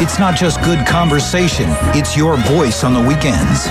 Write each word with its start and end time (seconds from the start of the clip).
It's 0.00 0.20
not 0.20 0.36
just 0.36 0.62
good 0.62 0.86
conversation, 0.86 1.66
it's 1.90 2.16
your 2.16 2.36
voice 2.36 2.84
on 2.84 2.94
the 2.94 3.00
weekends. 3.00 3.66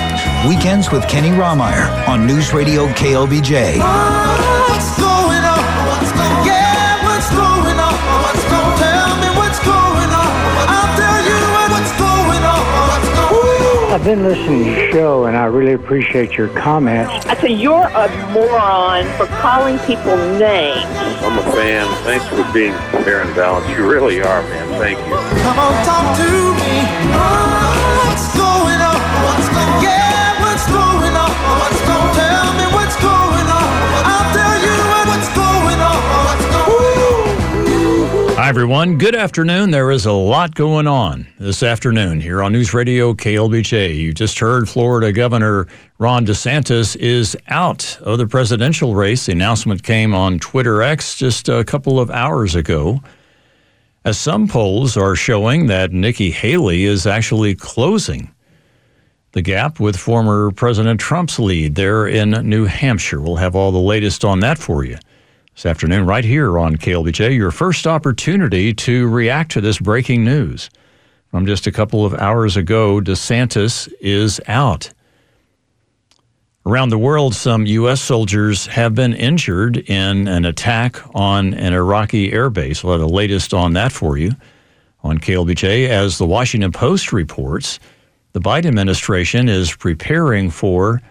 Weekends 0.46 0.92
with 0.92 1.08
Kenny 1.08 1.30
Rahmeyer 1.30 2.06
on 2.06 2.28
News 2.28 2.54
Radio 2.54 2.88
KLBJ. 2.90 3.80
What's 3.80 5.00
going 5.00 5.40
on? 5.40 5.64
What's 5.88 6.12
going 6.12 6.36
on? 6.36 6.46
Yeah, 6.46 7.00
what's 7.08 7.30
going 7.32 7.80
on? 7.80 7.96
What's 8.28 8.44
going 8.44 8.60
on? 8.60 8.80
Tell 8.84 9.16
me 9.24 9.30
what's 9.40 9.60
going 9.64 10.12
on. 10.12 10.32
I'll 10.68 10.92
tell 11.00 11.20
you 11.24 11.40
what's 11.72 11.94
going 11.96 12.44
on. 12.44 12.64
What's 12.92 13.08
going 13.32 13.64
on? 13.88 13.94
I've 13.94 14.04
been 14.04 14.24
listening 14.24 14.66
to 14.66 14.72
the 14.72 14.92
show 14.92 15.26
and 15.26 15.38
I 15.38 15.46
really 15.46 15.74
appreciate 15.74 16.34
your 16.34 16.50
comments. 16.50 17.26
I 17.26 17.36
say 17.40 17.54
you're 17.54 17.88
a 17.88 18.10
moron 18.34 19.06
for 19.16 19.28
calling 19.40 19.80
people 19.88 20.18
names. 20.38 20.84
I'm 21.24 21.40
a 21.40 21.52
fan. 21.54 21.88
Thanks 22.04 22.28
for 22.28 22.44
being 22.54 22.74
fair 23.04 23.22
and. 23.22 23.68
You 23.70 23.90
really 23.90 24.22
are, 24.22 24.42
man. 24.44 24.68
Thank 24.80 25.00
you. 25.00 25.16
Come 25.42 25.60
on, 25.60 25.86
talk 25.86 26.18
to 26.18 27.64
me. 27.64 27.69
Hi, 38.50 38.52
everyone. 38.52 38.98
Good 38.98 39.14
afternoon. 39.14 39.70
There 39.70 39.92
is 39.92 40.08
a 40.08 40.12
lot 40.12 40.56
going 40.56 40.88
on 40.88 41.28
this 41.38 41.62
afternoon 41.62 42.20
here 42.20 42.42
on 42.42 42.52
News 42.52 42.74
Radio 42.74 43.14
KLBJ. 43.14 43.96
You 43.96 44.12
just 44.12 44.40
heard 44.40 44.68
Florida 44.68 45.12
Governor 45.12 45.68
Ron 46.00 46.26
DeSantis 46.26 46.96
is 46.96 47.38
out 47.50 48.00
of 48.02 48.18
the 48.18 48.26
presidential 48.26 48.96
race. 48.96 49.28
The 49.28 49.34
announcement 49.34 49.84
came 49.84 50.16
on 50.16 50.40
Twitter 50.40 50.82
X 50.82 51.16
just 51.16 51.48
a 51.48 51.64
couple 51.64 52.00
of 52.00 52.10
hours 52.10 52.56
ago. 52.56 53.04
As 54.04 54.18
some 54.18 54.48
polls 54.48 54.98
are 54.98 55.16
showing 55.16 55.68
that 55.68 55.92
Nikki 55.92 56.32
Haley 56.32 56.86
is 56.86 57.06
actually 57.06 57.54
closing 57.54 58.34
the 59.34 59.44
gap 59.44 59.80
with 59.80 59.96
former 59.96 60.50
President 60.50 61.00
Trump's 61.00 61.38
lead 61.38 61.76
there 61.76 62.08
in 62.08 62.32
New 62.50 62.66
Hampshire. 62.66 63.22
We'll 63.22 63.36
have 63.36 63.56
all 63.56 63.72
the 63.72 63.78
latest 63.78 64.26
on 64.26 64.40
that 64.40 64.58
for 64.58 64.84
you 64.84 64.98
this 65.60 65.66
afternoon, 65.66 66.06
right 66.06 66.24
here 66.24 66.58
on 66.58 66.78
KLBJ. 66.78 67.36
Your 67.36 67.52
first 67.52 67.86
opportunity 67.86 68.74
to 68.76 69.10
react 69.10 69.52
to 69.52 69.60
this 69.60 69.78
breaking 69.78 70.24
news 70.24 70.70
from 71.32 71.46
just 71.46 71.68
a 71.68 71.72
couple 71.74 72.06
of 72.06 72.14
hours 72.14 72.56
ago 72.56 73.02
DeSantis 73.02 73.92
is 74.00 74.40
out. 74.48 74.94
Around 76.66 76.90
the 76.90 76.98
world, 76.98 77.36
some 77.36 77.66
U.S. 77.66 78.00
soldiers 78.00 78.68
have 78.68 78.96
been 78.96 79.14
injured 79.14 79.76
in 79.76 80.30
an 80.30 80.46
attack 80.46 80.96
on 81.14 81.54
an 81.56 81.74
Iraqi 81.74 82.32
airbase. 82.32 82.82
We'll 82.82 82.94
have 82.94 83.02
the 83.02 83.10
latest 83.10 83.54
on 83.54 83.74
that 83.74 83.92
for 83.92 84.18
you 84.18 84.32
on 85.04 85.18
KLBJ. 85.18 85.90
As 85.90 86.20
the 86.20 86.26
Washington 86.26 86.72
Post 86.72 87.12
reports, 87.12 87.82
the 88.32 88.40
Biden 88.40 88.68
administration 88.68 89.50
is 89.50 89.76
preparing 89.76 90.52
for, 90.52 91.02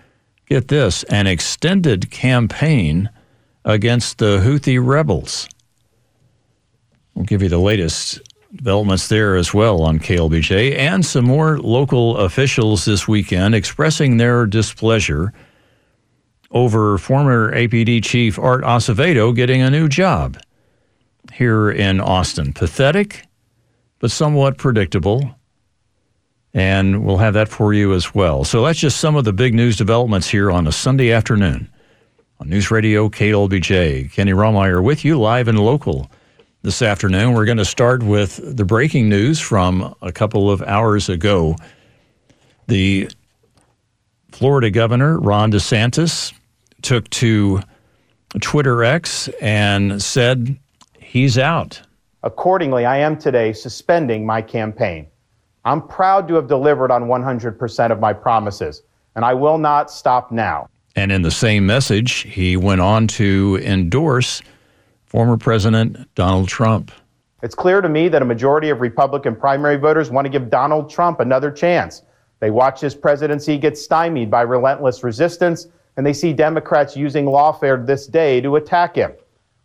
get 0.47 0.69
this, 0.69 1.03
an 1.03 1.27
extended 1.27 2.11
campaign 2.11 3.11
against 3.65 4.19
the 4.19 4.39
Houthi 4.39 4.79
rebels. 4.85 5.49
We'll 7.15 7.25
give 7.25 7.43
you 7.43 7.49
the 7.49 7.59
latest 7.59 8.21
developments 8.55 9.09
there 9.09 9.37
as 9.37 9.53
well 9.53 9.83
on 9.83 9.99
KLBJ 9.99 10.77
and 10.77 11.05
some 11.05 11.25
more 11.25 11.59
local 11.59 12.17
officials 12.19 12.85
this 12.85 13.07
weekend 13.07 13.55
expressing 13.55 14.17
their 14.17 14.47
displeasure 14.47 15.33
over 16.51 16.97
former 16.97 17.53
APD 17.53 18.03
chief 18.03 18.39
Art 18.39 18.65
Acevedo 18.65 19.35
getting 19.35 19.61
a 19.61 19.71
new 19.71 19.89
job 19.89 20.39
here 21.33 21.71
in 21.71 22.01
Austin. 22.01 22.53
Pathetic, 22.53 23.25
but 23.99 24.11
somewhat 24.11 24.57
predictable. 24.57 25.35
And 26.55 27.05
we'll 27.05 27.19
have 27.19 27.35
that 27.35 27.49
for 27.49 27.75
you 27.75 27.93
as 27.93 28.15
well. 28.15 28.45
So 28.45 28.65
that's 28.65 28.79
just 28.79 28.99
some 28.99 29.17
of 29.17 29.25
the 29.25 29.35
big 29.35 29.53
news 29.53 29.77
developments 29.77 30.29
here 30.29 30.51
on 30.51 30.67
a 30.67 30.73
Sunday 30.73 31.13
afternoon 31.13 31.71
on 32.41 32.49
News 32.49 32.71
Radio 32.71 33.09
KLBJ. 33.09 34.13
Kenny 34.13 34.33
Rahmeyer 34.33 34.83
with 34.83 35.05
you 35.05 35.19
live 35.19 35.49
and 35.49 35.59
local 35.59 36.09
this 36.63 36.83
afternoon. 36.83 37.35
We're 37.35 37.45
going 37.45 37.59
to 37.59 37.65
start 37.65 38.03
with 38.03 38.57
the 38.57 38.65
breaking 38.65 39.09
news 39.09 39.41
from 39.41 39.95
a 40.03 40.13
couple 40.13 40.51
of 40.51 40.63
hours 40.63 41.09
ago. 41.09 41.57
The 42.69 43.11
Florida 44.31 44.71
governor, 44.71 45.19
Ron 45.19 45.51
DeSantis, 45.51 46.33
took 46.83 47.11
to 47.11 47.61
Twitter 48.41 48.85
X 48.85 49.29
and 49.41 50.01
said 50.01 50.57
he's 51.01 51.39
out. 51.39 51.81
Accordingly, 52.23 52.85
I 52.85 52.99
am 52.99 53.17
today 53.17 53.53
suspending 53.53 54.25
my 54.25 54.43
campaign. 54.43 55.09
I'm 55.65 55.87
proud 55.87 56.29
to 56.29 56.35
have 56.35 56.47
delivered 56.47 56.93
on 56.93 57.05
100% 57.05 57.91
of 57.91 57.99
my 57.99 58.13
promises, 58.13 58.83
and 59.17 59.25
I 59.25 59.35
will 59.35 59.59
not 59.59 59.91
stop 59.91 60.31
now. 60.31 60.69
And 60.99 61.13
in 61.13 61.23
the 61.23 61.31
same 61.31 61.65
message, 61.65 62.25
he 62.25 62.57
went 62.57 62.81
on 62.81 63.07
to 63.07 63.61
endorse 63.63 64.43
former 65.07 65.37
President 65.37 66.13
Donald 66.17 66.49
Trump. 66.49 66.91
It's 67.41 67.55
clear 67.55 67.81
to 67.81 67.89
me 67.89 68.09
that 68.09 68.21
a 68.21 68.25
majority 68.25 68.69
of 68.71 68.81
Republican 68.81 69.37
primary 69.37 69.77
voters 69.77 70.11
want 70.11 70.25
to 70.25 70.29
give 70.29 70.51
Donald 70.51 70.91
Trump 70.91 71.21
another 71.21 71.53
chance. 71.53 72.03
They 72.41 72.51
watch 72.51 72.81
his 72.81 72.97
presidency 72.97 73.59
get 73.59 73.79
stymied 73.79 74.29
by 74.29 74.41
relentless 74.41 75.05
resistance, 75.05 75.69
and 75.97 76.05
they 76.05 76.13
see 76.13 76.33
Democrats 76.33 76.97
using 76.97 77.27
lawfare 77.27 77.87
this 77.87 78.09
day 78.09 78.41
to 78.41 78.57
attack 78.57 78.97
him. 78.97 79.13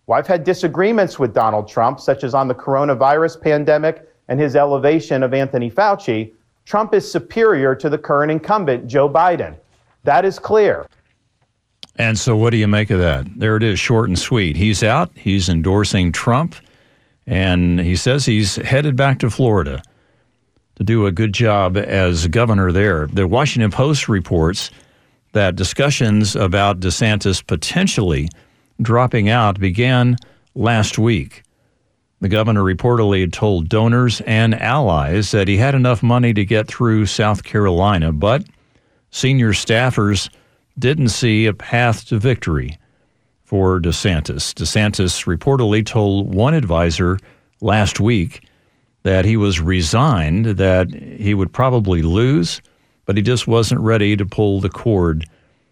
Well, 0.06 0.20
I've 0.20 0.28
had 0.28 0.44
disagreements 0.44 1.18
with 1.18 1.34
Donald 1.34 1.68
Trump, 1.68 2.00
such 2.00 2.24
as 2.24 2.36
on 2.36 2.48
the 2.48 2.54
coronavirus 2.54 3.42
pandemic 3.42 4.08
and 4.28 4.40
his 4.40 4.56
elevation 4.56 5.24
of 5.24 5.34
Anthony 5.34 5.72
Fauci. 5.72 6.32
Trump 6.66 6.94
is 6.94 7.12
superior 7.12 7.74
to 7.74 7.90
the 7.90 7.98
current 7.98 8.32
incumbent, 8.32 8.86
Joe 8.86 9.10
Biden. 9.10 9.58
That 10.04 10.26
is 10.26 10.38
clear. 10.38 10.86
And 11.96 12.18
so, 12.18 12.36
what 12.36 12.50
do 12.50 12.58
you 12.58 12.68
make 12.68 12.90
of 12.90 13.00
that? 13.00 13.28
There 13.36 13.56
it 13.56 13.64
is, 13.64 13.80
short 13.80 14.10
and 14.10 14.18
sweet. 14.18 14.56
He's 14.56 14.84
out, 14.84 15.12
he's 15.16 15.48
endorsing 15.48 16.12
Trump, 16.12 16.56
and 17.28 17.80
he 17.80 17.96
says 17.96 18.26
he's 18.26 18.56
headed 18.56 18.96
back 18.96 19.20
to 19.20 19.30
Florida 19.30 19.82
to 20.76 20.84
do 20.84 21.06
a 21.06 21.12
good 21.12 21.34
job 21.34 21.78
as 21.78 22.28
governor 22.28 22.72
there. 22.72 23.08
The 23.08 23.28
Washington 23.28 23.70
Post 23.70 24.10
reports 24.10 24.72
that 25.34 25.56
discussions 25.56 26.36
about 26.36 26.80
DeSantis 26.80 27.46
potentially 27.46 28.30
dropping 28.82 29.30
out 29.30 29.60
began 29.60 30.18
last 30.56 30.98
week. 30.98 31.44
The 32.22 32.30
governor 32.30 32.62
reportedly 32.62 33.22
had 33.22 33.34
told 33.34 33.70
donors 33.70 34.22
and 34.22 34.56
allies 34.56 35.32
that 35.32 35.48
he 35.48 35.58
had 35.58 35.76
enough 35.76 36.02
money 36.02 36.34
to 36.34 36.46
get 36.46 36.68
through 36.68 37.06
South 37.06 37.44
Carolina, 37.44 38.14
but 38.14 38.46
senior 39.12 39.52
staffers 39.52 40.30
didn't 40.78 41.10
see 41.10 41.46
a 41.46 41.54
path 41.54 42.06
to 42.08 42.18
victory 42.18 42.78
for 43.44 43.80
DeSantis. 43.80 44.54
DeSantis 44.54 45.26
reportedly 45.26 45.86
told 45.86 46.34
one 46.34 46.54
advisor 46.54 47.20
last 47.62 48.00
week 48.00 48.48
that 49.04 49.26
he 49.26 49.38
was 49.38 49.60
resigned, 49.60 50.46
that 50.46 50.92
he 50.94 51.34
would 51.34 51.52
probably 51.54 52.02
lose, 52.02 52.62
but 53.06 53.18
he 53.18 53.22
just 53.22 53.48
wasn't 53.48 53.82
ready 53.82 54.16
to 54.16 54.26
pull 54.26 54.60
the 54.60 54.70
cord 54.70 55.26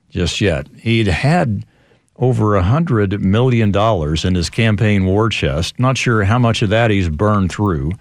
just 0.10 0.42
yet. 0.42 0.68
He'd 0.78 1.08
had 1.08 1.66
over 2.18 2.56
a 2.56 2.64
hundred 2.64 3.20
million 3.22 3.72
dollars 3.72 4.24
in 4.26 4.36
his 4.36 4.50
campaign 4.50 5.06
war 5.06 5.30
chest. 5.30 5.80
Not 5.80 5.98
sure 5.98 6.24
how 6.24 6.38
much 6.38 6.62
of 6.62 6.70
that 6.70 6.92
he's 6.92 7.10
burned 7.10 7.52
through. 7.52 7.94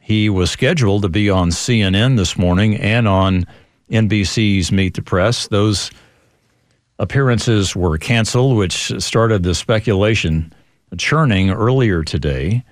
He 0.00 0.28
was 0.28 0.50
scheduled 0.50 1.02
to 1.02 1.08
be 1.08 1.30
on 1.30 1.48
CNN 1.48 2.16
this 2.16 2.36
morning 2.36 2.76
and 2.76 3.08
on 3.08 3.46
NBC's 3.90 4.70
Meet 4.70 4.94
the 4.94 5.02
Press. 5.02 5.48
Those 5.48 5.90
appearances 6.98 7.74
were 7.74 7.98
canceled, 7.98 8.56
which 8.56 8.92
started 9.02 9.42
the 9.42 9.54
speculation 9.54 10.52
churning 10.96 11.50
earlier 11.50 12.04
today. 12.04 12.64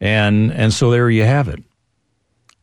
And 0.00 0.52
and 0.52 0.72
so 0.72 0.90
there 0.90 1.10
you 1.10 1.24
have 1.24 1.48
it. 1.48 1.62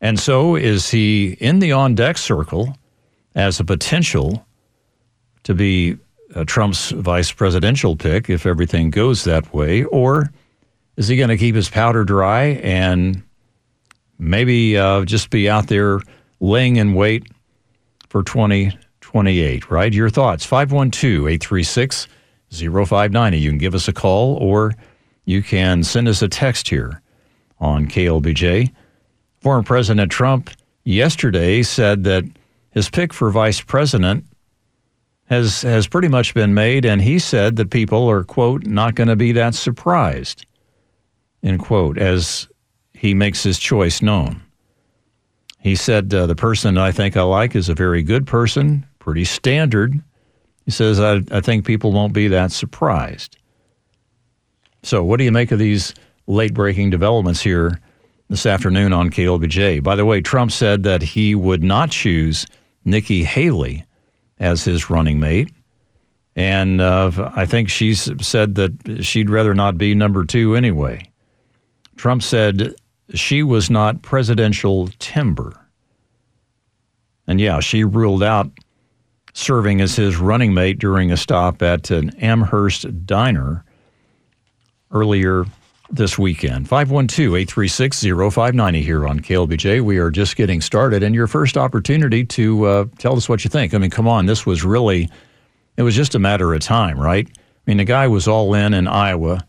And 0.00 0.18
so 0.18 0.56
is 0.56 0.90
he 0.90 1.36
in 1.40 1.58
the 1.58 1.72
on 1.72 1.94
deck 1.94 2.18
circle 2.18 2.76
as 3.34 3.60
a 3.60 3.64
potential 3.64 4.46
to 5.44 5.54
be 5.54 5.96
uh, 6.34 6.44
Trump's 6.44 6.90
vice 6.90 7.32
presidential 7.32 7.96
pick 7.96 8.28
if 8.28 8.46
everything 8.46 8.90
goes 8.90 9.24
that 9.24 9.52
way, 9.54 9.84
or 9.84 10.30
is 10.96 11.08
he 11.08 11.16
going 11.16 11.30
to 11.30 11.36
keep 11.36 11.54
his 11.54 11.68
powder 11.68 12.04
dry 12.04 12.60
and 12.62 13.22
maybe 14.18 14.76
uh, 14.76 15.04
just 15.04 15.30
be 15.30 15.48
out 15.48 15.68
there 15.68 16.00
laying 16.40 16.76
in 16.76 16.94
wait 16.94 17.26
for 18.08 18.22
2028, 19.08 19.70
right? 19.70 19.94
Your 19.94 20.10
thoughts, 20.10 20.44
512 20.44 21.26
836 21.28 22.08
0590. 22.50 23.38
You 23.38 23.50
can 23.50 23.58
give 23.58 23.74
us 23.74 23.88
a 23.88 23.92
call 23.92 24.36
or 24.36 24.74
you 25.24 25.42
can 25.42 25.82
send 25.82 26.08
us 26.08 26.20
a 26.20 26.28
text 26.28 26.68
here 26.68 27.00
on 27.58 27.86
KLBJ. 27.86 28.70
Former 29.40 29.62
President 29.62 30.12
Trump 30.12 30.50
yesterday 30.84 31.62
said 31.62 32.04
that 32.04 32.24
his 32.72 32.90
pick 32.90 33.14
for 33.14 33.30
vice 33.30 33.62
president 33.62 34.24
has 35.30 35.62
has 35.62 35.86
pretty 35.86 36.08
much 36.08 36.34
been 36.34 36.52
made, 36.52 36.84
and 36.84 37.00
he 37.00 37.18
said 37.18 37.56
that 37.56 37.70
people 37.70 38.10
are 38.10 38.24
quote 38.24 38.66
not 38.66 38.94
going 38.94 39.08
to 39.08 39.16
be 39.16 39.32
that 39.32 39.54
surprised, 39.54 40.44
end 41.42 41.60
quote, 41.60 41.96
as 41.96 42.46
he 42.92 43.14
makes 43.14 43.42
his 43.42 43.58
choice 43.58 44.02
known. 44.02 44.42
He 45.60 45.76
said, 45.76 46.12
uh, 46.14 46.26
The 46.26 46.36
person 46.36 46.78
I 46.78 46.92
think 46.92 47.16
I 47.16 47.22
like 47.22 47.54
is 47.56 47.68
a 47.68 47.74
very 47.74 48.02
good 48.02 48.26
person, 48.26 48.86
pretty 49.08 49.24
standard. 49.24 49.98
He 50.66 50.70
says, 50.70 51.00
I, 51.00 51.22
I 51.30 51.40
think 51.40 51.64
people 51.64 51.92
won't 51.92 52.12
be 52.12 52.28
that 52.28 52.52
surprised. 52.52 53.38
So, 54.82 55.02
what 55.02 55.16
do 55.16 55.24
you 55.24 55.32
make 55.32 55.50
of 55.50 55.58
these 55.58 55.94
late 56.26 56.52
breaking 56.52 56.90
developments 56.90 57.40
here 57.40 57.80
this 58.28 58.44
afternoon 58.44 58.92
on 58.92 59.08
KLBJ? 59.08 59.82
By 59.82 59.96
the 59.96 60.04
way, 60.04 60.20
Trump 60.20 60.52
said 60.52 60.82
that 60.82 61.00
he 61.00 61.34
would 61.34 61.62
not 61.62 61.90
choose 61.90 62.46
Nikki 62.84 63.24
Haley 63.24 63.86
as 64.38 64.62
his 64.62 64.90
running 64.90 65.18
mate. 65.18 65.50
And 66.36 66.78
uh, 66.82 67.30
I 67.34 67.46
think 67.46 67.70
she's 67.70 68.10
said 68.20 68.56
that 68.56 68.98
she'd 69.02 69.30
rather 69.30 69.54
not 69.54 69.78
be 69.78 69.94
number 69.94 70.22
two 70.22 70.54
anyway. 70.54 71.10
Trump 71.96 72.22
said 72.22 72.74
she 73.14 73.42
was 73.42 73.70
not 73.70 74.02
presidential 74.02 74.88
timber. 74.98 75.58
And 77.26 77.40
yeah, 77.40 77.60
she 77.60 77.84
ruled 77.84 78.22
out 78.22 78.50
serving 79.38 79.80
as 79.80 79.96
his 79.96 80.16
running 80.16 80.52
mate 80.52 80.78
during 80.78 81.12
a 81.12 81.16
stop 81.16 81.62
at 81.62 81.90
an 81.90 82.10
Amherst 82.16 83.06
diner 83.06 83.64
earlier 84.90 85.44
this 85.90 86.18
weekend. 86.18 86.68
512 86.68 87.34
836 87.34 88.00
0590 88.00 88.82
here 88.82 89.06
on 89.06 89.20
KLBJ. 89.20 89.80
We 89.80 89.98
are 89.98 90.10
just 90.10 90.36
getting 90.36 90.60
started, 90.60 91.02
and 91.02 91.14
your 91.14 91.26
first 91.26 91.56
opportunity 91.56 92.24
to 92.24 92.64
uh, 92.64 92.84
tell 92.98 93.16
us 93.16 93.28
what 93.28 93.44
you 93.44 93.48
think. 93.48 93.74
I 93.74 93.78
mean, 93.78 93.90
come 93.90 94.08
on, 94.08 94.26
this 94.26 94.44
was 94.44 94.64
really, 94.64 95.08
it 95.76 95.82
was 95.82 95.94
just 95.94 96.14
a 96.14 96.18
matter 96.18 96.52
of 96.52 96.60
time, 96.60 96.98
right? 96.98 97.26
I 97.28 97.40
mean, 97.66 97.76
the 97.78 97.84
guy 97.84 98.08
was 98.08 98.26
all 98.26 98.52
in 98.54 98.74
in 98.74 98.88
Iowa, 98.88 99.46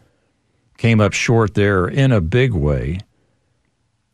came 0.78 1.02
up 1.02 1.14
short 1.14 1.56
there 1.56 1.88
in 1.88 2.12
a 2.12 2.22
big 2.22 2.54
way. 2.54 3.00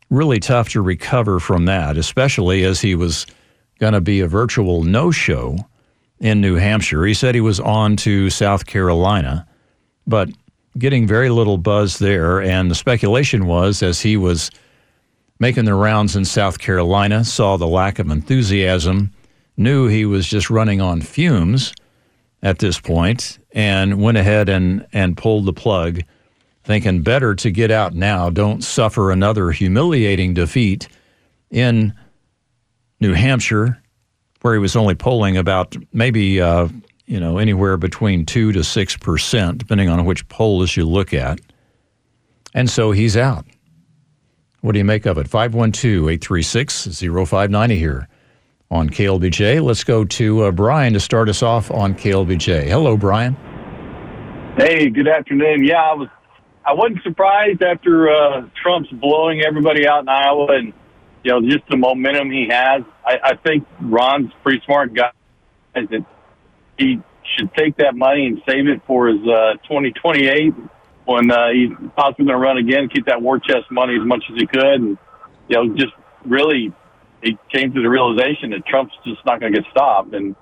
Really 0.08 0.40
tough 0.40 0.70
to 0.70 0.80
recover 0.80 1.38
from 1.38 1.66
that, 1.66 1.96
especially 1.96 2.64
as 2.64 2.80
he 2.80 2.94
was 2.94 3.26
going 3.78 3.92
to 3.92 4.00
be 4.00 4.20
a 4.20 4.28
virtual 4.28 4.82
no 4.82 5.10
show 5.10 5.58
in 6.18 6.40
New 6.40 6.54
Hampshire. 6.54 7.04
He 7.04 7.14
said 7.14 7.34
he 7.34 7.40
was 7.40 7.60
on 7.60 7.96
to 7.98 8.30
South 8.30 8.66
Carolina, 8.66 9.46
but 10.06 10.30
getting 10.78 11.06
very 11.06 11.28
little 11.28 11.58
buzz 11.58 11.98
there. 11.98 12.40
And 12.40 12.70
the 12.70 12.74
speculation 12.74 13.46
was 13.46 13.82
as 13.82 14.00
he 14.00 14.16
was 14.16 14.50
making 15.38 15.64
the 15.64 15.74
rounds 15.74 16.16
in 16.16 16.24
South 16.24 16.58
Carolina, 16.58 17.24
saw 17.24 17.56
the 17.56 17.66
lack 17.66 17.98
of 17.98 18.10
enthusiasm, 18.10 19.12
knew 19.56 19.86
he 19.86 20.04
was 20.04 20.26
just 20.26 20.50
running 20.50 20.80
on 20.80 21.00
fumes 21.00 21.74
at 22.42 22.58
this 22.58 22.78
point, 22.78 23.38
and 23.52 24.00
went 24.00 24.16
ahead 24.16 24.48
and, 24.48 24.86
and 24.92 25.16
pulled 25.16 25.46
the 25.46 25.52
plug, 25.52 26.00
thinking 26.64 27.02
better 27.02 27.34
to 27.34 27.50
get 27.50 27.70
out 27.70 27.94
now, 27.94 28.30
don't 28.30 28.62
suffer 28.62 29.10
another 29.10 29.50
humiliating 29.50 30.34
defeat 30.34 30.88
in 31.50 31.94
New 33.00 33.12
Hampshire, 33.12 33.82
where 34.42 34.54
he 34.54 34.60
was 34.60 34.76
only 34.76 34.94
polling 34.94 35.36
about 35.36 35.76
maybe 35.92 36.40
uh, 36.40 36.68
you 37.06 37.20
know, 37.20 37.38
anywhere 37.38 37.76
between 37.76 38.26
2 38.26 38.52
to 38.52 38.60
6%, 38.60 39.58
depending 39.58 39.88
on 39.88 40.04
which 40.04 40.28
polls 40.28 40.76
you 40.76 40.84
look 40.84 41.14
at. 41.14 41.40
And 42.52 42.68
so 42.68 42.90
he's 42.90 43.16
out. 43.16 43.46
What 44.60 44.72
do 44.72 44.78
you 44.78 44.84
make 44.84 45.06
of 45.06 45.16
it? 45.18 45.28
512 45.28 46.08
836 46.08 47.00
0590 47.00 47.76
here 47.76 48.08
on 48.70 48.90
KLBJ. 48.90 49.62
Let's 49.62 49.84
go 49.84 50.04
to 50.04 50.44
uh, 50.44 50.50
Brian 50.50 50.92
to 50.94 51.00
start 51.00 51.28
us 51.28 51.42
off 51.42 51.70
on 51.70 51.94
KLBJ. 51.94 52.64
Hello, 52.64 52.96
Brian. 52.96 53.36
Hey, 54.56 54.90
good 54.90 55.06
afternoon. 55.06 55.64
Yeah, 55.64 55.82
I 55.82 55.94
was 55.94 56.08
I 56.64 56.72
wasn't 56.72 57.02
surprised 57.04 57.62
after 57.62 58.10
uh, 58.10 58.48
Trump's 58.60 58.90
blowing 58.90 59.42
everybody 59.42 59.86
out 59.86 60.00
in 60.00 60.08
Iowa 60.08 60.46
and 60.48 60.72
you 61.26 61.32
know 61.32 61.40
just 61.42 61.68
the 61.68 61.76
momentum 61.76 62.30
he 62.30 62.46
has. 62.48 62.82
I, 63.04 63.18
I 63.22 63.36
think 63.36 63.66
Ron's 63.80 64.30
pretty 64.44 64.62
smart 64.64 64.94
guy. 64.94 65.10
That 65.74 66.06
he 66.78 67.00
should 67.36 67.52
take 67.54 67.76
that 67.78 67.96
money 67.96 68.26
and 68.26 68.40
save 68.48 68.68
it 68.68 68.80
for 68.86 69.08
his 69.08 69.20
uh, 69.26 69.54
2028 69.64 70.54
when 71.04 71.30
uh, 71.30 71.48
he's 71.52 71.70
possibly 71.96 72.26
going 72.26 72.28
to 72.28 72.36
run 72.36 72.58
again. 72.58 72.88
Keep 72.88 73.06
that 73.06 73.20
war 73.20 73.40
chest 73.40 73.72
money 73.72 73.96
as 74.00 74.06
much 74.06 74.22
as 74.30 74.36
he 74.38 74.46
could, 74.46 74.80
and 74.80 74.98
you 75.48 75.56
know, 75.56 75.74
just 75.74 75.92
really, 76.24 76.72
he 77.24 77.36
came 77.52 77.74
to 77.74 77.82
the 77.82 77.88
realization 77.88 78.50
that 78.50 78.64
Trump's 78.64 78.94
just 79.04 79.26
not 79.26 79.40
going 79.40 79.52
to 79.52 79.60
get 79.60 79.68
stopped. 79.72 80.14
And 80.14 80.36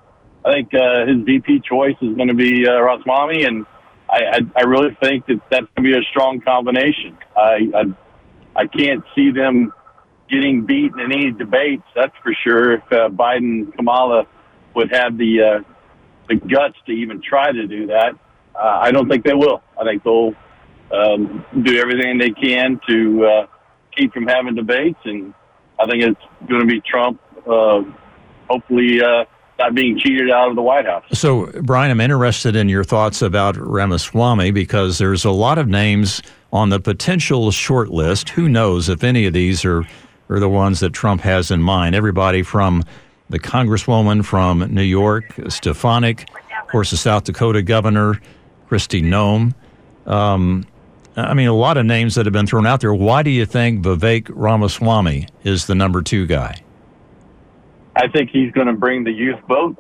I 0.45 0.53
think 0.53 0.75
uh, 0.75 1.07
his 1.07 1.25
VP 1.25 1.63
choice 1.67 1.97
is 2.03 2.15
going 2.15 2.29
to 2.29 2.35
be 2.35 2.69
uh, 2.69 2.79
Ramaswamy, 2.79 3.45
and 3.45 3.65
I, 4.11 4.21
I, 4.33 4.39
I 4.55 4.63
really 4.65 4.95
think 5.03 5.25
that 5.29 5.41
that's 5.51 5.67
going 5.75 5.91
to 5.91 5.95
be 5.95 5.99
a 5.99 6.03
strong 6.11 6.43
combination. 6.43 7.17
I, 7.35 7.71
I 7.75 7.85
I 8.57 8.67
can't 8.67 9.03
see 9.17 9.31
them 9.33 9.73
getting 10.31 10.65
beaten 10.67 11.01
in 11.01 11.13
any 11.13 11.31
debates. 11.31 11.85
That's 11.95 12.15
for 12.23 12.35
sure. 12.45 12.75
If 12.75 12.83
uh, 12.91 13.09
Biden 13.09 13.75
Kamala 13.77 14.27
would 14.75 14.93
have 14.93 15.17
the 15.17 15.63
uh, 15.65 15.73
the 16.29 16.37
guts 16.37 16.77
to 16.87 16.93
even 16.93 17.21
try 17.23 17.53
to 17.53 17.67
do 17.67 17.87
that. 17.87 18.13
Uh, 18.55 18.79
I 18.83 18.91
don't 18.93 19.09
think 19.09 19.25
they 19.25 19.35
will. 19.35 19.63
I 19.81 19.85
think 19.85 20.03
they'll 20.05 20.35
um, 20.93 21.45
do 21.63 21.79
everything 21.79 22.19
they 22.19 22.31
can 22.31 22.81
to 22.89 23.27
uh, 23.27 23.47
keep 23.97 24.13
from 24.13 24.27
having 24.27 24.55
debates, 24.55 24.99
and 25.05 25.35
I 25.79 25.87
think 25.87 26.03
it's 26.03 26.49
going 26.49 26.61
to 26.61 26.67
be 26.67 26.81
Trump, 26.81 27.21
uh, 27.47 27.83
hopefully 28.49 29.03
uh, 29.03 29.25
not 29.59 29.75
being 29.75 29.99
cheated 29.99 30.31
out 30.31 30.51
of 30.51 30.57
the 30.57 30.63
White 30.63 30.87
House. 30.87 31.05
So, 31.13 31.47
Brian, 31.63 31.91
I'm 31.91 32.01
interested 32.01 32.57
in 32.57 32.69
your 32.69 32.85
thoughts 32.85 33.23
about 33.23 33.57
Ramaswamy 33.57 34.51
because 34.53 34.99
there's 34.99 35.25
a 35.25 35.31
lot 35.31 35.59
of 35.59 35.69
names 35.69 36.23
on 36.53 36.69
the 36.69 36.81
potential 36.81 37.51
short 37.51 37.91
list. 37.91 38.31
Who 38.31 38.49
knows 38.49 38.89
if 38.89 39.03
any 39.03 39.27
of 39.27 39.33
these 39.33 39.65
are, 39.65 39.85
are 40.35 40.41
the 40.41 40.49
ones 40.49 40.81
that 40.81 40.93
Trump 40.93 41.23
has 41.23 41.51
in 41.51 41.63
mind? 41.63 41.95
Everybody 41.95 42.43
from 42.43 42.83
the 43.31 43.39
Congresswoman 43.39 44.25
from 44.25 44.61
New 44.75 44.83
York, 44.83 45.25
Stefanik, 45.49 46.29
of 46.63 46.69
course, 46.69 46.91
the 46.91 46.97
South 46.97 47.25
Dakota 47.25 47.63
governor, 47.63 48.21
Kristi 48.69 49.03
Noem. 49.03 49.55
Um, 50.11 50.67
I 51.17 51.35
mean, 51.35 51.49
a 51.49 51.55
lot 51.55 51.77
of 51.77 51.87
names 51.87 52.17
that 52.17 52.27
have 52.27 52.33
been 52.33 52.47
thrown 52.47 52.67
out 52.67 52.81
there. 52.81 52.93
Why 52.93 53.23
do 53.23 53.31
you 53.31 53.47
think 53.47 53.85
Vivek 53.85 54.31
Ramaswamy 54.35 55.29
is 55.45 55.67
the 55.67 55.75
number 55.75 56.03
two 56.03 56.27
guy? 56.27 56.61
I 57.97 58.09
think 58.09 58.31
he's 58.31 58.51
going 58.51 58.67
to 58.67 58.73
bring 58.73 59.05
the 59.05 59.13
youth 59.13 59.41
vote. 59.49 59.77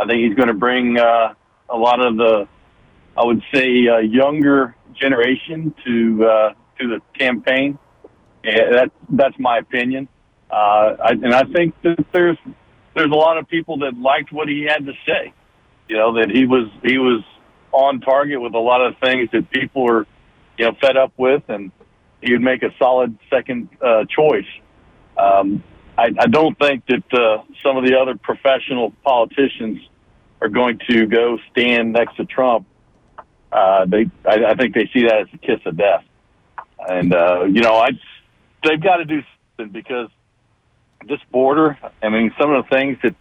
I 0.00 0.06
think 0.06 0.24
he's 0.24 0.34
going 0.34 0.48
to 0.48 0.54
bring 0.54 0.98
uh, 0.98 1.34
a 1.68 1.76
lot 1.76 2.04
of 2.04 2.16
the, 2.16 2.48
I 3.16 3.24
would 3.24 3.42
say, 3.54 3.86
uh, 3.86 3.98
younger 3.98 4.74
generation 4.94 5.72
to 5.84 6.24
uh, 6.24 6.54
to 6.80 6.88
the 6.88 7.00
campaign. 7.16 7.78
That 8.44 8.90
that's 9.08 9.38
my 9.38 9.58
opinion. 9.58 10.08
Uh, 10.50 10.96
I, 11.02 11.10
and 11.10 11.34
I 11.34 11.44
think 11.44 11.74
that 11.82 12.04
there's 12.12 12.36
there's 12.94 13.10
a 13.10 13.16
lot 13.16 13.38
of 13.38 13.48
people 13.48 13.78
that 13.78 13.96
liked 13.96 14.32
what 14.32 14.48
he 14.48 14.66
had 14.68 14.84
to 14.86 14.92
say. 15.06 15.32
You 15.88 15.96
know 15.96 16.14
that 16.14 16.30
he 16.30 16.46
was 16.46 16.68
he 16.82 16.98
was 16.98 17.24
on 17.72 18.00
target 18.00 18.40
with 18.40 18.54
a 18.54 18.58
lot 18.58 18.84
of 18.84 18.94
things 19.02 19.30
that 19.32 19.50
people 19.50 19.84
were 19.84 20.06
you 20.58 20.66
know 20.66 20.76
fed 20.80 20.96
up 20.96 21.12
with, 21.16 21.42
and 21.48 21.72
he 22.20 22.32
would 22.32 22.42
make 22.42 22.62
a 22.62 22.70
solid 22.78 23.18
second 23.30 23.68
uh, 23.80 24.04
choice. 24.04 24.46
Um, 25.16 25.62
I, 25.96 26.10
I 26.18 26.26
don't 26.26 26.58
think 26.58 26.84
that 26.86 27.04
uh, 27.12 27.44
some 27.62 27.76
of 27.76 27.84
the 27.84 27.96
other 27.96 28.16
professional 28.16 28.92
politicians 29.04 29.80
are 30.40 30.48
going 30.48 30.80
to 30.90 31.06
go 31.06 31.38
stand 31.52 31.92
next 31.92 32.16
to 32.16 32.24
Trump. 32.24 32.66
Uh, 33.52 33.86
they, 33.86 34.10
I, 34.28 34.50
I 34.50 34.54
think 34.54 34.74
they 34.74 34.90
see 34.92 35.02
that 35.02 35.20
as 35.20 35.26
a 35.32 35.38
kiss 35.38 35.60
of 35.64 35.76
death, 35.76 36.04
and 36.88 37.14
uh, 37.14 37.44
you 37.44 37.60
know, 37.60 37.76
I 37.76 37.90
they've 38.64 38.82
got 38.82 38.96
to 38.96 39.04
do 39.04 39.22
something 39.56 39.72
because 39.72 40.08
this 41.06 41.20
border, 41.30 41.78
I 42.02 42.08
mean, 42.08 42.32
some 42.40 42.52
of 42.52 42.64
the 42.64 42.76
things 42.76 42.98
that 43.02 43.14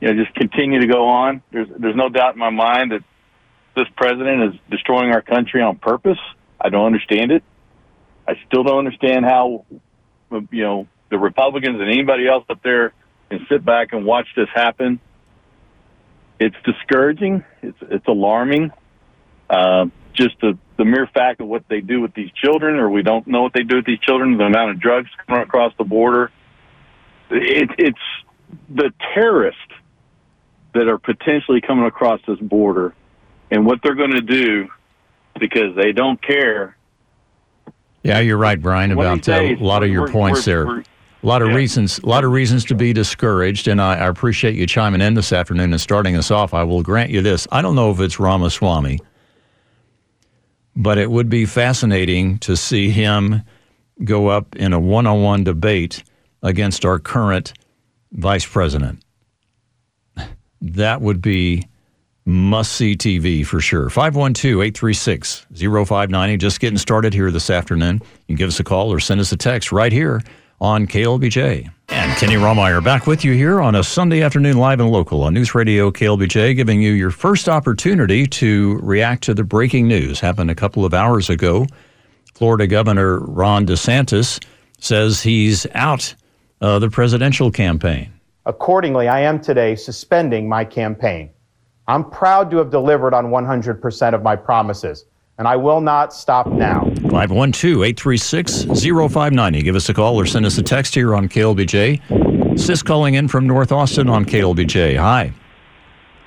you 0.00 0.08
know 0.08 0.24
just 0.24 0.34
continue 0.34 0.80
to 0.80 0.86
go 0.86 1.06
on. 1.08 1.42
There's 1.50 1.68
there's 1.78 1.96
no 1.96 2.08
doubt 2.08 2.34
in 2.34 2.38
my 2.38 2.50
mind 2.50 2.92
that 2.92 3.02
this 3.76 3.86
president 3.96 4.54
is 4.54 4.60
destroying 4.70 5.12
our 5.12 5.22
country 5.22 5.62
on 5.62 5.76
purpose. 5.76 6.18
I 6.60 6.68
don't 6.68 6.86
understand 6.86 7.30
it. 7.30 7.42
I 8.26 8.34
still 8.46 8.64
don't 8.64 8.78
understand 8.78 9.24
how 9.24 9.64
you 10.30 10.62
know 10.64 10.88
the 11.10 11.18
Republicans 11.18 11.80
and 11.80 11.90
anybody 11.90 12.28
else 12.28 12.44
up 12.50 12.62
there 12.62 12.92
can 13.30 13.46
sit 13.48 13.64
back 13.64 13.92
and 13.92 14.04
watch 14.04 14.26
this 14.36 14.48
happen. 14.54 15.00
It's 16.40 16.56
discouraging. 16.64 17.44
It's 17.62 17.78
it's 17.82 18.06
alarming. 18.06 18.70
Uh, 19.50 19.86
just 20.12 20.40
the 20.40 20.58
the 20.78 20.84
mere 20.84 21.06
fact 21.12 21.40
of 21.40 21.48
what 21.48 21.64
they 21.68 21.80
do 21.80 22.00
with 22.00 22.14
these 22.14 22.30
children, 22.32 22.76
or 22.76 22.88
we 22.88 23.02
don't 23.02 23.26
know 23.26 23.42
what 23.42 23.52
they 23.52 23.62
do 23.62 23.76
with 23.76 23.84
these 23.84 23.98
children, 24.00 24.38
the 24.38 24.44
amount 24.44 24.70
of 24.70 24.80
drugs 24.80 25.10
coming 25.26 25.42
across 25.42 25.72
the 25.76 25.84
border 25.84 26.30
it, 27.30 27.70
it's 27.78 27.98
the 28.68 28.92
terrorists 29.14 29.60
that 30.74 30.88
are 30.88 30.98
potentially 30.98 31.60
coming 31.60 31.86
across 31.86 32.20
this 32.26 32.38
border 32.38 32.94
and 33.50 33.66
what 33.66 33.80
they're 33.82 33.94
going 33.94 34.12
to 34.12 34.20
do 34.20 34.68
because 35.38 35.74
they 35.76 35.92
don't 35.92 36.20
care. 36.22 36.76
Yeah, 38.02 38.20
you're 38.20 38.38
right, 38.38 38.60
Brian, 38.60 38.92
about 38.92 39.28
uh, 39.28 39.32
a 39.32 39.56
lot 39.56 39.82
of 39.82 39.90
your 39.90 40.08
points 40.08 40.46
we're, 40.46 40.52
there. 40.52 40.66
We're, 40.66 40.84
a 41.20 41.26
lot 41.26 41.42
of 41.42 41.48
yeah. 41.48 41.56
reasons, 41.56 41.98
a 41.98 42.06
lot 42.06 42.22
of 42.22 42.30
reasons 42.30 42.64
to 42.66 42.76
be 42.76 42.92
discouraged, 42.92 43.66
and 43.66 43.82
I, 43.82 43.96
I 43.96 44.06
appreciate 44.06 44.54
you 44.54 44.66
chiming 44.66 45.00
in 45.00 45.14
this 45.14 45.32
afternoon 45.32 45.72
and 45.72 45.80
starting 45.80 46.14
us 46.16 46.30
off. 46.30 46.54
I 46.54 46.62
will 46.62 46.82
grant 46.82 47.10
you 47.10 47.22
this: 47.22 47.48
I 47.50 47.60
don't 47.60 47.74
know 47.74 47.90
if 47.90 47.98
it's 47.98 48.20
Ramaswamy, 48.20 49.00
but 50.78 50.96
it 50.96 51.10
would 51.10 51.28
be 51.28 51.44
fascinating 51.44 52.38
to 52.38 52.56
see 52.56 52.88
him 52.88 53.42
go 54.04 54.28
up 54.28 54.54
in 54.54 54.72
a 54.72 54.78
one 54.78 55.08
on 55.08 55.22
one 55.22 55.42
debate 55.42 56.04
against 56.40 56.84
our 56.84 57.00
current 57.00 57.52
vice 58.12 58.46
president. 58.46 59.02
That 60.60 61.00
would 61.00 61.20
be 61.20 61.66
must 62.24 62.72
see 62.72 62.94
TV 62.94 63.44
for 63.44 63.60
sure. 63.60 63.90
512 63.90 64.62
836 64.62 65.46
0590. 65.52 66.36
Just 66.36 66.60
getting 66.60 66.78
started 66.78 67.12
here 67.12 67.32
this 67.32 67.50
afternoon. 67.50 67.94
You 67.96 68.26
can 68.28 68.36
give 68.36 68.48
us 68.48 68.60
a 68.60 68.64
call 68.64 68.92
or 68.92 69.00
send 69.00 69.20
us 69.20 69.32
a 69.32 69.36
text 69.36 69.72
right 69.72 69.92
here 69.92 70.22
on 70.60 70.86
KLBJ. 70.86 71.70
And 71.90 72.16
Kenny 72.18 72.34
Rahmeyer 72.34 72.82
back 72.84 73.06
with 73.06 73.24
you 73.24 73.32
here 73.32 73.60
on 73.60 73.74
a 73.74 73.82
Sunday 73.82 74.22
afternoon 74.22 74.58
live 74.58 74.80
and 74.80 74.90
local 74.90 75.22
on 75.22 75.34
News 75.34 75.54
Radio 75.54 75.90
KLBJ, 75.90 76.54
giving 76.56 76.82
you 76.82 76.92
your 76.92 77.10
first 77.10 77.48
opportunity 77.48 78.26
to 78.26 78.78
react 78.82 79.24
to 79.24 79.34
the 79.34 79.44
breaking 79.44 79.88
news. 79.88 80.20
Happened 80.20 80.50
a 80.50 80.54
couple 80.54 80.84
of 80.84 80.92
hours 80.92 81.30
ago. 81.30 81.66
Florida 82.34 82.66
Governor 82.66 83.20
Ron 83.20 83.66
DeSantis 83.66 84.44
says 84.78 85.22
he's 85.22 85.66
out 85.74 86.14
of 86.60 86.80
the 86.80 86.90
presidential 86.90 87.50
campaign. 87.50 88.12
Accordingly, 88.46 89.08
I 89.08 89.20
am 89.20 89.40
today 89.40 89.74
suspending 89.74 90.48
my 90.48 90.64
campaign. 90.64 91.30
I'm 91.86 92.08
proud 92.08 92.50
to 92.50 92.58
have 92.58 92.70
delivered 92.70 93.14
on 93.14 93.26
100% 93.26 94.14
of 94.14 94.22
my 94.22 94.36
promises, 94.36 95.06
and 95.38 95.46
I 95.46 95.56
will 95.56 95.80
not 95.80 96.12
stop 96.12 96.48
now. 96.48 96.80
512 97.10 97.82
836 97.84 98.64
0590. 98.64 99.62
Give 99.62 99.76
us 99.76 99.88
a 99.88 99.94
call 99.94 100.20
or 100.20 100.26
send 100.26 100.44
us 100.44 100.58
a 100.58 100.62
text 100.62 100.94
here 100.94 101.14
on 101.14 101.28
KLBJ. 101.28 102.58
Sis 102.58 102.82
calling 102.82 103.14
in 103.14 103.28
from 103.28 103.46
North 103.46 103.70
Austin 103.70 104.08
on 104.08 104.24
KLBJ. 104.24 104.98
Hi. 104.98 105.32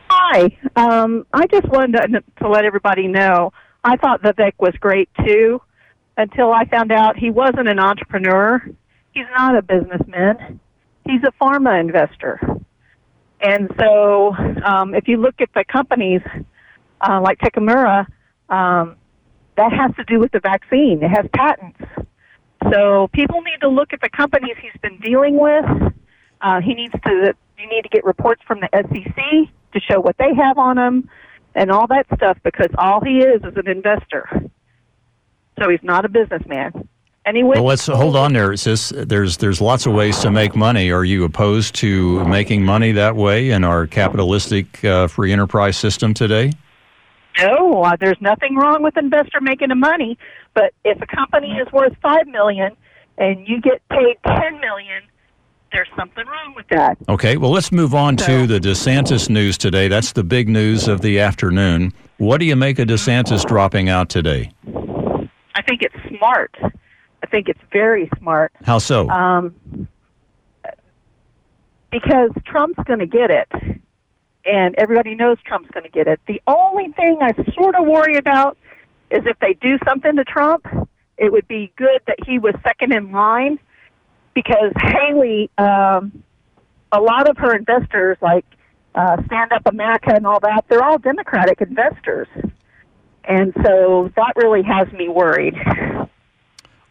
Hi. 0.09 0.57
Um, 0.77 1.25
I 1.33 1.45
just 1.47 1.67
wanted 1.67 1.97
to, 1.97 2.23
to 2.39 2.49
let 2.49 2.63
everybody 2.63 3.07
know 3.07 3.51
I 3.83 3.97
thought 3.97 4.21
Vivek 4.21 4.53
was 4.59 4.73
great 4.79 5.09
too 5.25 5.61
until 6.17 6.53
I 6.53 6.65
found 6.65 6.91
out 6.91 7.17
he 7.17 7.31
wasn't 7.31 7.67
an 7.67 7.79
entrepreneur. 7.79 8.63
He's 9.13 9.25
not 9.35 9.57
a 9.57 9.61
businessman. 9.61 10.59
He's 11.05 11.21
a 11.23 11.31
pharma 11.43 11.79
investor. 11.79 12.39
And 13.41 13.73
so, 13.79 14.35
um, 14.63 14.93
if 14.93 15.07
you 15.07 15.17
look 15.17 15.41
at 15.41 15.49
the 15.53 15.65
companies 15.65 16.21
uh, 17.01 17.19
like 17.21 17.39
Takemura, 17.39 18.05
um, 18.49 18.97
that 19.57 19.71
has 19.71 19.95
to 19.95 20.03
do 20.05 20.19
with 20.19 20.31
the 20.31 20.39
vaccine. 20.39 21.03
It 21.03 21.09
has 21.09 21.25
patents. 21.33 21.79
So 22.71 23.09
people 23.13 23.41
need 23.41 23.59
to 23.61 23.69
look 23.69 23.93
at 23.93 24.01
the 24.01 24.09
companies 24.09 24.55
he's 24.61 24.79
been 24.81 24.99
dealing 24.99 25.39
with. 25.39 25.65
Uh, 26.41 26.61
he 26.61 26.73
needs 26.73 26.93
to. 26.93 27.33
You 27.57 27.69
need 27.69 27.83
to 27.83 27.89
get 27.89 28.03
reports 28.03 28.41
from 28.47 28.59
the 28.59 28.69
SEC 28.73 29.49
to 29.73 29.79
show 29.79 29.99
what 29.99 30.17
they 30.17 30.33
have 30.33 30.57
on 30.57 30.77
him 30.77 31.09
and 31.53 31.69
all 31.71 31.85
that 31.87 32.07
stuff 32.15 32.37
because 32.43 32.69
all 32.77 33.01
he 33.01 33.19
is 33.19 33.43
is 33.43 33.55
an 33.55 33.67
investor. 33.67 34.27
So 35.59 35.69
he's 35.69 35.83
not 35.83 36.05
a 36.05 36.09
businessman. 36.09 36.87
Anyway, 37.23 37.55
well, 37.55 37.65
let's 37.65 37.85
hold 37.85 38.15
on 38.15 38.33
there. 38.33 38.51
It 38.51 38.57
says 38.57 38.89
there's 38.95 39.37
there's 39.37 39.61
lots 39.61 39.85
of 39.85 39.93
ways 39.93 40.19
to 40.19 40.31
make 40.31 40.55
money. 40.55 40.89
Are 40.89 41.05
you 41.05 41.23
opposed 41.23 41.75
to 41.75 42.25
making 42.25 42.65
money 42.65 42.91
that 42.93 43.15
way 43.15 43.51
in 43.51 43.63
our 43.63 43.85
capitalistic 43.85 44.83
uh, 44.83 45.07
free 45.07 45.31
enterprise 45.31 45.77
system 45.77 46.15
today? 46.15 46.51
No, 47.39 47.83
uh, 47.83 47.95
there's 47.99 48.19
nothing 48.21 48.55
wrong 48.55 48.83
with 48.83 48.97
investor 48.97 49.41
making 49.41 49.69
the 49.69 49.75
money, 49.75 50.17
but 50.53 50.73
if 50.83 51.01
a 51.01 51.07
company 51.07 51.53
is 51.53 51.71
worth 51.71 51.95
five 52.01 52.27
million 52.27 52.75
and 53.17 53.47
you 53.47 53.61
get 53.61 53.81
paid 53.89 54.17
ten 54.25 54.59
million, 54.59 55.03
there's 55.71 55.87
something 55.95 56.25
wrong 56.27 56.53
with 56.55 56.67
that. 56.69 56.97
Okay, 57.07 57.37
well, 57.37 57.51
let's 57.51 57.71
move 57.71 57.95
on 57.95 58.17
so, 58.17 58.25
to 58.25 58.47
the 58.47 58.59
DeSantis 58.59 59.29
news 59.29 59.57
today. 59.57 59.87
That's 59.87 60.11
the 60.11 60.23
big 60.23 60.49
news 60.49 60.87
of 60.87 61.01
the 61.01 61.19
afternoon. 61.19 61.93
What 62.17 62.39
do 62.39 62.45
you 62.45 62.55
make 62.55 62.77
of 62.79 62.87
DeSantis 62.87 63.45
dropping 63.45 63.89
out 63.89 64.09
today? 64.09 64.51
I 65.55 65.61
think 65.61 65.81
it's 65.81 65.95
smart. 66.17 66.55
I 66.61 67.27
think 67.27 67.47
it's 67.47 67.61
very 67.71 68.09
smart. 68.19 68.51
How 68.63 68.79
so? 68.79 69.09
Um, 69.09 69.87
because 71.91 72.31
Trump's 72.45 72.83
going 72.85 72.99
to 72.99 73.05
get 73.05 73.31
it, 73.31 73.80
and 74.45 74.75
everybody 74.77 75.15
knows 75.15 75.37
Trump's 75.45 75.69
going 75.71 75.83
to 75.83 75.89
get 75.89 76.07
it. 76.07 76.19
The 76.27 76.41
only 76.47 76.91
thing 76.93 77.19
I 77.21 77.33
sort 77.53 77.75
of 77.75 77.85
worry 77.85 78.17
about 78.17 78.57
is 79.09 79.23
if 79.25 79.37
they 79.39 79.53
do 79.53 79.77
something 79.87 80.15
to 80.15 80.23
Trump, 80.23 80.65
it 81.17 81.31
would 81.31 81.47
be 81.47 81.71
good 81.75 82.01
that 82.07 82.17
he 82.25 82.39
was 82.39 82.55
second 82.63 82.93
in 82.93 83.11
line 83.11 83.59
because 84.33 84.71
Haley, 84.81 85.49
um, 85.57 86.23
a 86.91 86.99
lot 86.99 87.29
of 87.29 87.37
her 87.37 87.55
investors, 87.55 88.17
like 88.21 88.45
uh, 88.95 89.17
Stand 89.25 89.51
Up 89.51 89.65
America 89.65 90.13
and 90.15 90.25
all 90.25 90.39
that, 90.39 90.65
they're 90.69 90.83
all 90.83 90.97
Democratic 90.97 91.61
investors. 91.61 92.27
And 93.23 93.53
so 93.63 94.11
that 94.15 94.33
really 94.35 94.63
has 94.63 94.91
me 94.93 95.07
worried. 95.07 95.55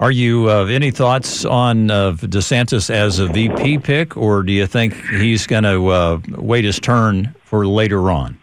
Are 0.00 0.10
you 0.10 0.48
uh, 0.50 0.64
any 0.64 0.90
thoughts 0.90 1.44
on 1.44 1.90
uh, 1.90 2.12
DeSantis 2.12 2.88
as 2.88 3.18
a 3.18 3.26
VP 3.26 3.80
pick, 3.80 4.16
or 4.16 4.42
do 4.42 4.50
you 4.50 4.66
think 4.66 4.94
he's 4.94 5.46
going 5.46 5.64
to 5.64 5.88
uh, 5.88 6.20
wait 6.38 6.64
his 6.64 6.80
turn 6.80 7.34
for 7.44 7.66
later 7.66 8.10
on? 8.10 8.38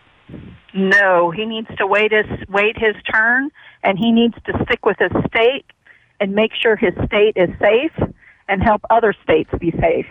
No, 0.76 1.32
he 1.32 1.48
needs 1.48 1.68
to 1.80 1.88
wait 1.88 2.12
his 2.12 2.28
wait 2.48 2.78
his 2.78 2.94
turn, 3.12 3.50
and 3.82 3.98
he 3.98 4.12
needs 4.12 4.36
to 4.46 4.54
stick 4.66 4.86
with 4.86 4.98
his 5.00 5.12
state 5.26 5.66
and 6.20 6.36
make 6.36 6.52
sure 6.54 6.76
his 6.76 6.94
state 7.08 7.34
is 7.36 7.50
safe 7.60 8.14
and 8.48 8.62
help 8.62 8.84
other 8.92 9.16
states 9.24 9.50
be 9.60 9.72
safe. 9.82 10.06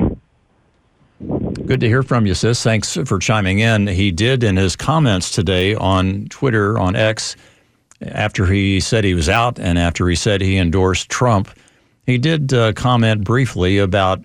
Good 1.64 1.78
to 1.78 1.86
hear 1.86 2.02
from 2.02 2.26
you, 2.26 2.34
sis. 2.34 2.60
Thanks 2.60 2.98
for 3.04 3.20
chiming 3.20 3.60
in. 3.60 3.86
He 3.86 4.10
did 4.10 4.42
in 4.42 4.56
his 4.56 4.74
comments 4.74 5.30
today 5.30 5.76
on 5.76 6.26
Twitter 6.26 6.76
on 6.76 6.96
X 6.96 7.36
after 8.02 8.46
he 8.46 8.80
said 8.80 9.04
he 9.04 9.14
was 9.14 9.28
out 9.28 9.58
and 9.58 9.78
after 9.78 10.08
he 10.08 10.14
said 10.14 10.40
he 10.40 10.56
endorsed 10.56 11.08
Trump, 11.08 11.50
he 12.04 12.18
did 12.18 12.52
uh, 12.52 12.72
comment 12.72 13.24
briefly 13.24 13.78
about 13.78 14.24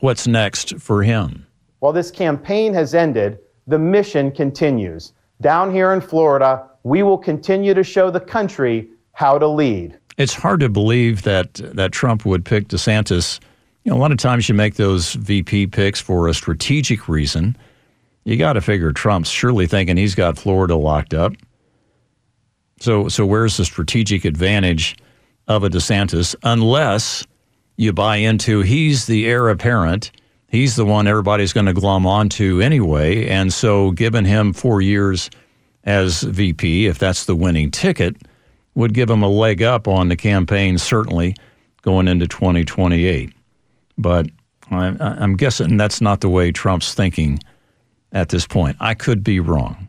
what's 0.00 0.26
next 0.26 0.78
for 0.78 1.02
him. 1.02 1.46
While 1.80 1.92
this 1.92 2.10
campaign 2.10 2.74
has 2.74 2.94
ended, 2.94 3.38
the 3.66 3.78
mission 3.78 4.30
continues. 4.30 5.12
Down 5.40 5.72
here 5.72 5.92
in 5.92 6.00
Florida, 6.00 6.68
we 6.82 7.02
will 7.02 7.18
continue 7.18 7.74
to 7.74 7.84
show 7.84 8.10
the 8.10 8.20
country 8.20 8.88
how 9.12 9.38
to 9.38 9.46
lead. 9.46 9.98
It's 10.16 10.34
hard 10.34 10.60
to 10.60 10.68
believe 10.68 11.22
that 11.22 11.54
that 11.54 11.92
Trump 11.92 12.24
would 12.24 12.44
pick 12.44 12.68
DeSantis. 12.68 13.38
You 13.84 13.90
know, 13.90 13.98
a 13.98 14.00
lot 14.00 14.10
of 14.10 14.18
times 14.18 14.48
you 14.48 14.54
make 14.54 14.74
those 14.74 15.12
VP 15.14 15.68
picks 15.68 16.00
for 16.00 16.28
a 16.28 16.34
strategic 16.34 17.08
reason. 17.08 17.56
You 18.24 18.36
got 18.36 18.54
to 18.54 18.60
figure 18.60 18.92
Trump's 18.92 19.30
surely 19.30 19.66
thinking 19.66 19.96
he's 19.96 20.14
got 20.14 20.36
Florida 20.36 20.76
locked 20.76 21.14
up. 21.14 21.34
So, 22.80 23.08
so 23.08 23.26
where's 23.26 23.56
the 23.56 23.64
strategic 23.64 24.24
advantage 24.24 24.96
of 25.46 25.64
a 25.64 25.68
DeSantis 25.70 26.34
unless 26.42 27.26
you 27.76 27.92
buy 27.92 28.16
into 28.16 28.60
he's 28.60 29.06
the 29.06 29.26
heir 29.26 29.48
apparent, 29.48 30.10
he's 30.48 30.76
the 30.76 30.84
one 30.84 31.06
everybody's 31.06 31.52
going 31.52 31.66
to 31.66 31.72
glom 31.72 32.06
onto 32.06 32.60
anyway, 32.60 33.28
and 33.28 33.52
so 33.52 33.92
giving 33.92 34.24
him 34.24 34.52
four 34.52 34.80
years 34.80 35.30
as 35.84 36.22
VP, 36.22 36.86
if 36.86 36.98
that's 36.98 37.24
the 37.24 37.36
winning 37.36 37.70
ticket, 37.70 38.16
would 38.74 38.94
give 38.94 39.08
him 39.08 39.22
a 39.22 39.28
leg 39.28 39.62
up 39.62 39.88
on 39.88 40.08
the 40.08 40.16
campaign 40.16 40.78
certainly 40.78 41.34
going 41.82 42.08
into 42.08 42.26
2028. 42.26 43.32
But 43.96 44.26
I'm, 44.70 44.96
I'm 45.00 45.36
guessing 45.36 45.76
that's 45.76 46.00
not 46.00 46.20
the 46.20 46.28
way 46.28 46.52
Trump's 46.52 46.94
thinking 46.94 47.40
at 48.12 48.28
this 48.28 48.46
point. 48.46 48.76
I 48.80 48.94
could 48.94 49.24
be 49.24 49.40
wrong. 49.40 49.87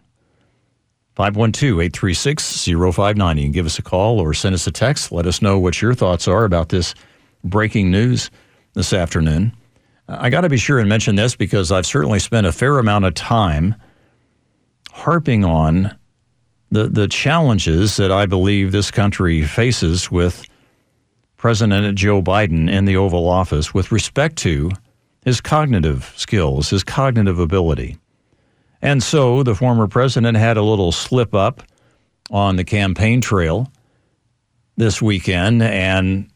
512 1.19 1.81
836 1.81 2.63
0590. 2.63 3.41
You 3.41 3.47
can 3.47 3.51
give 3.51 3.65
us 3.65 3.77
a 3.77 3.81
call 3.81 4.21
or 4.21 4.33
send 4.33 4.55
us 4.55 4.65
a 4.67 4.71
text. 4.71 5.11
Let 5.11 5.25
us 5.25 5.41
know 5.41 5.59
what 5.59 5.81
your 5.81 5.93
thoughts 5.93 6.29
are 6.29 6.45
about 6.45 6.69
this 6.69 6.95
breaking 7.43 7.91
news 7.91 8.31
this 8.73 8.93
afternoon. 8.93 9.51
I 10.07 10.29
got 10.29 10.41
to 10.41 10.49
be 10.49 10.55
sure 10.55 10.79
and 10.79 10.87
mention 10.87 11.17
this 11.17 11.35
because 11.35 11.73
I've 11.73 11.85
certainly 11.85 12.19
spent 12.19 12.47
a 12.47 12.53
fair 12.53 12.79
amount 12.79 13.03
of 13.03 13.15
time 13.15 13.75
harping 14.93 15.43
on 15.43 15.93
the, 16.71 16.87
the 16.87 17.09
challenges 17.09 17.97
that 17.97 18.13
I 18.13 18.25
believe 18.25 18.71
this 18.71 18.89
country 18.89 19.43
faces 19.43 20.09
with 20.09 20.47
President 21.35 21.97
Joe 21.97 22.21
Biden 22.21 22.71
in 22.71 22.85
the 22.85 22.95
Oval 22.95 23.27
Office 23.27 23.73
with 23.73 23.91
respect 23.91 24.37
to 24.37 24.71
his 25.25 25.41
cognitive 25.41 26.13
skills, 26.15 26.69
his 26.69 26.85
cognitive 26.85 27.39
ability. 27.39 27.97
And 28.81 29.03
so 29.03 29.43
the 29.43 29.55
former 29.55 29.87
president 29.87 30.37
had 30.37 30.57
a 30.57 30.61
little 30.61 30.91
slip 30.91 31.33
up 31.33 31.63
on 32.31 32.55
the 32.55 32.63
campaign 32.63 33.21
trail 33.21 33.71
this 34.77 35.01
weekend, 35.01 35.61
and 35.61 36.29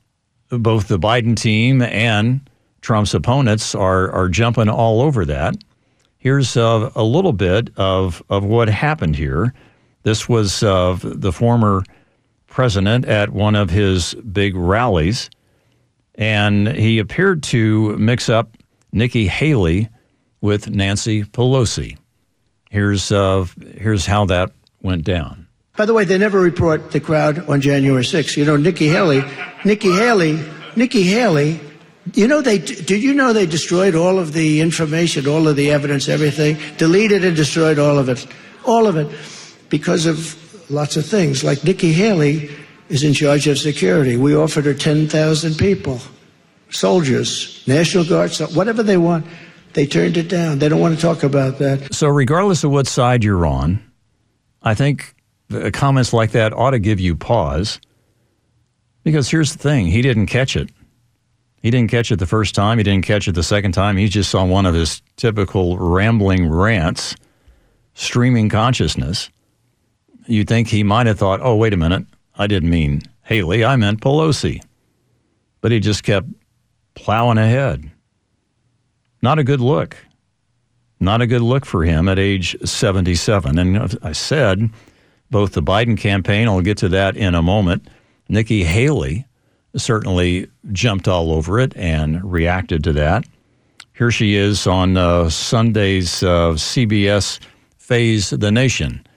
both 0.49 0.87
the 0.87 0.99
Biden 0.99 1.37
team 1.37 1.81
and 1.81 2.41
Trump's 2.81 3.13
opponents 3.13 3.73
are, 3.73 4.11
are 4.11 4.27
jumping 4.27 4.67
all 4.67 5.01
over 5.01 5.23
that. 5.25 5.55
Here's 6.17 6.57
uh, 6.57 6.91
a 6.95 7.03
little 7.03 7.33
bit 7.33 7.69
of, 7.77 8.21
of 8.29 8.43
what 8.43 8.67
happened 8.67 9.15
here. 9.15 9.53
This 10.03 10.27
was 10.27 10.63
uh, 10.63 10.97
the 11.01 11.31
former 11.31 11.83
president 12.47 13.05
at 13.05 13.29
one 13.29 13.55
of 13.55 13.69
his 13.69 14.13
big 14.15 14.55
rallies, 14.55 15.29
and 16.15 16.67
he 16.67 16.99
appeared 16.99 17.41
to 17.43 17.97
mix 17.97 18.27
up 18.29 18.57
Nikki 18.91 19.27
Haley 19.27 19.89
with 20.41 20.69
Nancy 20.69 21.23
Pelosi. 21.23 21.97
Here's 22.73 23.11
uh, 23.11 23.45
here's 23.77 24.05
how 24.05 24.25
that 24.25 24.51
went 24.81 25.05
down. 25.05 25.47
By 25.77 25.85
the 25.85 25.93
way, 25.93 26.05
they 26.05 26.17
never 26.17 26.39
report 26.39 26.91
the 26.91 26.99
crowd 26.99 27.47
on 27.47 27.61
January 27.61 28.03
6th. 28.03 28.35
You 28.35 28.45
know, 28.45 28.57
Nikki 28.57 28.87
Haley, 28.87 29.23
Nikki 29.63 29.91
Haley 29.91 30.43
Nikki 30.75 31.03
Haley, 31.03 31.59
you 32.13 32.27
know 32.27 32.41
they 32.41 32.57
did 32.57 32.89
you 33.03 33.13
know 33.13 33.31
they 33.31 33.45
destroyed 33.45 33.95
all 33.95 34.19
of 34.19 34.33
the 34.33 34.59
information, 34.59 35.27
all 35.27 35.47
of 35.47 35.55
the 35.55 35.71
evidence, 35.71 36.09
everything, 36.09 36.57
deleted 36.77 37.23
and 37.23 37.35
destroyed 37.35 37.79
all 37.79 37.99
of 37.99 38.09
it, 38.09 38.25
all 38.65 38.87
of 38.87 38.97
it, 38.97 39.07
because 39.69 40.05
of 40.05 40.35
lots 40.71 40.97
of 40.97 41.05
things. 41.05 41.43
Like 41.43 41.63
Nikki 41.63 41.93
Haley 41.93 42.49
is 42.89 43.03
in 43.03 43.13
charge 43.13 43.47
of 43.47 43.57
security. 43.57 44.17
We 44.17 44.35
offered 44.35 44.65
her 44.65 44.73
ten 44.73 45.07
thousand 45.07 45.57
people, 45.57 46.01
soldiers, 46.71 47.63
National 47.67 48.03
Guard, 48.03 48.31
so- 48.31 48.47
whatever 48.47 48.83
they 48.83 48.97
want. 48.97 49.25
They 49.73 49.85
turned 49.85 50.17
it 50.17 50.29
down. 50.29 50.59
They 50.59 50.69
don't 50.69 50.79
want 50.79 50.95
to 50.95 51.01
talk 51.01 51.23
about 51.23 51.57
that. 51.59 51.93
So, 51.93 52.07
regardless 52.07 52.63
of 52.63 52.71
what 52.71 52.87
side 52.87 53.23
you're 53.23 53.45
on, 53.45 53.83
I 54.61 54.73
think 54.73 55.15
comments 55.73 56.13
like 56.13 56.31
that 56.31 56.53
ought 56.53 56.71
to 56.71 56.79
give 56.79 56.99
you 56.99 57.15
pause. 57.15 57.79
Because 59.03 59.29
here's 59.29 59.51
the 59.51 59.59
thing 59.59 59.87
he 59.87 60.01
didn't 60.01 60.27
catch 60.27 60.55
it. 60.55 60.69
He 61.61 61.71
didn't 61.71 61.91
catch 61.91 62.11
it 62.11 62.19
the 62.19 62.25
first 62.25 62.55
time. 62.55 62.77
He 62.77 62.83
didn't 62.83 63.05
catch 63.05 63.27
it 63.27 63.33
the 63.33 63.43
second 63.43 63.71
time. 63.71 63.97
He's 63.97 64.09
just 64.09 64.33
on 64.35 64.49
one 64.49 64.65
of 64.65 64.73
his 64.73 65.01
typical 65.15 65.77
rambling 65.77 66.49
rants, 66.49 67.15
streaming 67.93 68.49
consciousness. 68.49 69.29
You'd 70.27 70.47
think 70.47 70.67
he 70.67 70.83
might 70.83 71.07
have 71.07 71.19
thought, 71.19 71.39
oh, 71.41 71.55
wait 71.55 71.73
a 71.73 71.77
minute. 71.77 72.05
I 72.35 72.47
didn't 72.47 72.69
mean 72.69 73.01
Haley. 73.23 73.63
I 73.63 73.75
meant 73.75 74.01
Pelosi. 74.01 74.61
But 75.61 75.71
he 75.71 75.79
just 75.79 76.03
kept 76.03 76.27
plowing 76.95 77.37
ahead. 77.37 77.89
Not 79.23 79.39
a 79.39 79.43
good 79.45 79.61
look. 79.61 79.95
Not 80.99 81.21
a 81.21 81.27
good 81.27 81.41
look 81.41 81.65
for 81.65 81.85
him 81.85 82.09
at 82.09 82.19
age 82.19 82.57
77. 82.63 83.57
And 83.57 83.97
I 84.03 84.11
said, 84.11 84.69
both 85.31 85.53
the 85.53 85.63
Biden 85.63 85.97
campaign, 85.97 86.49
I'll 86.49 86.61
get 86.61 86.77
to 86.79 86.89
that 86.89 87.15
in 87.15 87.33
a 87.33 87.41
moment, 87.41 87.87
Nikki 88.27 88.65
Haley 88.65 89.25
certainly 89.77 90.47
jumped 90.73 91.07
all 91.07 91.31
over 91.31 91.57
it 91.57 91.75
and 91.77 92.21
reacted 92.29 92.83
to 92.83 92.93
that. 92.93 93.25
Here 93.97 94.11
she 94.11 94.35
is 94.35 94.67
on 94.67 94.97
uh, 94.97 95.29
Sunday's 95.29 96.21
uh, 96.21 96.51
CBS 96.51 97.39
Face 97.77 98.29
the 98.29 98.51
Nation 98.51 99.07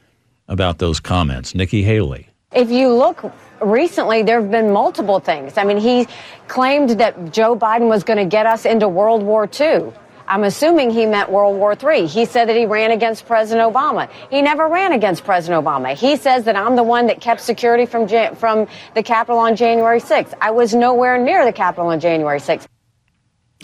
about 0.47 0.79
those 0.79 1.01
comments. 1.01 1.53
Nikki 1.53 1.83
Haley. 1.83 2.26
If 2.53 2.71
you 2.71 2.93
look 2.93 3.33
recently, 3.61 4.23
there 4.23 4.41
have 4.41 4.51
been 4.51 4.71
multiple 4.71 5.19
things. 5.19 5.59
I 5.59 5.65
mean, 5.65 5.79
he 5.79 6.07
claimed 6.47 6.91
that 6.91 7.33
Joe 7.33 7.57
Biden 7.57 7.89
was 7.89 8.05
going 8.05 8.19
to 8.19 8.25
get 8.25 8.47
us 8.47 8.65
into 8.65 8.89
World 8.89 9.23
War 9.23 9.49
II. 9.61 9.93
I'm 10.29 10.43
assuming 10.45 10.91
he 10.91 11.07
meant 11.07 11.31
World 11.31 11.57
War 11.57 11.77
III. 11.81 12.07
He 12.07 12.25
said 12.25 12.49
that 12.49 12.57
he 12.57 12.67
ran 12.67 12.91
against 12.93 13.27
President 13.27 13.73
Obama. 13.73 14.09
He 14.31 14.43
never 14.43 14.69
ran 14.69 14.93
against 14.93 15.25
President 15.25 15.65
Obama. 15.65 15.95
He 15.95 16.17
says 16.17 16.45
that 16.45 16.57
I'm 16.57 16.77
the 16.77 16.83
one 16.83 17.07
that 17.09 17.21
kept 17.21 17.41
security 17.41 17.87
from 17.87 18.09
Jan- 18.09 18.35
from 18.35 18.67
the 18.95 19.03
Capitol 19.03 19.39
on 19.39 19.55
January 19.55 20.01
6th. 20.01 20.35
I 20.41 20.51
was 20.51 20.75
nowhere 20.75 21.19
near 21.19 21.45
the 21.45 21.53
Capitol 21.53 21.89
on 21.89 22.01
January 22.01 22.41
6th. 22.41 22.67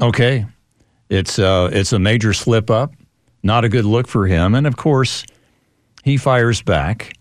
Okay, 0.01 0.47
it's 1.09 1.39
uh, 1.39 1.69
it's 1.73 1.93
a 1.93 1.99
major 1.99 2.33
slip 2.33 2.71
up, 2.71 2.93
not 3.43 3.65
a 3.65 3.69
good 3.69 3.85
look 3.85 4.07
for 4.07 4.27
him, 4.27 4.55
and 4.55 4.67
of 4.67 4.77
course, 4.77 5.25
he 6.05 6.17
fires 6.17 6.63
back. 6.63 7.13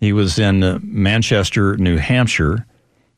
He 0.00 0.12
was 0.12 0.38
in 0.38 0.62
uh, 0.62 0.78
Manchester, 0.82 1.76
New 1.76 1.96
Hampshire, 1.96 2.66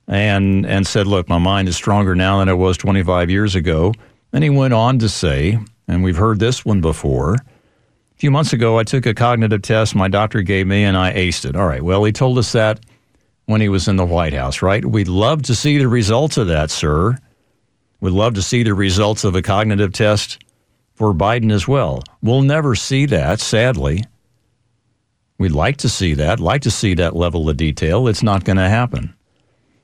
and 0.07 0.65
and 0.67 0.87
said, 0.87 1.07
"Look, 1.07 1.29
my 1.29 1.39
mind 1.39 1.69
is 1.69 1.77
stronger 1.77 2.15
now 2.15 2.39
than 2.39 2.49
it 2.49 2.57
was 2.57 2.77
25 2.77 3.31
years 3.31 3.55
ago." 3.55 3.95
And 4.33 4.45
he 4.45 4.51
went 4.51 4.75
on 4.75 4.99
to 4.99 5.09
say, 5.09 5.59
and 5.89 6.05
we've 6.05 6.17
heard 6.17 6.39
this 6.39 6.65
one 6.65 6.81
before. 6.81 7.35
A 7.35 8.19
few 8.19 8.31
months 8.31 8.53
ago, 8.53 8.79
I 8.79 8.85
took 8.85 9.07
a 9.07 9.15
cognitive 9.15 9.63
test 9.63 9.95
my 9.95 10.09
doctor 10.09 10.43
gave 10.43 10.67
me, 10.67 10.85
and 10.85 10.97
I 10.97 11.13
aced 11.15 11.49
it. 11.49 11.57
All 11.57 11.67
right. 11.67 11.83
Well, 11.83 12.05
he 12.05 12.13
told 12.13 12.37
us 12.39 12.53
that 12.53 12.81
when 13.47 13.61
he 13.61 13.71
was 13.71 13.89
in 13.89 13.97
the 13.97 14.05
White 14.05 14.35
House, 14.35 14.61
right? 14.61 14.85
We'd 14.85 15.09
love 15.09 15.43
to 15.45 15.55
see 15.55 15.79
the 15.79 15.89
results 15.89 16.37
of 16.37 16.49
that, 16.49 16.71
sir. 16.71 17.17
We'd 18.01 18.11
love 18.11 18.35
to 18.35 18.43
see 18.43 18.63
the 18.63 18.75
results 18.75 19.25
of 19.25 19.35
a 19.35 19.43
cognitive 19.43 19.93
test 19.93 20.39
for 20.95 21.15
Biden 21.15 21.51
as 21.51 21.67
well. 21.67 22.03
We'll 22.23 22.43
never 22.43 22.75
see 22.75 23.07
that, 23.07 23.41
sadly. 23.41 24.05
We'd 25.39 25.53
like 25.53 25.77
to 25.79 25.89
see 25.89 26.15
that, 26.15 26.41
like 26.41 26.63
to 26.63 26.71
see 26.71 26.95
that 26.95 27.15
level 27.15 27.49
of 27.49 27.57
detail. 27.57 28.09
It's 28.09 28.25
not 28.25 28.45
going 28.45 28.57
to 28.57 28.69
happen. 28.69 29.15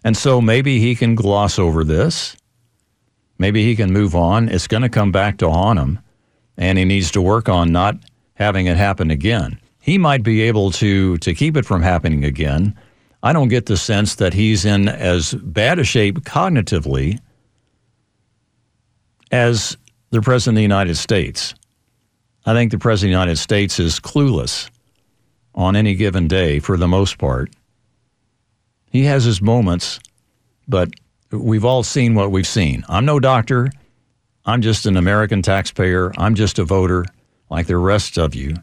And 0.02 0.16
so 0.16 0.40
maybe 0.40 0.80
he 0.80 0.96
can 0.96 1.14
gloss 1.14 1.58
over 1.58 1.84
this. 1.84 2.36
Maybe 3.38 3.64
he 3.64 3.76
can 3.76 3.92
move 3.92 4.14
on. 4.14 4.48
It's 4.48 4.66
going 4.66 4.82
to 4.82 4.88
come 4.88 5.12
back 5.12 5.38
to 5.38 5.50
haunt 5.50 5.78
him, 5.78 6.00
and 6.56 6.76
he 6.76 6.84
needs 6.84 7.10
to 7.12 7.22
work 7.22 7.48
on 7.48 7.72
not 7.72 7.96
having 8.34 8.66
it 8.66 8.76
happen 8.76 9.10
again. 9.10 9.58
He 9.80 9.96
might 9.96 10.22
be 10.22 10.42
able 10.42 10.70
to 10.72 11.18
to 11.18 11.34
keep 11.34 11.56
it 11.56 11.66
from 11.66 11.82
happening 11.82 12.24
again. 12.24 12.76
I 13.22 13.32
don't 13.32 13.48
get 13.48 13.66
the 13.66 13.76
sense 13.76 14.16
that 14.16 14.34
he's 14.34 14.64
in 14.64 14.88
as 14.88 15.34
bad 15.34 15.78
a 15.78 15.84
shape 15.84 16.20
cognitively 16.20 17.18
as 19.30 19.76
the 20.10 20.20
President 20.20 20.56
of 20.56 20.58
the 20.58 20.62
United 20.62 20.96
States. 20.96 21.54
I 22.46 22.52
think 22.52 22.70
the 22.70 22.78
President 22.78 23.14
of 23.14 23.18
the 23.18 23.22
United 23.22 23.38
States 23.38 23.80
is 23.80 23.98
clueless 23.98 24.68
on 25.54 25.76
any 25.76 25.94
given 25.94 26.28
day 26.28 26.58
for 26.58 26.76
the 26.76 26.88
most 26.88 27.18
part. 27.18 27.50
He 28.90 29.04
has 29.04 29.24
his 29.24 29.42
moments, 29.42 30.00
but 30.68 30.90
we've 31.30 31.64
all 31.64 31.82
seen 31.82 32.14
what 32.14 32.30
we've 32.30 32.46
seen. 32.46 32.84
I'm 32.88 33.04
no 33.04 33.20
doctor. 33.20 33.70
I'm 34.46 34.62
just 34.62 34.86
an 34.86 34.96
American 34.96 35.42
taxpayer. 35.42 36.12
I'm 36.18 36.34
just 36.34 36.58
a 36.58 36.64
voter 36.64 37.04
like 37.50 37.66
the 37.66 37.76
rest 37.76 38.18
of 38.18 38.34
you. 38.34 38.54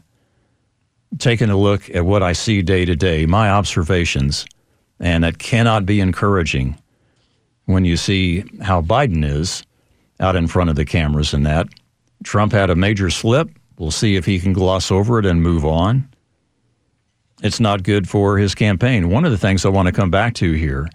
Taking 1.18 1.50
a 1.50 1.56
look 1.56 1.90
at 1.94 2.04
what 2.04 2.22
I 2.22 2.32
see 2.32 2.62
day 2.62 2.84
to 2.84 2.96
day, 2.96 3.26
my 3.26 3.50
observations, 3.50 4.46
and 5.00 5.24
it 5.24 5.38
cannot 5.38 5.84
be 5.84 6.00
encouraging 6.00 6.78
when 7.66 7.84
you 7.84 7.96
see 7.96 8.44
how 8.62 8.80
Biden 8.80 9.24
is 9.24 9.62
out 10.20 10.36
in 10.36 10.46
front 10.46 10.70
of 10.70 10.76
the 10.76 10.84
cameras 10.84 11.34
and 11.34 11.44
that. 11.44 11.68
Trump 12.24 12.52
had 12.52 12.70
a 12.70 12.76
major 12.76 13.10
slip. 13.10 13.50
We'll 13.78 13.90
see 13.90 14.16
if 14.16 14.24
he 14.24 14.38
can 14.38 14.52
gloss 14.52 14.90
over 14.90 15.18
it 15.18 15.26
and 15.26 15.42
move 15.42 15.64
on. 15.64 16.08
It's 17.42 17.58
not 17.58 17.82
good 17.82 18.08
for 18.08 18.38
his 18.38 18.54
campaign. 18.54 19.10
One 19.10 19.24
of 19.24 19.32
the 19.32 19.38
things 19.38 19.66
I 19.66 19.68
want 19.68 19.86
to 19.86 19.92
come 19.92 20.10
back 20.10 20.34
to 20.34 20.52
here, 20.52 20.88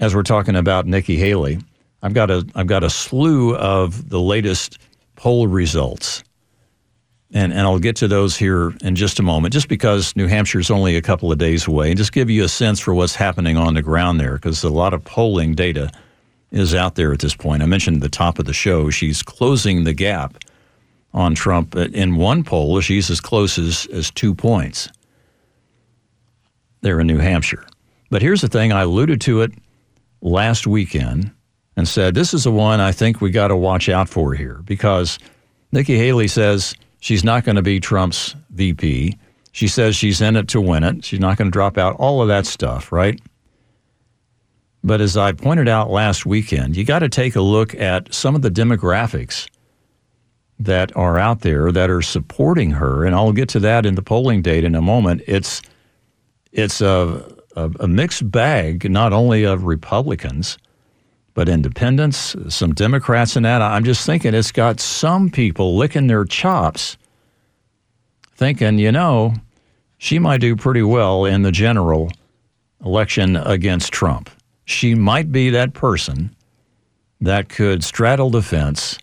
as 0.00 0.14
we're 0.14 0.22
talking 0.22 0.56
about 0.56 0.86
Nikki 0.86 1.16
Haley, 1.16 1.58
I've 2.02 2.14
got 2.14 2.30
a 2.30 2.46
I've 2.54 2.66
got 2.68 2.84
a 2.84 2.90
slew 2.90 3.54
of 3.56 4.08
the 4.08 4.20
latest 4.20 4.78
poll 5.16 5.46
results. 5.46 6.24
And, 7.30 7.52
and 7.52 7.60
I'll 7.60 7.78
get 7.78 7.96
to 7.96 8.08
those 8.08 8.38
here 8.38 8.72
in 8.80 8.96
just 8.96 9.18
a 9.18 9.22
moment, 9.22 9.52
just 9.52 9.68
because 9.68 10.16
New 10.16 10.28
Hampshire 10.28 10.60
is 10.60 10.70
only 10.70 10.96
a 10.96 11.02
couple 11.02 11.30
of 11.30 11.36
days 11.36 11.68
away, 11.68 11.90
and 11.90 11.98
just 11.98 12.12
give 12.12 12.30
you 12.30 12.42
a 12.42 12.48
sense 12.48 12.80
for 12.80 12.94
what's 12.94 13.14
happening 13.14 13.58
on 13.58 13.74
the 13.74 13.82
ground 13.82 14.18
there, 14.18 14.36
because 14.36 14.64
a 14.64 14.70
lot 14.70 14.94
of 14.94 15.04
polling 15.04 15.54
data 15.54 15.92
is 16.52 16.74
out 16.74 16.94
there 16.94 17.12
at 17.12 17.18
this 17.18 17.36
point. 17.36 17.62
I 17.62 17.66
mentioned 17.66 17.96
at 17.96 18.02
the 18.02 18.08
top 18.08 18.38
of 18.38 18.46
the 18.46 18.54
show, 18.54 18.88
she's 18.88 19.22
closing 19.22 19.84
the 19.84 19.92
gap 19.92 20.38
on 21.14 21.34
Trump. 21.34 21.74
In 21.74 22.16
one 22.16 22.44
poll, 22.44 22.80
she's 22.80 23.10
as 23.10 23.20
close 23.20 23.58
as, 23.58 23.86
as 23.92 24.10
two 24.10 24.34
points 24.34 24.88
there 26.80 27.00
in 27.00 27.06
New 27.06 27.18
Hampshire. 27.18 27.64
But 28.10 28.22
here's 28.22 28.40
the 28.40 28.48
thing 28.48 28.72
I 28.72 28.82
alluded 28.82 29.20
to 29.22 29.42
it 29.42 29.52
last 30.20 30.66
weekend 30.66 31.30
and 31.76 31.86
said 31.86 32.14
this 32.14 32.34
is 32.34 32.44
the 32.44 32.52
one 32.52 32.80
I 32.80 32.92
think 32.92 33.20
we 33.20 33.30
got 33.30 33.48
to 33.48 33.56
watch 33.56 33.88
out 33.88 34.08
for 34.08 34.34
here 34.34 34.60
because 34.64 35.18
Nikki 35.72 35.96
Haley 35.96 36.28
says 36.28 36.74
she's 37.00 37.24
not 37.24 37.44
going 37.44 37.56
to 37.56 37.62
be 37.62 37.80
Trump's 37.80 38.34
VP. 38.50 39.16
She 39.52 39.68
says 39.68 39.96
she's 39.96 40.20
in 40.20 40.36
it 40.36 40.48
to 40.48 40.60
win 40.60 40.84
it. 40.84 41.04
She's 41.04 41.20
not 41.20 41.36
going 41.36 41.48
to 41.48 41.52
drop 41.52 41.78
out 41.78 41.96
all 41.96 42.22
of 42.22 42.28
that 42.28 42.46
stuff, 42.46 42.92
right? 42.92 43.20
But 44.84 45.00
as 45.00 45.16
I 45.16 45.32
pointed 45.32 45.68
out 45.68 45.90
last 45.90 46.24
weekend, 46.24 46.76
you 46.76 46.84
got 46.84 47.00
to 47.00 47.08
take 47.08 47.36
a 47.36 47.40
look 47.40 47.74
at 47.74 48.14
some 48.14 48.34
of 48.34 48.42
the 48.42 48.50
demographics 48.50 49.48
that 50.58 50.94
are 50.96 51.18
out 51.18 51.40
there 51.40 51.70
that 51.70 51.90
are 51.90 52.02
supporting 52.02 52.72
her, 52.72 53.04
and 53.04 53.14
I'll 53.14 53.32
get 53.32 53.48
to 53.50 53.60
that 53.60 53.86
in 53.86 53.94
the 53.94 54.02
polling 54.02 54.42
data 54.42 54.66
in 54.66 54.74
a 54.74 54.82
moment. 54.82 55.22
It's 55.26 55.62
it's 56.52 56.80
a, 56.80 57.36
a, 57.56 57.70
a 57.80 57.88
mixed 57.88 58.30
bag, 58.30 58.90
not 58.90 59.12
only 59.12 59.44
of 59.44 59.64
Republicans, 59.64 60.58
but 61.34 61.48
independents, 61.48 62.34
some 62.48 62.74
Democrats 62.74 63.36
in 63.36 63.44
that. 63.44 63.62
I'm 63.62 63.84
just 63.84 64.04
thinking 64.04 64.34
it's 64.34 64.50
got 64.50 64.80
some 64.80 65.30
people 65.30 65.76
licking 65.76 66.08
their 66.08 66.24
chops, 66.24 66.96
thinking, 68.34 68.78
you 68.78 68.90
know, 68.90 69.34
she 69.98 70.18
might 70.18 70.40
do 70.40 70.56
pretty 70.56 70.82
well 70.82 71.24
in 71.24 71.42
the 71.42 71.52
general 71.52 72.10
election 72.84 73.36
against 73.36 73.92
Trump. 73.92 74.30
She 74.64 74.94
might 74.94 75.30
be 75.30 75.50
that 75.50 75.74
person 75.74 76.34
that 77.20 77.48
could 77.48 77.84
straddle 77.84 78.30
the 78.30 78.42
fence 78.42 78.98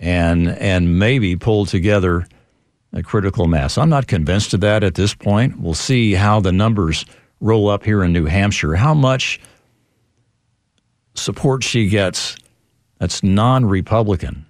and 0.00 0.48
and 0.48 0.98
maybe 0.98 1.36
pull 1.36 1.66
together 1.66 2.26
a 2.92 3.02
critical 3.02 3.46
mass. 3.46 3.78
I'm 3.78 3.90
not 3.90 4.08
convinced 4.08 4.54
of 4.54 4.60
that 4.62 4.82
at 4.82 4.94
this 4.94 5.14
point. 5.14 5.60
We'll 5.60 5.74
see 5.74 6.14
how 6.14 6.40
the 6.40 6.50
numbers 6.50 7.04
roll 7.40 7.68
up 7.68 7.84
here 7.84 8.02
in 8.02 8.12
New 8.12 8.24
Hampshire. 8.24 8.74
How 8.74 8.94
much 8.94 9.38
support 11.14 11.62
she 11.62 11.88
gets 11.88 12.36
that's 12.98 13.22
non-Republican. 13.22 14.46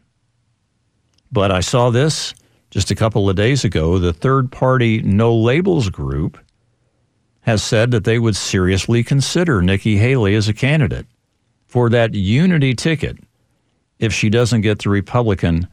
But 1.31 1.53
I 1.53 1.61
saw 1.61 1.91
this 1.91 2.35
just 2.71 2.91
a 2.91 2.97
couple 2.97 3.31
of 3.31 3.37
days 3.37 3.65
ago. 3.65 3.99
The 3.99 4.13
third 4.13 4.51
party 4.51 5.03
No 5.03 5.35
Labels 5.35 5.89
group 5.89 6.39
has 7.43 7.63
said 7.63 7.91
that 7.93 8.05
they 8.05 8.19
would 8.19 8.37
seriously 8.37 9.03
consider 9.05 9.63
Nikki 9.63 9.97
Haley 9.97 10.35
as 10.35 10.49
a 10.49 10.55
candidate 10.55 11.07
for 11.67 11.89
that 11.91 12.15
unity 12.15 12.75
ticket 12.75 13.19
if 14.01 14.13
she 14.13 14.31
doesn't 14.31 14.63
get 14.63 14.81
the 14.81 14.91
Republican 14.91 15.69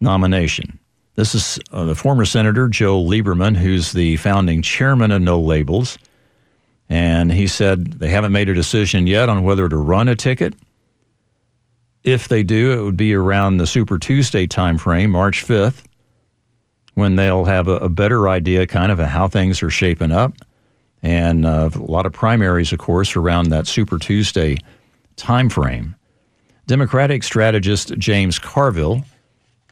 nomination. 0.00 0.78
This 1.14 1.34
is 1.34 1.58
uh, 1.72 1.84
the 1.84 1.94
former 1.94 2.24
Senator 2.24 2.68
Joe 2.68 3.02
Lieberman, 3.02 3.56
who's 3.56 3.92
the 3.92 4.16
founding 4.18 4.62
chairman 4.62 5.10
of 5.10 5.20
No 5.20 5.40
Labels. 5.40 5.98
And 6.88 7.32
he 7.32 7.46
said 7.46 7.86
they 7.94 8.10
haven't 8.10 8.32
made 8.32 8.48
a 8.48 8.54
decision 8.54 9.06
yet 9.06 9.28
on 9.28 9.42
whether 9.42 9.68
to 9.68 9.76
run 9.76 10.08
a 10.08 10.14
ticket. 10.14 10.54
If 12.04 12.28
they 12.28 12.42
do, 12.42 12.72
it 12.72 12.82
would 12.82 12.96
be 12.96 13.14
around 13.14 13.56
the 13.56 13.66
Super 13.66 13.98
Tuesday 13.98 14.46
timeframe, 14.46 15.10
March 15.10 15.46
5th, 15.46 15.84
when 16.94 17.16
they'll 17.16 17.44
have 17.44 17.68
a, 17.68 17.76
a 17.76 17.88
better 17.88 18.28
idea 18.28 18.66
kind 18.66 18.92
of 18.92 18.98
how 18.98 19.28
things 19.28 19.62
are 19.62 19.70
shaping 19.70 20.12
up. 20.12 20.34
And 21.02 21.46
uh, 21.46 21.70
a 21.74 21.78
lot 21.78 22.06
of 22.06 22.12
primaries, 22.12 22.72
of 22.72 22.78
course, 22.78 23.16
around 23.16 23.50
that 23.50 23.66
Super 23.66 23.98
Tuesday 23.98 24.58
timeframe. 25.16 25.94
Democratic 26.66 27.22
strategist 27.22 27.96
James 27.98 28.38
Carville 28.38 29.04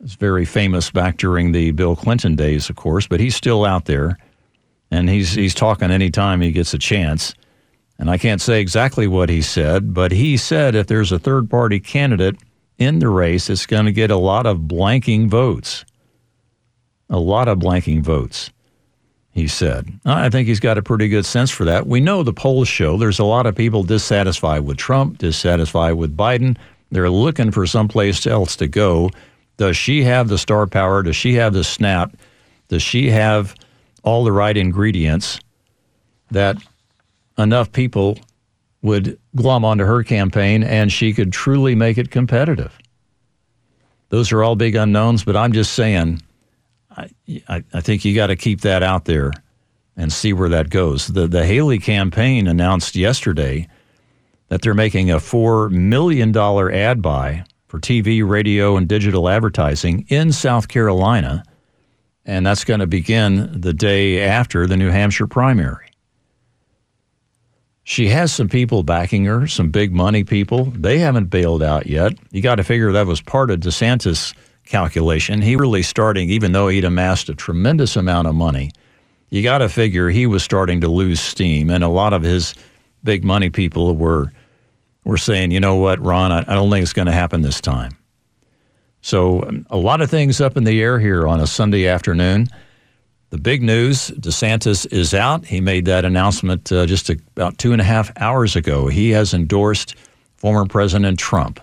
is 0.03 0.15
very 0.15 0.45
famous 0.45 0.91
back 0.91 1.17
during 1.19 1.53
the 1.53 1.71
Bill 1.71 1.95
Clinton 1.95 2.35
days, 2.35 2.69
of 2.69 2.77
course, 2.77 3.07
but 3.07 3.21
he's 3.21 3.37
still 3.37 3.65
out 3.65 3.85
there, 3.85 4.19
and 4.91 5.09
he's 5.09 5.33
he's 5.33 5.55
talking 5.55 5.91
anytime 5.91 6.41
he 6.41 6.53
gets 6.53 6.75
a 6.75 6.79
chance. 6.79 7.35
And 7.99 8.11
I 8.11 8.17
can't 8.17 8.41
say 8.41 8.61
exactly 8.61 9.07
what 9.07 9.29
he 9.29 9.43
said, 9.43 9.93
but 9.93 10.11
he 10.11 10.37
said 10.37 10.75
if 10.75 10.87
there's 10.87 11.13
a 11.13 11.19
third 11.19 11.51
party 11.51 11.79
candidate 11.81 12.37
in 12.79 12.99
the 12.99 13.09
race, 13.09 13.51
it's 13.51 13.67
going 13.67 13.85
to 13.85 13.93
get 13.93 14.11
a 14.11 14.17
lot 14.17 14.47
of 14.47 14.61
blanking 14.61 15.29
votes. 15.29 15.85
A 17.11 17.19
lot 17.19 17.47
of 17.47 17.59
blanking 17.59 18.03
votes, 18.03 18.51
he 19.33 19.47
said. 19.49 19.93
I 20.07 20.31
think 20.31 20.49
he's 20.49 20.61
got 20.61 20.79
a 20.79 20.83
pretty 20.83 21.09
good 21.09 21.27
sense 21.27 21.51
for 21.51 21.65
that. 21.65 21.87
We 21.87 22.01
know 22.01 22.23
the 22.23 22.33
polls 22.33 22.69
show 22.69 22.97
there's 22.97 23.19
a 23.19 23.25
lot 23.25 23.47
of 23.47 23.55
people 23.55 23.83
dissatisfied 23.83 24.63
with 24.63 24.79
Trump, 24.79 25.19
dissatisfied 25.19 25.95
with 25.95 26.17
Biden. 26.17 26.57
They're 26.91 27.11
looking 27.11 27.51
for 27.51 27.67
someplace 27.67 28.27
else 28.27 28.57
to 28.57 28.67
go. 28.67 29.11
Does 29.57 29.77
she 29.77 30.03
have 30.05 30.29
the 30.29 30.39
star 30.39 30.67
power? 30.67 31.03
Does 31.03 31.17
she 31.17 31.35
have 31.35 31.53
the 31.53 31.65
snap? 31.65 32.17
Does 32.69 32.83
she 32.83 33.11
have 33.11 33.55
all 34.03 34.25
the 34.25 34.33
right 34.33 34.57
ingredients 34.57 35.41
that 36.31 36.57
enough 37.39 37.73
people 37.73 38.19
would 38.83 39.19
glom 39.37 39.65
onto 39.65 39.85
her 39.85 40.03
campaign 40.03 40.63
and 40.63 40.91
she 40.91 41.13
could 41.13 41.33
truly 41.33 41.75
make 41.75 41.99
it 41.99 42.11
competitive? 42.11 42.77
Those 44.09 44.33
are 44.33 44.43
all 44.43 44.57
big 44.57 44.75
unknowns, 44.75 45.25
but 45.25 45.37
I'm 45.37 45.53
just 45.53 45.75
saying, 45.75 46.23
I, 46.97 47.11
I, 47.49 47.65
I 47.73 47.81
think 47.81 48.05
you 48.05 48.15
got 48.15 48.29
to 48.29 48.37
keep 48.37 48.63
that 48.63 48.83
out 48.83 49.05
there 49.05 49.33
and 49.97 50.13
see 50.13 50.33
where 50.33 50.49
that 50.49 50.71
goes. 50.71 51.07
The, 51.07 51.29
the 51.29 51.47
Haley 51.47 51.79
campaign 51.79 52.47
announced 52.49 52.97
yesterday 52.97 53.69
that 54.51 54.63
they're 54.63 54.75
making 54.75 55.11
a 55.11 55.17
$4 55.17 55.71
million 55.71 56.37
ad 56.37 57.01
buy 57.01 57.45
for 57.69 57.79
TV, 57.79 58.29
radio, 58.29 58.77
and 58.77 58.89
digital 58.89 59.29
advertising 59.29 60.05
in 60.09 60.33
South 60.33 60.67
Carolina. 60.67 61.45
And 62.27 62.45
that's 62.45 62.65
going 62.65 62.81
to 62.81 62.87
begin 62.87 63.61
the 63.61 63.73
day 63.73 64.21
after 64.21 64.67
the 64.67 64.77
New 64.77 64.91
Hampshire 64.91 65.29
primary. 65.29 65.87
She 67.85 68.09
has 68.09 68.33
some 68.33 68.49
people 68.49 68.83
backing 68.83 69.25
her, 69.25 69.47
some 69.47 69.71
big 69.71 69.93
money 69.93 70.25
people. 70.25 70.67
They 70.67 70.99
haven't 70.99 71.27
bailed 71.27 71.63
out 71.63 71.87
yet. 71.87 72.13
You 72.33 72.43
got 72.43 72.57
to 72.57 72.65
figure 72.65 72.93
that 72.93 73.07
was 73.07 73.21
part 73.21 73.51
of 73.51 73.61
DeSantis' 73.61 74.35
calculation. 74.67 75.43
He 75.43 75.55
really 75.55 75.83
starting, 75.83 76.29
even 76.29 76.53
though 76.53 76.69
he'd 76.69 76.85
amassed 76.85 77.29
a 77.29 77.35
tremendous 77.35 77.97
amount 77.97 78.27
of 78.27 78.35
money, 78.35 78.73
you 79.31 79.45
got 79.45 79.59
to 79.59 79.69
figure 79.69 80.11
he 80.11 80.27
was 80.27 80.43
starting 80.43 80.81
to 80.81 80.89
lose 80.89 81.21
steam. 81.21 81.71
And 81.71 81.85
a 81.85 81.89
lot 81.89 82.13
of 82.13 82.23
his 82.23 82.55
big 83.03 83.25
money 83.25 83.51
people 83.51 83.95
were 83.97 84.33
we're 85.05 85.17
saying, 85.17 85.51
you 85.51 85.61
know 85.61 85.77
what, 85.77 85.99
Ron, 86.05 86.31
I, 86.31 86.41
I 86.41 86.55
don't 86.55 86.71
think 86.71 86.83
it's 86.83 86.93
going 86.93 87.07
to 87.07 87.13
happen 87.13 87.41
this 87.41 87.61
time. 87.61 87.97
So, 89.01 89.43
um, 89.45 89.67
a 89.71 89.77
lot 89.77 90.03
of 90.03 90.11
things 90.11 90.41
up 90.41 90.57
in 90.57 90.65
the 90.65 90.83
air 90.83 90.99
here 90.99 91.27
on 91.27 91.41
a 91.41 91.47
Sunday 91.47 91.87
afternoon. 91.87 92.49
The 93.31 93.39
big 93.39 93.63
news 93.63 94.11
DeSantis 94.11 94.93
is 94.93 95.15
out. 95.15 95.47
He 95.47 95.61
made 95.61 95.87
that 95.87 96.05
announcement 96.05 96.71
uh, 96.71 96.85
just 96.85 97.09
about 97.09 97.57
two 97.59 97.73
and 97.73 97.81
a 97.81 97.85
half 97.85 98.13
hours 98.21 98.57
ago. 98.57 98.89
He 98.89 99.11
has 99.11 99.33
endorsed 99.33 99.95
former 100.37 100.67
President 100.67 101.19
Trump, 101.19 101.61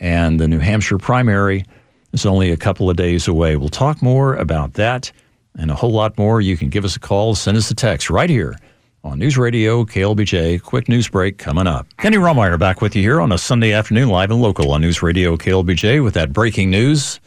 and 0.00 0.40
the 0.40 0.48
New 0.48 0.60
Hampshire 0.60 0.98
primary 0.98 1.64
is 2.12 2.24
only 2.24 2.50
a 2.50 2.56
couple 2.56 2.88
of 2.88 2.96
days 2.96 3.28
away. 3.28 3.56
We'll 3.56 3.68
talk 3.68 4.00
more 4.00 4.34
about 4.36 4.74
that 4.74 5.12
and 5.58 5.70
a 5.70 5.74
whole 5.74 5.92
lot 5.92 6.16
more. 6.16 6.40
You 6.40 6.56
can 6.56 6.70
give 6.70 6.84
us 6.84 6.96
a 6.96 7.00
call, 7.00 7.34
send 7.34 7.56
us 7.56 7.70
a 7.70 7.74
text 7.74 8.08
right 8.08 8.30
here 8.30 8.56
on 9.04 9.18
News 9.18 9.36
Radio 9.36 9.84
KLBJ. 9.84 10.62
Quick 10.62 10.88
news 10.88 11.08
break 11.08 11.36
coming 11.38 11.66
up. 11.66 11.86
Kenny 11.96 12.18
Rahmeyer 12.18 12.58
back 12.58 12.80
with 12.80 12.94
you 12.94 13.02
here 13.02 13.20
on 13.20 13.32
a 13.32 13.38
Sunday 13.38 13.72
afternoon, 13.72 14.08
live 14.08 14.30
and 14.30 14.40
local 14.40 14.70
on 14.70 14.80
News 14.80 15.02
Radio 15.02 15.36
KLBJ 15.36 16.02
with 16.02 16.14
that 16.14 16.32
breaking 16.32 16.70
news. 16.70 17.18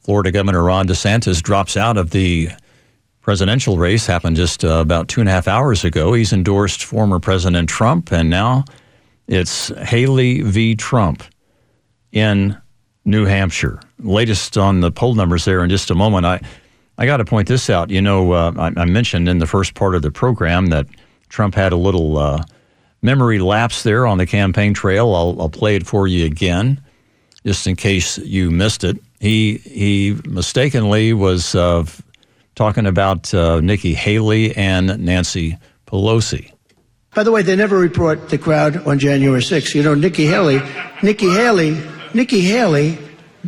Florida 0.00 0.32
Governor 0.32 0.64
Ron 0.64 0.88
DeSantis 0.88 1.40
drops 1.40 1.76
out 1.76 1.96
of 1.96 2.10
the 2.10 2.50
presidential 3.20 3.78
race. 3.78 4.04
Happened 4.04 4.36
just 4.36 4.64
uh, 4.64 4.80
about 4.80 5.06
two 5.08 5.20
and 5.20 5.28
a 5.28 5.32
half 5.32 5.46
hours 5.46 5.84
ago. 5.84 6.12
He's 6.12 6.32
endorsed 6.32 6.84
former 6.84 7.20
President 7.20 7.68
Trump, 7.68 8.10
and 8.10 8.28
now 8.28 8.64
it's 9.28 9.68
Haley 9.78 10.40
v. 10.42 10.74
Trump 10.74 11.22
in 12.10 12.60
New 13.04 13.26
Hampshire. 13.26 13.80
Latest 14.00 14.58
on 14.58 14.80
the 14.80 14.90
poll 14.90 15.14
numbers 15.14 15.44
there 15.44 15.62
in 15.62 15.70
just 15.70 15.90
a 15.90 15.94
moment. 15.94 16.26
I 16.26 16.40
I 16.98 17.06
got 17.06 17.18
to 17.18 17.24
point 17.24 17.46
this 17.46 17.70
out. 17.70 17.90
You 17.90 18.02
know, 18.02 18.32
uh, 18.32 18.52
I, 18.56 18.80
I 18.80 18.84
mentioned 18.86 19.28
in 19.28 19.38
the 19.38 19.46
first 19.46 19.74
part 19.74 19.94
of 19.94 20.02
the 20.02 20.10
program 20.10 20.66
that 20.66 20.86
Trump 21.32 21.54
had 21.54 21.72
a 21.72 21.76
little 21.76 22.18
uh, 22.18 22.42
memory 23.00 23.38
lapse 23.38 23.82
there 23.84 24.06
on 24.06 24.18
the 24.18 24.26
campaign 24.26 24.74
trail. 24.74 25.14
I'll, 25.14 25.40
I'll 25.40 25.48
play 25.48 25.76
it 25.76 25.86
for 25.86 26.06
you 26.06 26.26
again, 26.26 26.78
just 27.44 27.66
in 27.66 27.74
case 27.74 28.18
you 28.18 28.50
missed 28.50 28.84
it. 28.84 28.98
He 29.18 29.56
he 29.58 30.18
mistakenly 30.26 31.14
was 31.14 31.54
uh, 31.54 31.86
talking 32.54 32.86
about 32.86 33.32
uh, 33.32 33.60
Nikki 33.60 33.94
Haley 33.94 34.54
and 34.56 34.98
Nancy 34.98 35.56
Pelosi. 35.86 36.52
By 37.14 37.22
the 37.22 37.32
way, 37.32 37.40
they 37.40 37.56
never 37.56 37.78
report 37.78 38.28
the 38.28 38.36
crowd 38.36 38.86
on 38.86 38.98
January 38.98 39.40
6th. 39.40 39.74
You 39.74 39.82
know, 39.82 39.94
Nikki 39.94 40.26
Haley, 40.26 40.60
Nikki 41.02 41.30
Haley, 41.30 41.82
Nikki 42.12 42.42
Haley. 42.42 42.98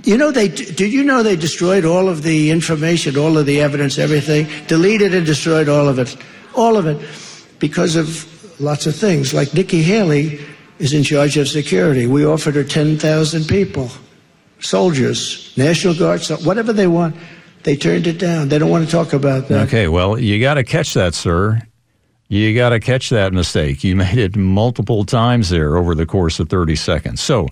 You 0.04 0.16
know, 0.16 0.30
they 0.30 0.48
did 0.48 0.80
you 0.80 1.04
know 1.04 1.22
they 1.22 1.36
destroyed 1.36 1.84
all 1.84 2.08
of 2.08 2.22
the 2.22 2.50
information, 2.50 3.18
all 3.18 3.36
of 3.36 3.44
the 3.44 3.60
evidence, 3.60 3.98
everything, 3.98 4.46
deleted 4.68 5.14
and 5.14 5.26
destroyed 5.26 5.68
all 5.68 5.86
of 5.86 5.98
it, 5.98 6.16
all 6.54 6.78
of 6.78 6.86
it 6.86 6.98
because 7.58 7.96
of 7.96 8.60
lots 8.60 8.86
of 8.86 8.94
things. 8.96 9.34
Like 9.34 9.54
Nikki 9.54 9.82
Haley 9.82 10.40
is 10.78 10.92
in 10.92 11.02
charge 11.02 11.36
of 11.36 11.48
security. 11.48 12.06
We 12.06 12.24
offered 12.26 12.54
her 12.54 12.64
10,000 12.64 13.44
people, 13.46 13.90
soldiers, 14.60 15.52
National 15.56 15.94
Guard, 15.94 16.22
whatever 16.44 16.72
they 16.72 16.86
want. 16.86 17.16
They 17.62 17.76
turned 17.76 18.06
it 18.06 18.18
down. 18.18 18.48
They 18.48 18.58
don't 18.58 18.70
want 18.70 18.84
to 18.84 18.90
talk 18.90 19.12
about 19.12 19.48
that. 19.48 19.68
Okay, 19.68 19.88
well, 19.88 20.18
you 20.18 20.40
got 20.40 20.54
to 20.54 20.64
catch 20.64 20.94
that, 20.94 21.14
sir. 21.14 21.62
You 22.28 22.54
got 22.54 22.70
to 22.70 22.80
catch 22.80 23.10
that 23.10 23.32
mistake. 23.32 23.84
You 23.84 23.96
made 24.04 24.18
it 24.18 24.36
multiple 24.36 25.04
times 25.04 25.50
there 25.50 25.76
over 25.76 25.94
the 25.94 26.06
course 26.06 26.40
of 26.40 26.48
30 26.48 26.76
seconds. 26.76 27.20
So, 27.20 27.48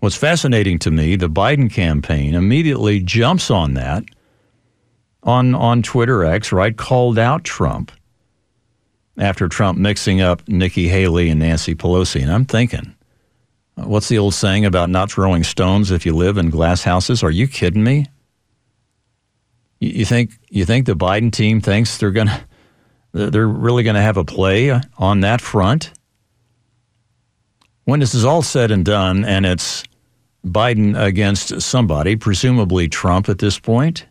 what's 0.00 0.16
fascinating 0.16 0.78
to 0.80 0.90
me, 0.90 1.16
the 1.16 1.30
Biden 1.30 1.72
campaign 1.72 2.34
immediately 2.34 3.00
jumps 3.00 3.50
on 3.50 3.74
that 3.74 4.04
on 5.22 5.54
on 5.54 5.82
Twitter 5.82 6.24
X, 6.24 6.52
right? 6.52 6.76
Called 6.76 7.18
out 7.18 7.44
Trump 7.44 7.92
after 9.18 9.48
Trump 9.48 9.78
mixing 9.78 10.20
up 10.20 10.46
Nikki 10.48 10.88
Haley 10.88 11.30
and 11.30 11.40
Nancy 11.40 11.74
Pelosi. 11.74 12.22
And 12.22 12.32
I'm 12.32 12.44
thinking, 12.44 12.94
what's 13.74 14.08
the 14.08 14.18
old 14.18 14.34
saying 14.34 14.64
about 14.64 14.90
not 14.90 15.10
throwing 15.10 15.44
stones 15.44 15.90
if 15.90 16.06
you 16.06 16.14
live 16.14 16.38
in 16.38 16.50
glass 16.50 16.82
houses? 16.82 17.22
Are 17.22 17.30
you 17.30 17.46
kidding 17.48 17.84
me? 17.84 18.06
You 19.80 20.04
think 20.04 20.32
you 20.50 20.66
think 20.66 20.86
the 20.86 20.94
Biden 20.94 21.32
team 21.32 21.60
thinks 21.60 21.96
they're 21.96 22.10
gonna 22.10 22.44
they're 23.12 23.48
really 23.48 23.82
going 23.82 23.96
to 23.96 24.02
have 24.02 24.16
a 24.16 24.24
play 24.24 24.78
on 24.98 25.20
that 25.20 25.40
front? 25.40 25.92
When 27.84 28.00
this 28.00 28.14
is 28.14 28.24
all 28.24 28.42
said 28.42 28.70
and 28.70 28.84
done, 28.84 29.24
and 29.24 29.44
it's 29.44 29.82
Biden 30.44 31.00
against 31.00 31.60
somebody, 31.60 32.16
presumably 32.16 32.88
Trump 32.88 33.28
at 33.28 33.38
this 33.38 33.58
point, 33.58 34.06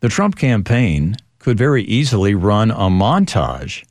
the 0.00 0.08
Trump 0.08 0.36
campaign 0.36 1.16
could 1.38 1.58
very 1.58 1.84
easily 1.84 2.34
run 2.34 2.70
a 2.70 2.88
montage 2.88 3.84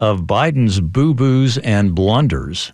of 0.00 0.22
Biden's 0.22 0.80
boo 0.80 1.14
boos 1.14 1.58
and 1.58 1.94
blunders 1.94 2.72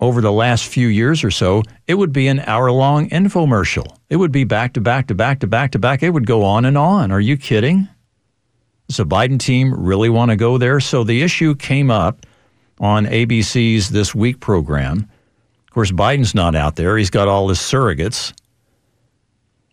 over 0.00 0.20
the 0.20 0.32
last 0.32 0.66
few 0.66 0.88
years 0.88 1.22
or 1.22 1.30
so. 1.30 1.62
It 1.86 1.94
would 1.94 2.12
be 2.12 2.28
an 2.28 2.40
hour 2.40 2.70
long 2.70 3.08
infomercial. 3.10 3.96
It 4.08 4.16
would 4.16 4.32
be 4.32 4.44
back 4.44 4.72
to 4.74 4.80
back 4.80 5.08
to 5.08 5.14
back 5.14 5.40
to 5.40 5.46
back 5.46 5.72
to 5.72 5.78
back. 5.78 6.02
It 6.02 6.10
would 6.10 6.26
go 6.26 6.44
on 6.44 6.64
and 6.64 6.78
on. 6.78 7.12
Are 7.12 7.20
you 7.20 7.36
kidding? 7.36 7.88
Does 8.88 8.96
the 8.96 9.06
Biden 9.06 9.38
team 9.38 9.72
really 9.74 10.08
want 10.08 10.30
to 10.30 10.36
go 10.36 10.58
there? 10.58 10.80
So 10.80 11.04
the 11.04 11.22
issue 11.22 11.54
came 11.54 11.90
up 11.90 12.26
on 12.80 13.06
ABC's 13.06 13.90
This 13.90 14.14
Week 14.14 14.40
program. 14.40 15.08
Of 15.68 15.74
course, 15.74 15.92
Biden's 15.92 16.34
not 16.34 16.56
out 16.56 16.76
there. 16.76 16.96
He's 16.96 17.10
got 17.10 17.28
all 17.28 17.48
his 17.48 17.58
surrogates. 17.58 18.32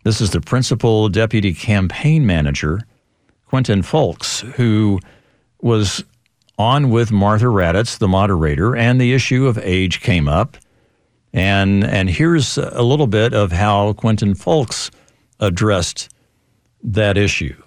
This 0.04 0.22
is 0.22 0.32
the 0.32 0.42
principal 0.42 1.10
deputy 1.10 1.54
campaign 1.54 2.26
manager 2.26 2.82
Quentin 3.48 3.82
Fulks, 3.82 4.42
who 4.54 5.00
was 5.62 6.04
on 6.58 6.90
with 6.90 7.12
Martha 7.12 7.46
Raddatz, 7.46 7.98
the 7.98 8.08
moderator, 8.08 8.76
and 8.76 9.00
the 9.00 9.14
issue 9.14 9.48
of 9.48 9.58
age 9.60 10.02
came 10.02 10.28
up. 10.28 10.58
And, 11.34 11.84
and 11.84 12.10
here's 12.10 12.58
a 12.58 12.82
little 12.82 13.08
bit 13.08 13.34
of 13.34 13.52
how 13.52 13.94
Quentin 13.94 14.34
Fulks 14.34 14.90
addressed 15.40 16.10
that 16.84 17.18
issue. 17.18 17.62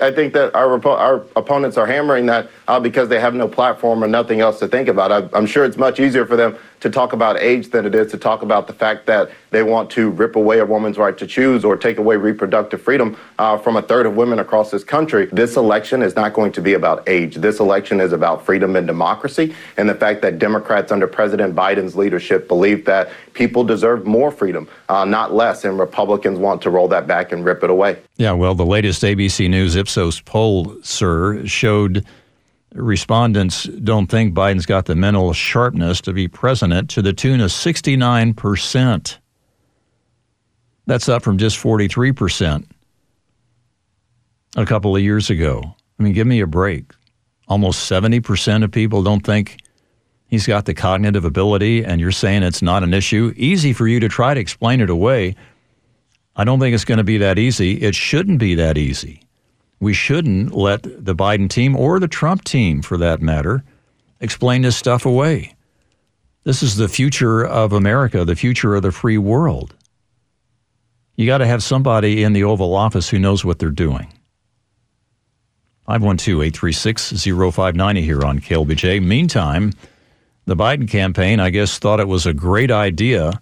I 0.00 0.10
think 0.10 0.32
that 0.34 0.54
our 0.54 0.84
our 0.88 1.24
opponents 1.36 1.76
are 1.76 1.86
hammering 1.86 2.26
that 2.26 2.50
uh, 2.66 2.80
because 2.80 3.08
they 3.08 3.20
have 3.20 3.34
no 3.34 3.46
platform 3.46 4.02
or 4.02 4.08
nothing 4.08 4.40
else 4.40 4.58
to 4.58 4.66
think 4.66 4.88
about. 4.88 5.12
I, 5.12 5.28
I'm 5.32 5.46
sure 5.46 5.64
it's 5.64 5.76
much 5.76 6.00
easier 6.00 6.26
for 6.26 6.36
them 6.36 6.56
to 6.82 6.90
talk 6.90 7.12
about 7.12 7.38
age 7.38 7.70
than 7.70 7.86
it 7.86 7.94
is 7.94 8.10
to 8.10 8.18
talk 8.18 8.42
about 8.42 8.66
the 8.66 8.72
fact 8.72 9.06
that 9.06 9.30
they 9.50 9.62
want 9.62 9.88
to 9.88 10.10
rip 10.10 10.34
away 10.34 10.58
a 10.58 10.66
woman's 10.66 10.98
right 10.98 11.16
to 11.16 11.26
choose 11.28 11.64
or 11.64 11.76
take 11.76 11.96
away 11.96 12.16
reproductive 12.16 12.82
freedom 12.82 13.16
uh, 13.38 13.56
from 13.56 13.76
a 13.76 13.82
third 13.82 14.04
of 14.04 14.16
women 14.16 14.40
across 14.40 14.72
this 14.72 14.82
country. 14.82 15.26
This 15.26 15.56
election 15.56 16.02
is 16.02 16.16
not 16.16 16.32
going 16.32 16.50
to 16.52 16.60
be 16.60 16.74
about 16.74 17.08
age. 17.08 17.36
This 17.36 17.60
election 17.60 18.00
is 18.00 18.12
about 18.12 18.44
freedom 18.44 18.74
and 18.74 18.84
democracy 18.84 19.54
and 19.76 19.88
the 19.88 19.94
fact 19.94 20.22
that 20.22 20.40
Democrats 20.40 20.90
under 20.90 21.06
President 21.06 21.54
Biden's 21.54 21.94
leadership 21.94 22.48
believe 22.48 22.84
that 22.86 23.10
people 23.32 23.62
deserve 23.62 24.04
more 24.04 24.32
freedom, 24.32 24.68
uh, 24.88 25.04
not 25.04 25.32
less, 25.32 25.64
and 25.64 25.78
Republicans 25.78 26.40
want 26.40 26.60
to 26.62 26.70
roll 26.70 26.88
that 26.88 27.06
back 27.06 27.30
and 27.30 27.44
rip 27.44 27.62
it 27.62 27.70
away. 27.70 27.96
Yeah, 28.16 28.32
well, 28.32 28.56
the 28.56 28.66
latest 28.66 29.02
ABC 29.02 29.48
News 29.48 29.76
Ipsos 29.76 30.20
poll, 30.20 30.76
sir, 30.82 31.46
showed 31.46 32.04
respondents 32.74 33.64
don't 33.64 34.06
think 34.06 34.34
Biden's 34.34 34.66
got 34.66 34.86
the 34.86 34.94
mental 34.94 35.32
sharpness 35.32 36.00
to 36.02 36.12
be 36.12 36.28
president 36.28 36.90
to 36.90 37.02
the 37.02 37.12
tune 37.12 37.40
of 37.40 37.50
69%. 37.50 39.18
That's 40.86 41.08
up 41.08 41.22
from 41.22 41.38
just 41.38 41.58
43% 41.58 42.66
a 44.56 44.66
couple 44.66 44.96
of 44.96 45.02
years 45.02 45.30
ago. 45.30 45.62
I 45.98 46.02
mean, 46.02 46.12
give 46.12 46.26
me 46.26 46.40
a 46.40 46.46
break. 46.46 46.92
Almost 47.48 47.90
70% 47.90 48.64
of 48.64 48.70
people 48.70 49.02
don't 49.02 49.24
think 49.24 49.58
he's 50.26 50.46
got 50.46 50.64
the 50.64 50.74
cognitive 50.74 51.24
ability, 51.24 51.84
and 51.84 52.00
you're 52.00 52.10
saying 52.10 52.42
it's 52.42 52.62
not 52.62 52.82
an 52.82 52.94
issue. 52.94 53.32
Easy 53.36 53.72
for 53.72 53.86
you 53.86 54.00
to 54.00 54.08
try 54.08 54.34
to 54.34 54.40
explain 54.40 54.80
it 54.80 54.90
away. 54.90 55.36
I 56.34 56.44
don't 56.44 56.58
think 56.58 56.74
it's 56.74 56.84
going 56.84 56.98
to 56.98 57.04
be 57.04 57.18
that 57.18 57.38
easy. 57.38 57.74
It 57.74 57.94
shouldn't 57.94 58.38
be 58.38 58.54
that 58.54 58.78
easy 58.78 59.22
we 59.82 59.92
shouldn't 59.92 60.54
let 60.54 60.84
the 60.84 61.14
Biden 61.14 61.50
team 61.50 61.74
or 61.74 61.98
the 61.98 62.06
Trump 62.06 62.44
team, 62.44 62.82
for 62.82 62.96
that 62.98 63.20
matter, 63.20 63.64
explain 64.20 64.62
this 64.62 64.76
stuff 64.76 65.04
away. 65.04 65.56
This 66.44 66.62
is 66.62 66.76
the 66.76 66.88
future 66.88 67.44
of 67.44 67.72
America, 67.72 68.24
the 68.24 68.36
future 68.36 68.76
of 68.76 68.82
the 68.82 68.92
free 68.92 69.18
world. 69.18 69.74
You 71.16 71.26
got 71.26 71.38
to 71.38 71.48
have 71.48 71.64
somebody 71.64 72.22
in 72.22 72.32
the 72.32 72.44
Oval 72.44 72.76
Office 72.76 73.08
who 73.08 73.18
knows 73.18 73.44
what 73.44 73.58
they're 73.58 73.70
doing. 73.70 74.06
512 75.86 76.42
836 76.42 77.24
0590 77.24 78.02
here 78.02 78.24
on 78.24 78.38
KLBJ. 78.38 79.02
Meantime, 79.02 79.72
the 80.44 80.54
Biden 80.54 80.88
campaign, 80.88 81.40
I 81.40 81.50
guess, 81.50 81.80
thought 81.80 81.98
it 81.98 82.06
was 82.06 82.24
a 82.24 82.32
great 82.32 82.70
idea 82.70 83.40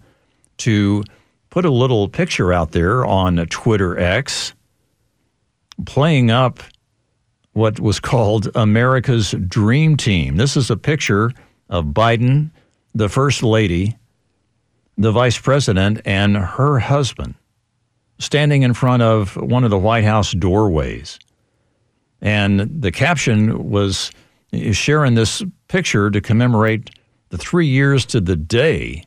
to 0.57 1.03
put 1.51 1.65
a 1.65 1.71
little 1.71 2.09
picture 2.09 2.51
out 2.51 2.71
there 2.71 3.05
on 3.05 3.37
Twitter 3.45 3.99
X 3.99 4.55
playing 5.85 6.31
up 6.31 6.61
what 7.53 7.79
was 7.79 7.99
called 7.99 8.49
America's 8.55 9.31
Dream 9.47 9.97
Team. 9.97 10.37
This 10.37 10.55
is 10.55 10.69
a 10.69 10.77
picture 10.77 11.31
of 11.69 11.85
Biden, 11.85 12.51
the 12.95 13.09
First 13.09 13.43
Lady, 13.43 13.97
the 14.97 15.11
Vice 15.11 15.37
President, 15.37 16.01
and 16.05 16.37
her 16.37 16.79
husband 16.79 17.35
standing 18.19 18.61
in 18.61 18.73
front 18.73 19.01
of 19.01 19.35
one 19.35 19.63
of 19.63 19.69
the 19.69 19.77
White 19.77 20.03
House 20.03 20.31
doorways. 20.31 21.19
And 22.21 22.81
the 22.81 22.91
caption 22.91 23.69
was 23.69 24.11
sharing 24.71 25.15
this 25.15 25.43
picture 25.67 26.11
to 26.11 26.21
commemorate 26.21 26.91
the 27.29 27.37
three 27.37 27.67
years 27.67 28.05
to 28.07 28.21
the 28.21 28.35
day 28.35 29.03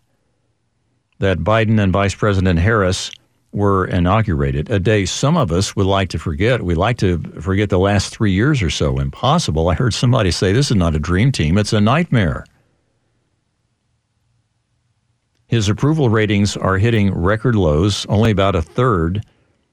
that 1.21 1.39
Biden 1.39 1.81
and 1.81 1.93
Vice 1.93 2.15
President 2.15 2.59
Harris 2.59 3.13
were 3.55 3.87
inaugurated, 3.87 4.71
a 4.71 4.81
day 4.81 5.05
some 5.05 5.37
of 5.37 5.53
us 5.53 5.77
would 5.77 5.87
like 5.87 6.09
to 6.11 6.19
forget. 6.19 6.63
We 6.63 6.75
like 6.75 6.99
to 6.99 7.19
forget 7.41 7.71
the 7.71 7.79
last 7.79 8.15
three 8.15 8.33
years 8.33 8.61
or 8.63 8.71
so. 8.71 8.99
Impossible. 8.99 9.69
I 9.69 9.75
heard 9.75 9.95
somebody 9.95 10.31
say 10.31 10.53
this 10.53 10.71
is 10.71 10.77
not 10.77 10.95
a 10.95 10.99
dream 10.99 11.33
team, 11.33 11.57
it's 11.57 11.73
a 11.73 11.81
nightmare. 11.81 12.45
His 15.47 15.69
approval 15.69 16.09
ratings 16.09 16.57
are 16.57 16.79
hitting 16.79 17.15
record 17.15 17.55
lows. 17.55 18.07
Only 18.07 18.33
about 18.33 18.57
a 18.57 18.63
third 18.63 19.25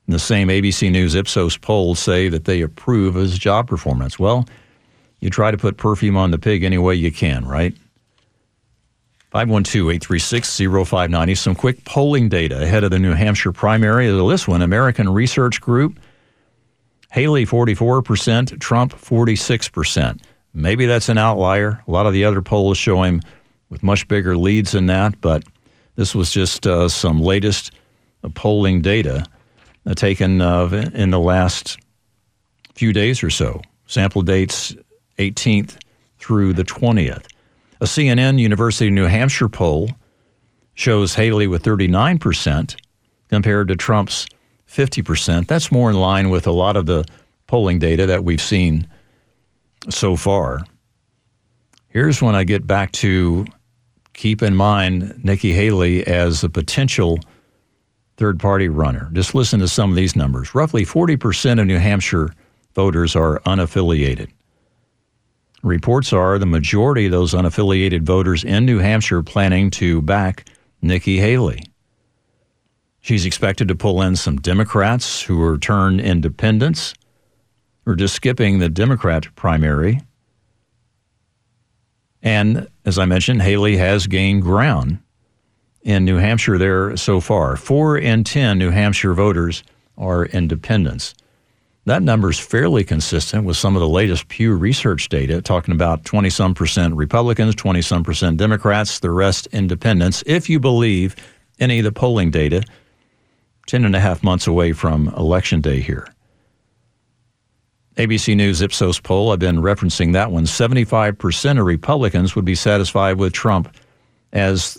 the 0.07 0.19
same 0.19 0.49
ABC 0.49 0.91
News 0.91 1.15
Ipsos 1.15 1.57
poll 1.57 1.95
say 1.95 2.29
that 2.29 2.45
they 2.45 2.61
approve 2.61 3.15
his 3.15 3.37
job 3.37 3.67
performance. 3.67 4.19
Well, 4.19 4.45
you 5.19 5.29
try 5.29 5.51
to 5.51 5.57
put 5.57 5.77
perfume 5.77 6.17
on 6.17 6.31
the 6.31 6.37
pig 6.37 6.63
any 6.63 6.77
way 6.77 6.95
you 6.95 7.11
can, 7.11 7.45
right? 7.45 7.75
512 9.31 9.89
836 9.89 10.57
0590. 10.57 11.35
Some 11.35 11.55
quick 11.55 11.85
polling 11.85 12.27
data 12.27 12.61
ahead 12.61 12.83
of 12.83 12.91
the 12.91 12.99
New 12.99 13.13
Hampshire 13.13 13.53
primary. 13.53 14.07
This 14.07 14.47
one, 14.47 14.61
American 14.61 15.07
Research 15.09 15.61
Group. 15.61 15.99
Haley 17.11 17.45
44%, 17.45 18.59
Trump 18.59 18.93
46%. 18.93 20.21
Maybe 20.53 20.85
that's 20.85 21.09
an 21.09 21.17
outlier. 21.17 21.81
A 21.87 21.91
lot 21.91 22.05
of 22.05 22.13
the 22.13 22.25
other 22.25 22.41
polls 22.41 22.77
show 22.77 23.03
him 23.03 23.21
with 23.69 23.83
much 23.83 24.07
bigger 24.07 24.37
leads 24.37 24.71
than 24.71 24.85
that, 24.87 25.19
but 25.21 25.43
this 25.95 26.13
was 26.13 26.31
just 26.31 26.67
uh, 26.67 26.89
some 26.89 27.21
latest 27.21 27.71
uh, 28.23 28.29
polling 28.29 28.81
data 28.81 29.25
uh, 29.85 29.93
taken 29.93 30.41
uh, 30.41 30.89
in 30.93 31.11
the 31.11 31.19
last 31.19 31.77
few 32.75 32.91
days 32.91 33.23
or 33.23 33.29
so. 33.29 33.61
Sample 33.87 34.21
dates 34.21 34.75
18th 35.19 35.77
through 36.17 36.53
the 36.53 36.63
20th. 36.63 37.25
A 37.81 37.85
CNN 37.85 38.37
University 38.37 38.87
of 38.87 38.93
New 38.93 39.07
Hampshire 39.07 39.49
poll 39.49 39.89
shows 40.75 41.15
Haley 41.15 41.47
with 41.47 41.63
39% 41.63 42.75
compared 43.27 43.67
to 43.69 43.75
Trump's 43.75 44.27
50%. 44.69 45.47
That's 45.47 45.71
more 45.71 45.89
in 45.89 45.95
line 45.97 46.29
with 46.29 46.45
a 46.45 46.51
lot 46.51 46.77
of 46.77 46.85
the 46.85 47.03
polling 47.47 47.79
data 47.79 48.05
that 48.05 48.23
we've 48.23 48.41
seen 48.41 48.87
so 49.89 50.15
far. 50.15 50.61
Here's 51.87 52.21
when 52.21 52.35
I 52.35 52.43
get 52.43 52.67
back 52.67 52.91
to 52.93 53.47
keep 54.13 54.43
in 54.43 54.55
mind 54.55 55.19
Nikki 55.23 55.51
Haley 55.51 56.05
as 56.05 56.43
a 56.43 56.49
potential 56.49 57.17
third 58.15 58.39
party 58.39 58.69
runner. 58.69 59.09
Just 59.11 59.33
listen 59.33 59.59
to 59.59 59.67
some 59.67 59.89
of 59.89 59.95
these 59.95 60.15
numbers. 60.15 60.53
Roughly 60.53 60.85
40% 60.85 61.59
of 61.59 61.65
New 61.65 61.79
Hampshire 61.79 62.31
voters 62.75 63.15
are 63.15 63.39
unaffiliated. 63.39 64.29
Reports 65.63 66.11
are 66.11 66.39
the 66.39 66.45
majority 66.45 67.05
of 67.05 67.11
those 67.11 67.33
unaffiliated 67.33 68.01
voters 68.01 68.43
in 68.43 68.65
New 68.65 68.79
Hampshire 68.79 69.21
planning 69.21 69.69
to 69.71 70.01
back 70.01 70.45
Nikki 70.81 71.17
Haley. 71.17 71.63
She's 72.99 73.25
expected 73.25 73.67
to 73.67 73.75
pull 73.75 74.01
in 74.01 74.15
some 74.15 74.37
Democrats 74.37 75.21
who 75.21 75.41
are 75.43 75.57
turned 75.57 76.01
independents 76.01 76.93
or 77.85 77.95
just 77.95 78.15
skipping 78.15 78.59
the 78.59 78.69
Democrat 78.69 79.27
primary. 79.35 80.01
And 82.23 82.67
as 82.85 82.97
I 82.97 83.05
mentioned, 83.05 83.41
Haley 83.41 83.77
has 83.77 84.07
gained 84.07 84.43
ground 84.43 84.99
in 85.81 86.05
New 86.05 86.17
Hampshire 86.17 86.57
there 86.57 86.95
so 86.97 87.19
far. 87.19 87.55
Four 87.55 87.97
in 87.97 88.23
10 88.23 88.57
New 88.57 88.69
Hampshire 88.69 89.13
voters 89.13 89.63
are 89.97 90.25
independents. 90.25 91.13
That 91.85 92.03
number 92.03 92.29
is 92.29 92.39
fairly 92.39 92.83
consistent 92.83 93.43
with 93.43 93.57
some 93.57 93.75
of 93.75 93.79
the 93.79 93.89
latest 93.89 94.27
Pew 94.27 94.53
Research 94.53 95.09
data, 95.09 95.41
talking 95.41 95.73
about 95.73 96.05
20 96.05 96.29
some 96.29 96.53
percent 96.53 96.95
Republicans, 96.95 97.55
20 97.55 97.81
some 97.81 98.03
percent 98.03 98.37
Democrats, 98.37 98.99
the 98.99 99.09
rest 99.09 99.47
independents, 99.47 100.23
if 100.27 100.47
you 100.47 100.59
believe 100.59 101.15
any 101.59 101.79
of 101.79 101.85
the 101.85 101.91
polling 101.91 102.29
data, 102.29 102.61
10 103.65 103.85
and 103.85 103.95
a 103.95 103.99
half 103.99 104.23
months 104.23 104.45
away 104.45 104.73
from 104.73 105.07
Election 105.09 105.59
Day 105.61 105.79
here. 105.79 106.07
ABC 107.97 108.35
News 108.35 108.61
Ipsos 108.61 108.99
poll, 108.99 109.31
I've 109.31 109.39
been 109.39 109.57
referencing 109.57 110.13
that 110.13 110.31
one. 110.31 110.45
75% 110.45 111.59
of 111.59 111.65
Republicans 111.65 112.35
would 112.35 112.45
be 112.45 112.55
satisfied 112.55 113.17
with 113.17 113.33
Trump 113.33 113.75
as 114.33 114.77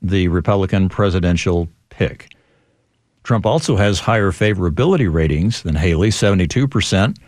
the 0.00 0.28
Republican 0.28 0.88
presidential 0.88 1.68
pick. 1.90 2.30
Trump 3.28 3.44
also 3.44 3.76
has 3.76 4.00
higher 4.00 4.32
favorability 4.32 5.12
ratings 5.12 5.60
than 5.60 5.74
Haley, 5.74 6.08
72% 6.08 7.18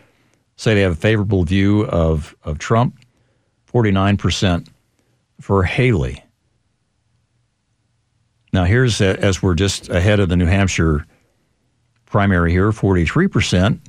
say 0.55 0.73
they 0.73 0.81
have 0.81 0.93
a 0.93 0.95
favorable 0.95 1.43
view 1.43 1.85
of, 1.85 2.35
of 2.43 2.57
Trump, 2.57 2.97
49% 3.71 4.67
for 5.39 5.61
Haley. 5.61 6.23
Now, 8.51 8.63
here's 8.63 8.99
as 8.99 9.43
we're 9.43 9.53
just 9.53 9.89
ahead 9.89 10.19
of 10.19 10.27
the 10.27 10.35
New 10.35 10.47
Hampshire 10.47 11.05
primary 12.07 12.51
here 12.51 12.71
43% 12.71 13.79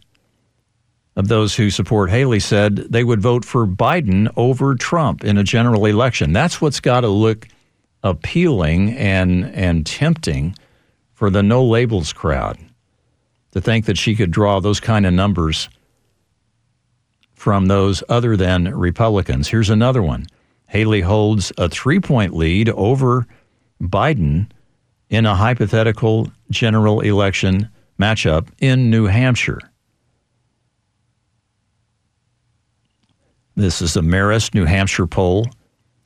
of 1.17 1.29
those 1.29 1.57
who 1.57 1.71
support 1.71 2.11
Haley 2.11 2.41
said 2.41 2.77
they 2.77 3.05
would 3.05 3.23
vote 3.23 3.47
for 3.47 3.67
Biden 3.67 4.31
over 4.37 4.75
Trump 4.75 5.25
in 5.25 5.39
a 5.39 5.43
general 5.43 5.87
election. 5.87 6.35
That's 6.35 6.61
what's 6.61 6.79
got 6.79 7.01
to 7.01 7.09
look 7.09 7.49
appealing 8.03 8.91
and, 8.99 9.47
and 9.47 9.87
tempting 9.87 10.57
for 11.23 11.31
the 11.31 11.41
no 11.41 11.65
labels 11.65 12.13
crowd 12.13 12.59
to 13.53 13.61
think 13.61 13.85
that 13.85 13.97
she 13.97 14.17
could 14.17 14.33
draw 14.33 14.59
those 14.59 14.81
kind 14.81 15.07
of 15.07 15.13
numbers 15.13 15.69
from 17.33 17.67
those 17.67 18.03
other 18.09 18.37
than 18.37 18.77
Republicans. 18.77 19.47
Here's 19.47 19.71
another 19.71 20.03
one 20.03 20.27
Haley 20.67 21.01
holds 21.01 21.53
a 21.59 21.69
three 21.69 22.01
point 22.01 22.35
lead 22.35 22.71
over 22.71 23.25
Biden 23.81 24.51
in 25.11 25.25
a 25.25 25.37
hypothetical 25.37 26.27
general 26.51 26.99
election 27.03 27.69
matchup 28.01 28.49
in 28.59 28.91
New 28.91 29.05
Hampshire. 29.05 29.61
This 33.55 33.81
is 33.81 33.95
the 33.95 34.01
Marist, 34.01 34.55
New 34.55 34.65
Hampshire 34.65 35.07
poll. 35.07 35.47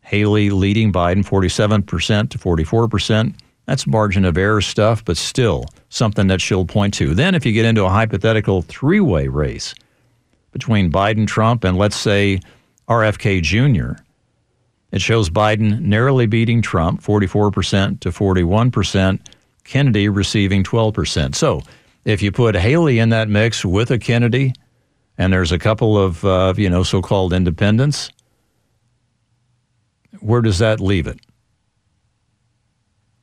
Haley 0.02 0.50
leading 0.50 0.92
Biden 0.92 1.24
47% 1.26 2.28
to 2.28 2.38
44%. 2.38 3.34
That's 3.66 3.86
margin 3.86 4.24
of 4.24 4.38
error 4.38 4.60
stuff, 4.60 5.04
but 5.04 5.16
still 5.16 5.66
something 5.88 6.28
that 6.28 6.40
she'll 6.40 6.64
point 6.64 6.94
to. 6.94 7.14
Then, 7.14 7.34
if 7.34 7.44
you 7.44 7.52
get 7.52 7.64
into 7.64 7.84
a 7.84 7.90
hypothetical 7.90 8.62
three 8.62 9.00
way 9.00 9.28
race 9.28 9.74
between 10.52 10.90
Biden, 10.90 11.26
Trump, 11.26 11.64
and 11.64 11.76
let's 11.76 11.96
say 11.96 12.40
RFK 12.88 13.42
Jr., 13.42 14.00
it 14.92 15.02
shows 15.02 15.28
Biden 15.28 15.80
narrowly 15.80 16.26
beating 16.26 16.62
Trump 16.62 17.02
44% 17.02 18.00
to 18.00 18.10
41%, 18.10 19.20
Kennedy 19.64 20.08
receiving 20.08 20.62
12%. 20.62 21.34
So, 21.34 21.60
if 22.04 22.22
you 22.22 22.30
put 22.30 22.54
Haley 22.54 23.00
in 23.00 23.08
that 23.08 23.28
mix 23.28 23.64
with 23.64 23.90
a 23.90 23.98
Kennedy, 23.98 24.54
and 25.18 25.32
there's 25.32 25.50
a 25.50 25.58
couple 25.58 25.98
of 25.98 26.24
uh, 26.24 26.54
you 26.56 26.70
know 26.70 26.84
so-called 26.84 27.32
independents, 27.32 28.10
where 30.20 30.40
does 30.40 30.60
that 30.60 30.80
leave 30.80 31.08
it? 31.08 31.18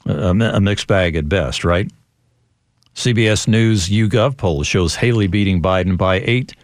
A, 0.06 0.34
mixed 0.34 0.88
bag 0.88 1.16
at 1.16 1.30
best, 1.30 1.64
right? 1.64 1.90
CBS 2.96 3.48
News 3.48 3.90
YouGov 3.90 4.38
poll 4.38 4.64
shows 4.64 4.96
Haley 4.96 5.28
beating 5.28 5.62
Biden 5.62 5.98
by 5.98 6.20
eight 6.22 6.56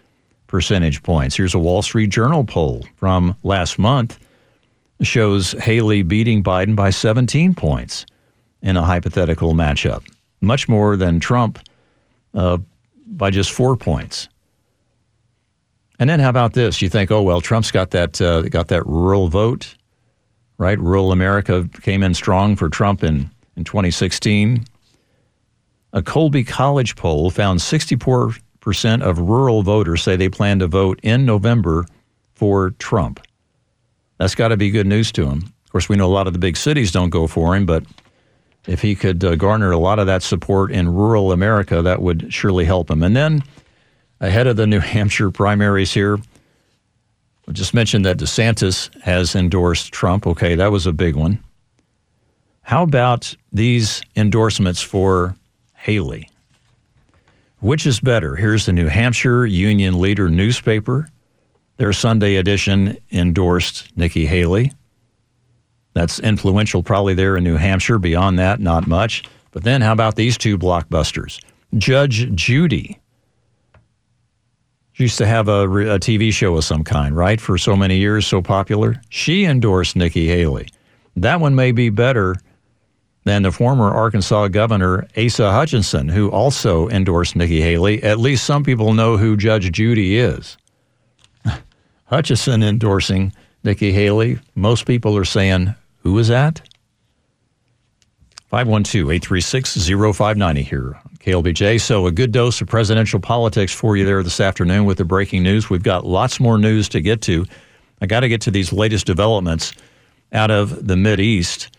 percentage 0.48 1.02
points. 1.04 1.36
Here's 1.36 1.54
a 1.54 1.60
Wall 1.60 1.82
Street 1.82 2.10
Journal 2.10 2.44
poll 2.44 2.86
from 2.98 3.36
last 3.44 3.80
month 3.80 4.20
shows 5.02 5.54
Haley 5.54 6.02
beating 6.04 6.44
Biden 6.44 6.76
by 6.76 6.90
17 6.90 7.56
points 7.56 8.06
in 8.62 8.76
a 8.76 8.84
hypothetical 8.84 9.54
matchup, 9.54 10.06
much 10.42 10.68
more 10.68 10.98
than 10.98 11.20
Trump 11.20 11.60
uh, 12.34 12.58
by 13.08 13.30
just 13.30 13.52
four 13.52 13.78
points. 13.78 14.28
And 16.00 16.10
then 16.10 16.20
how 16.20 16.30
about 16.30 16.54
this? 16.54 16.82
You 16.82 16.90
think, 16.90 17.12
oh 17.12 17.22
well, 17.22 17.42
Trump's 17.42 17.72
got 17.72 17.92
that 17.92 18.22
uh, 18.22 18.44
got 18.44 18.70
that 18.70 18.86
rural 18.86 19.28
vote, 19.28 19.76
right? 20.60 20.78
Rural 20.78 21.12
America 21.12 21.68
came 21.82 22.04
in 22.04 22.14
strong 22.14 22.56
for 22.56 22.70
Trump 22.70 23.04
in 23.04 23.32
in 23.56 23.64
2016. 23.64 24.66
A 25.92 26.04
Colby 26.04 26.44
College 26.44 26.96
poll 26.96 27.32
found 27.32 27.60
64 27.62 28.36
percent 28.60 29.02
of 29.02 29.18
rural 29.18 29.64
voters 29.64 30.04
say 30.04 30.16
they 30.16 30.30
plan 30.30 30.60
to 30.60 30.68
vote 30.68 31.00
in 31.02 31.26
November 31.26 31.88
for 32.34 32.72
Trump. 32.72 33.20
That's 34.18 34.36
got 34.36 34.50
to 34.50 34.58
be 34.58 34.70
good 34.70 34.86
news 34.86 35.12
to 35.14 35.28
him. 35.28 35.52
Of 35.66 35.72
course, 35.72 35.90
we 35.90 35.96
know 35.96 36.08
a 36.08 36.14
lot 36.14 36.28
of 36.28 36.34
the 36.34 36.40
big 36.40 36.58
cities 36.58 36.92
don't 36.92 37.10
go 37.10 37.26
for 37.26 37.56
him, 37.56 37.66
but 37.66 37.84
if 38.68 38.82
he 38.82 38.96
could 38.96 39.24
uh, 39.24 39.36
garner 39.36 39.72
a 39.72 39.78
lot 39.78 40.00
of 40.00 40.08
that 40.08 40.24
support 40.24 40.72
in 40.72 40.94
rural 40.94 41.32
America, 41.32 41.82
that 41.82 42.02
would 42.02 42.34
surely 42.34 42.66
help 42.66 42.92
him. 42.92 43.02
And 43.02 43.16
then 43.16 43.44
ahead 44.20 44.48
of 44.48 44.58
the 44.58 44.68
New 44.68 44.80
Hampshire 44.94 45.32
primaries 45.32 45.94
here. 45.94 46.20
Just 47.52 47.74
mentioned 47.74 48.06
that 48.06 48.18
DeSantis 48.18 48.94
has 49.02 49.36
endorsed 49.36 49.92
Trump. 49.92 50.28
Okay, 50.28 50.56
that 50.56 50.72
was 50.72 50.86
a 50.86 50.94
big 50.94 51.16
one. 51.16 51.44
How 52.62 52.84
about 52.84 53.36
these 53.52 54.02
endorsements 54.16 54.82
for 54.82 55.36
Haley? 55.74 56.30
Which 57.60 57.88
is 57.88 58.00
better? 58.00 58.36
Here's 58.36 58.68
the 58.68 58.74
New 58.74 58.88
Hampshire 58.88 59.46
Union 59.46 60.00
Leader 60.00 60.30
newspaper. 60.30 61.10
Their 61.78 61.94
Sunday 61.94 62.36
edition 62.36 62.98
endorsed 63.12 63.98
Nikki 63.98 64.26
Haley. 64.26 64.72
That's 65.94 66.20
influential, 66.20 66.84
probably 66.84 67.16
there 67.16 67.36
in 67.36 67.44
New 67.44 67.58
Hampshire. 67.58 67.98
Beyond 67.98 68.38
that, 68.38 68.60
not 68.60 68.86
much. 68.86 69.24
But 69.52 69.64
then, 69.64 69.82
how 69.82 69.92
about 69.92 70.16
these 70.16 70.38
two 70.38 70.58
blockbusters? 70.58 71.44
Judge 71.78 72.34
Judy 72.36 72.99
she 75.00 75.06
used 75.06 75.18
to 75.20 75.26
have 75.26 75.48
a, 75.48 75.62
a 75.62 75.98
TV 75.98 76.30
show 76.34 76.58
of 76.58 76.66
some 76.66 76.84
kind, 76.84 77.16
right? 77.16 77.40
For 77.40 77.58
so 77.58 77.74
many 77.74 77.96
years, 77.96 78.28
so 78.28 78.42
popular. 78.42 79.02
She 79.08 79.46
endorsed 79.46 79.96
Nikki 79.96 80.28
Haley. 80.28 80.68
That 81.16 81.40
one 81.40 81.56
may 81.56 81.72
be 81.72 81.88
better 81.90 82.36
than 83.24 83.44
the 83.44 83.52
former 83.54 83.90
Arkansas 83.90 84.50
governor, 84.50 85.08
Asa 85.16 85.54
Hutchinson, 85.54 86.10
who 86.10 86.30
also 86.30 86.90
endorsed 86.90 87.38
Nikki 87.38 87.62
Haley. 87.62 88.04
At 88.04 88.20
least 88.20 88.44
some 88.44 88.66
people 88.66 88.92
know 88.92 89.16
who 89.16 89.38
Judge 89.38 89.72
Judy 89.72 90.18
is. 90.18 90.58
Hutchinson 92.08 92.62
endorsing 92.62 93.32
Nikki 93.64 93.94
Haley. 93.94 94.40
Most 94.54 94.86
people 94.86 95.16
are 95.16 95.24
saying, 95.24 95.76
who 96.00 96.20
is 96.20 96.28
that? 96.28 96.69
512 98.50 99.12
836 99.12 99.88
0590 99.88 100.64
here 100.64 101.00
KLBJ. 101.20 101.80
So, 101.80 102.08
a 102.08 102.12
good 102.12 102.32
dose 102.32 102.62
of 102.62 102.68
presidential 102.68 103.20
politics 103.20 103.72
for 103.72 103.96
you 103.96 104.06
there 104.06 104.24
this 104.24 104.40
afternoon 104.40 104.86
with 104.86 104.98
the 104.98 105.06
breaking 105.06 105.44
news. 105.44 105.70
We've 105.70 105.84
got 105.84 106.06
lots 106.06 106.40
more 106.40 106.58
news 106.58 106.90
to 106.90 107.02
get 107.02 107.22
to. 107.24 107.46
I 108.02 108.08
got 108.08 108.22
to 108.22 108.30
get 108.30 108.42
to 108.42 108.52
these 108.52 108.74
latest 108.74 109.06
developments 109.06 109.74
out 110.32 110.50
of 110.50 110.88
the 110.88 110.96
East. 111.20 111.70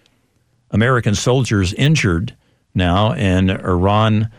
American 0.70 1.16
soldiers 1.16 1.72
injured 1.74 2.36
now 2.72 3.14
in 3.14 3.50
Iran 3.50 4.30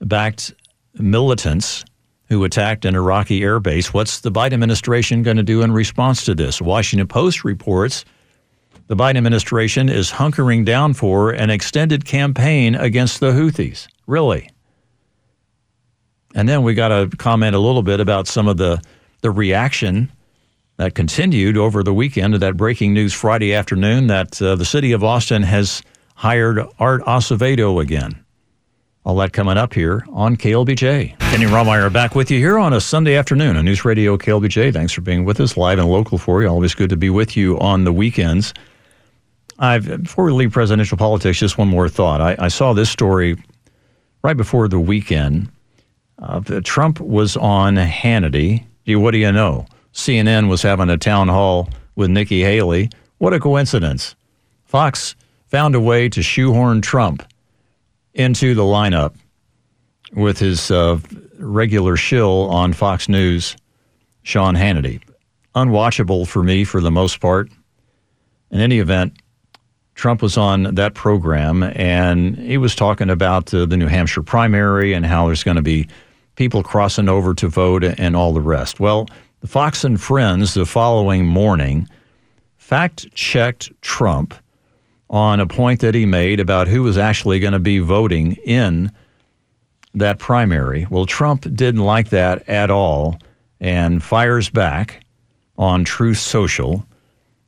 backed 0.00 0.54
militants 0.94 1.84
who 2.28 2.44
attacked 2.44 2.86
an 2.86 2.94
Iraqi 2.94 3.40
airbase. 3.40 3.88
What's 3.88 4.20
the 4.20 4.30
Biden 4.30 4.54
administration 4.54 5.22
going 5.22 5.36
to 5.36 5.42
do 5.42 5.60
in 5.60 5.72
response 5.72 6.24
to 6.24 6.34
this? 6.34 6.62
Washington 6.62 7.08
Post 7.08 7.44
reports 7.44 8.06
the 8.88 8.96
Biden 8.96 9.16
administration 9.16 9.88
is 9.88 10.10
hunkering 10.10 10.64
down 10.64 10.94
for 10.94 11.30
an 11.30 11.50
extended 11.50 12.04
campaign 12.04 12.74
against 12.74 13.20
the 13.20 13.32
Houthis. 13.32 13.86
Really? 14.06 14.50
And 16.34 16.48
then 16.48 16.62
we 16.62 16.74
got 16.74 16.88
to 16.88 17.14
comment 17.16 17.54
a 17.54 17.58
little 17.58 17.82
bit 17.82 18.00
about 18.00 18.26
some 18.26 18.48
of 18.48 18.56
the, 18.56 18.82
the 19.20 19.30
reaction 19.30 20.10
that 20.78 20.94
continued 20.94 21.56
over 21.56 21.82
the 21.82 21.92
weekend 21.92 22.34
that 22.34 22.56
breaking 22.56 22.94
news 22.94 23.12
Friday 23.12 23.54
afternoon 23.54 24.06
that 24.06 24.40
uh, 24.40 24.56
the 24.56 24.64
city 24.64 24.92
of 24.92 25.04
Austin 25.04 25.42
has 25.42 25.82
hired 26.14 26.60
Art 26.78 27.02
Acevedo 27.02 27.82
again. 27.82 28.24
All 29.04 29.16
that 29.16 29.32
coming 29.32 29.56
up 29.56 29.74
here 29.74 30.04
on 30.10 30.36
KLBJ. 30.36 31.18
Kenny 31.18 31.44
Rahmeyer 31.46 31.92
back 31.92 32.14
with 32.14 32.30
you 32.30 32.38
here 32.38 32.58
on 32.58 32.72
a 32.72 32.80
Sunday 32.80 33.16
afternoon 33.16 33.56
on 33.56 33.64
News 33.64 33.84
Radio 33.84 34.16
KLBJ. 34.16 34.72
Thanks 34.72 34.92
for 34.92 35.00
being 35.00 35.24
with 35.24 35.40
us 35.40 35.56
live 35.56 35.78
and 35.78 35.88
local 35.88 36.18
for 36.18 36.42
you. 36.42 36.48
Always 36.48 36.74
good 36.74 36.90
to 36.90 36.96
be 36.96 37.10
with 37.10 37.36
you 37.36 37.58
on 37.58 37.84
the 37.84 37.92
weekends. 37.92 38.54
I've, 39.58 40.02
before 40.04 40.24
we 40.24 40.32
leave 40.32 40.52
presidential 40.52 40.96
politics, 40.96 41.38
just 41.38 41.58
one 41.58 41.68
more 41.68 41.88
thought. 41.88 42.20
I, 42.20 42.36
I 42.38 42.48
saw 42.48 42.72
this 42.72 42.90
story 42.90 43.36
right 44.22 44.36
before 44.36 44.68
the 44.68 44.78
weekend. 44.78 45.50
Uh, 46.20 46.40
Trump 46.64 47.00
was 47.00 47.36
on 47.36 47.76
Hannity. 47.76 48.64
What 48.86 49.10
do 49.10 49.18
you 49.18 49.32
know? 49.32 49.66
CNN 49.92 50.48
was 50.48 50.62
having 50.62 50.90
a 50.90 50.96
town 50.96 51.28
hall 51.28 51.68
with 51.96 52.10
Nikki 52.10 52.42
Haley. 52.42 52.90
What 53.18 53.34
a 53.34 53.40
coincidence. 53.40 54.14
Fox 54.64 55.16
found 55.46 55.74
a 55.74 55.80
way 55.80 56.08
to 56.08 56.22
shoehorn 56.22 56.80
Trump 56.80 57.24
into 58.14 58.54
the 58.54 58.62
lineup 58.62 59.14
with 60.12 60.38
his 60.38 60.70
uh, 60.70 60.98
regular 61.38 61.96
shill 61.96 62.48
on 62.50 62.72
Fox 62.72 63.08
News, 63.08 63.56
Sean 64.22 64.54
Hannity. 64.54 65.00
Unwatchable 65.54 66.26
for 66.26 66.42
me 66.42 66.64
for 66.64 66.80
the 66.80 66.90
most 66.90 67.20
part. 67.20 67.50
In 68.50 68.60
any 68.60 68.78
event, 68.78 69.14
Trump 69.98 70.22
was 70.22 70.36
on 70.36 70.76
that 70.76 70.94
program 70.94 71.64
and 71.64 72.36
he 72.38 72.56
was 72.56 72.76
talking 72.76 73.10
about 73.10 73.52
uh, 73.52 73.66
the 73.66 73.76
New 73.76 73.88
Hampshire 73.88 74.22
primary 74.22 74.92
and 74.92 75.04
how 75.04 75.26
there's 75.26 75.42
going 75.42 75.56
to 75.56 75.62
be 75.62 75.88
people 76.36 76.62
crossing 76.62 77.08
over 77.08 77.34
to 77.34 77.48
vote 77.48 77.82
and 77.82 78.14
all 78.14 78.32
the 78.32 78.40
rest. 78.40 78.78
Well, 78.78 79.08
the 79.40 79.48
Fox 79.48 79.82
and 79.82 80.00
Friends 80.00 80.54
the 80.54 80.66
following 80.66 81.26
morning 81.26 81.88
fact 82.58 83.12
checked 83.12 83.72
Trump 83.82 84.34
on 85.10 85.40
a 85.40 85.48
point 85.48 85.80
that 85.80 85.96
he 85.96 86.06
made 86.06 86.38
about 86.38 86.68
who 86.68 86.84
was 86.84 86.96
actually 86.96 87.40
going 87.40 87.52
to 87.52 87.58
be 87.58 87.80
voting 87.80 88.34
in 88.44 88.92
that 89.94 90.20
primary. 90.20 90.86
Well, 90.88 91.06
Trump 91.06 91.42
didn't 91.42 91.82
like 91.82 92.10
that 92.10 92.48
at 92.48 92.70
all 92.70 93.18
and 93.58 94.00
fires 94.00 94.48
back 94.48 95.04
on 95.56 95.82
Truth 95.82 96.18
Social 96.18 96.86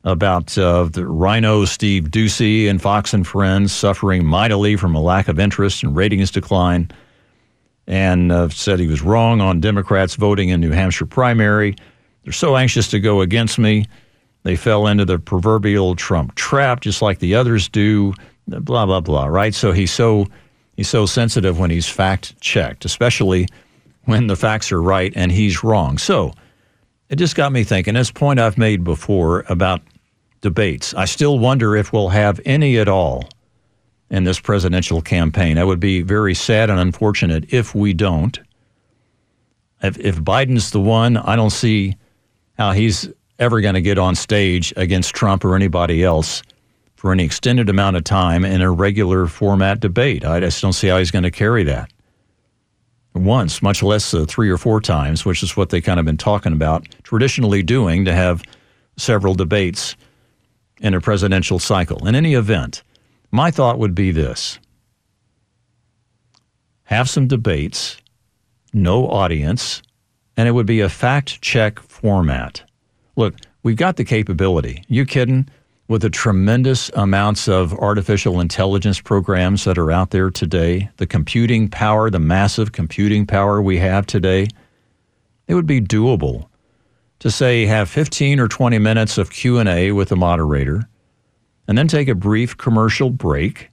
about 0.03 0.57
uh, 0.57 0.85
the 0.85 1.05
RINO 1.05 1.65
Steve 1.65 2.05
Doocy 2.05 2.69
and 2.69 2.81
Fox 2.81 3.13
and 3.13 3.25
Friends 3.25 3.71
suffering 3.71 4.25
mightily 4.25 4.75
from 4.75 4.95
a 4.95 5.01
lack 5.01 5.27
of 5.27 5.39
interest 5.39 5.83
and 5.83 5.95
ratings 5.95 6.31
decline, 6.31 6.89
and 7.87 8.31
uh, 8.31 8.49
said 8.49 8.79
he 8.79 8.87
was 8.87 9.01
wrong 9.01 9.41
on 9.41 9.59
Democrats 9.59 10.15
voting 10.15 10.49
in 10.49 10.59
New 10.59 10.71
Hampshire 10.71 11.05
primary. 11.05 11.75
They're 12.23 12.33
so 12.33 12.55
anxious 12.55 12.87
to 12.89 12.99
go 12.99 13.21
against 13.21 13.59
me. 13.59 13.85
They 14.43 14.55
fell 14.55 14.87
into 14.87 15.05
the 15.05 15.19
proverbial 15.19 15.95
Trump 15.95 16.35
trap, 16.35 16.81
just 16.81 17.01
like 17.01 17.19
the 17.19 17.35
others 17.35 17.69
do. 17.69 18.13
Blah 18.47 18.85
blah 18.85 19.01
blah. 19.01 19.25
Right? 19.27 19.53
So 19.53 19.71
he's 19.71 19.91
so 19.91 20.27
he's 20.75 20.89
so 20.89 21.05
sensitive 21.05 21.59
when 21.59 21.69
he's 21.69 21.87
fact 21.87 22.39
checked, 22.41 22.85
especially 22.85 23.47
when 24.05 24.27
the 24.27 24.35
facts 24.35 24.71
are 24.71 24.81
right 24.81 25.13
and 25.15 25.31
he's 25.31 25.63
wrong. 25.63 25.97
So 25.99 26.33
it 27.09 27.17
just 27.17 27.35
got 27.35 27.51
me 27.51 27.63
thinking. 27.63 27.93
This 27.93 28.09
point 28.09 28.39
I've 28.39 28.57
made 28.57 28.83
before 28.83 29.45
about 29.47 29.81
debates. 30.41 30.93
I 30.93 31.05
still 31.05 31.39
wonder 31.39 31.75
if 31.75 31.93
we'll 31.93 32.09
have 32.09 32.39
any 32.45 32.77
at 32.77 32.87
all 32.87 33.29
in 34.09 34.23
this 34.25 34.39
presidential 34.39 35.01
campaign. 35.01 35.55
That 35.55 35.67
would 35.67 35.79
be 35.79 36.01
very 36.01 36.33
sad 36.33 36.69
and 36.69 36.79
unfortunate 36.79 37.53
if 37.53 37.73
we 37.73 37.93
don't. 37.93 38.37
If, 39.81 39.97
if 39.99 40.17
Biden's 40.17 40.71
the 40.71 40.81
one, 40.81 41.17
I 41.17 41.35
don't 41.35 41.49
see 41.49 41.95
how 42.57 42.73
he's 42.73 43.09
ever 43.39 43.61
going 43.61 43.73
to 43.73 43.81
get 43.81 43.97
on 43.97 44.15
stage 44.15 44.73
against 44.77 45.15
Trump 45.15 45.43
or 45.43 45.55
anybody 45.55 46.03
else 46.03 46.43
for 46.95 47.11
any 47.11 47.23
extended 47.23 47.69
amount 47.69 47.95
of 47.95 48.03
time 48.03 48.45
in 48.45 48.61
a 48.61 48.69
regular 48.69 49.25
format 49.25 49.79
debate. 49.79 50.23
I 50.23 50.39
just 50.39 50.61
don't 50.61 50.73
see 50.73 50.87
how 50.87 50.99
he's 50.99 51.09
going 51.09 51.23
to 51.23 51.31
carry 51.31 51.63
that 51.63 51.91
once, 53.15 53.61
much 53.61 53.81
less 53.81 54.13
uh, 54.13 54.25
three 54.27 54.49
or 54.49 54.57
four 54.57 54.79
times, 54.79 55.25
which 55.25 55.43
is 55.43 55.57
what 55.57 55.69
they 55.69 55.81
kind 55.81 55.99
of 55.99 56.05
been 56.05 56.17
talking 56.17 56.53
about, 56.53 56.87
traditionally 57.03 57.63
doing 57.63 58.05
to 58.05 58.13
have 58.13 58.43
several 58.97 59.33
debates 59.33 59.95
in 60.81 60.93
a 60.93 60.99
presidential 60.99 61.59
cycle. 61.59 62.07
In 62.07 62.15
any 62.15 62.33
event, 62.33 62.83
my 63.31 63.51
thought 63.51 63.79
would 63.79 63.95
be 63.95 64.11
this 64.11 64.59
have 66.85 67.09
some 67.09 67.25
debates, 67.25 67.95
no 68.73 69.07
audience, 69.07 69.81
and 70.35 70.49
it 70.49 70.51
would 70.51 70.65
be 70.65 70.81
a 70.81 70.89
fact 70.89 71.41
check 71.41 71.79
format. 71.79 72.63
Look, 73.15 73.35
we've 73.63 73.77
got 73.77 73.95
the 73.95 74.03
capability. 74.03 74.83
You 74.89 75.05
kidding? 75.05 75.47
With 75.87 76.01
the 76.01 76.09
tremendous 76.09 76.89
amounts 76.93 77.47
of 77.47 77.73
artificial 77.73 78.41
intelligence 78.41 78.99
programs 78.99 79.63
that 79.63 79.77
are 79.77 79.91
out 79.91 80.11
there 80.11 80.29
today, 80.29 80.89
the 80.97 81.07
computing 81.07 81.69
power, 81.69 82.09
the 82.09 82.19
massive 82.19 82.71
computing 82.73 83.25
power 83.25 83.61
we 83.61 83.77
have 83.77 84.05
today, 84.05 84.47
it 85.47 85.53
would 85.53 85.67
be 85.67 85.81
doable 85.81 86.47
to 87.21 87.29
say 87.29 87.67
have 87.67 87.87
15 87.87 88.39
or 88.39 88.47
20 88.47 88.79
minutes 88.79 89.19
of 89.19 89.29
Q&A 89.29 89.91
with 89.91 90.09
the 90.09 90.15
moderator 90.15 90.89
and 91.67 91.77
then 91.77 91.87
take 91.87 92.07
a 92.07 92.15
brief 92.15 92.57
commercial 92.57 93.11
break 93.11 93.69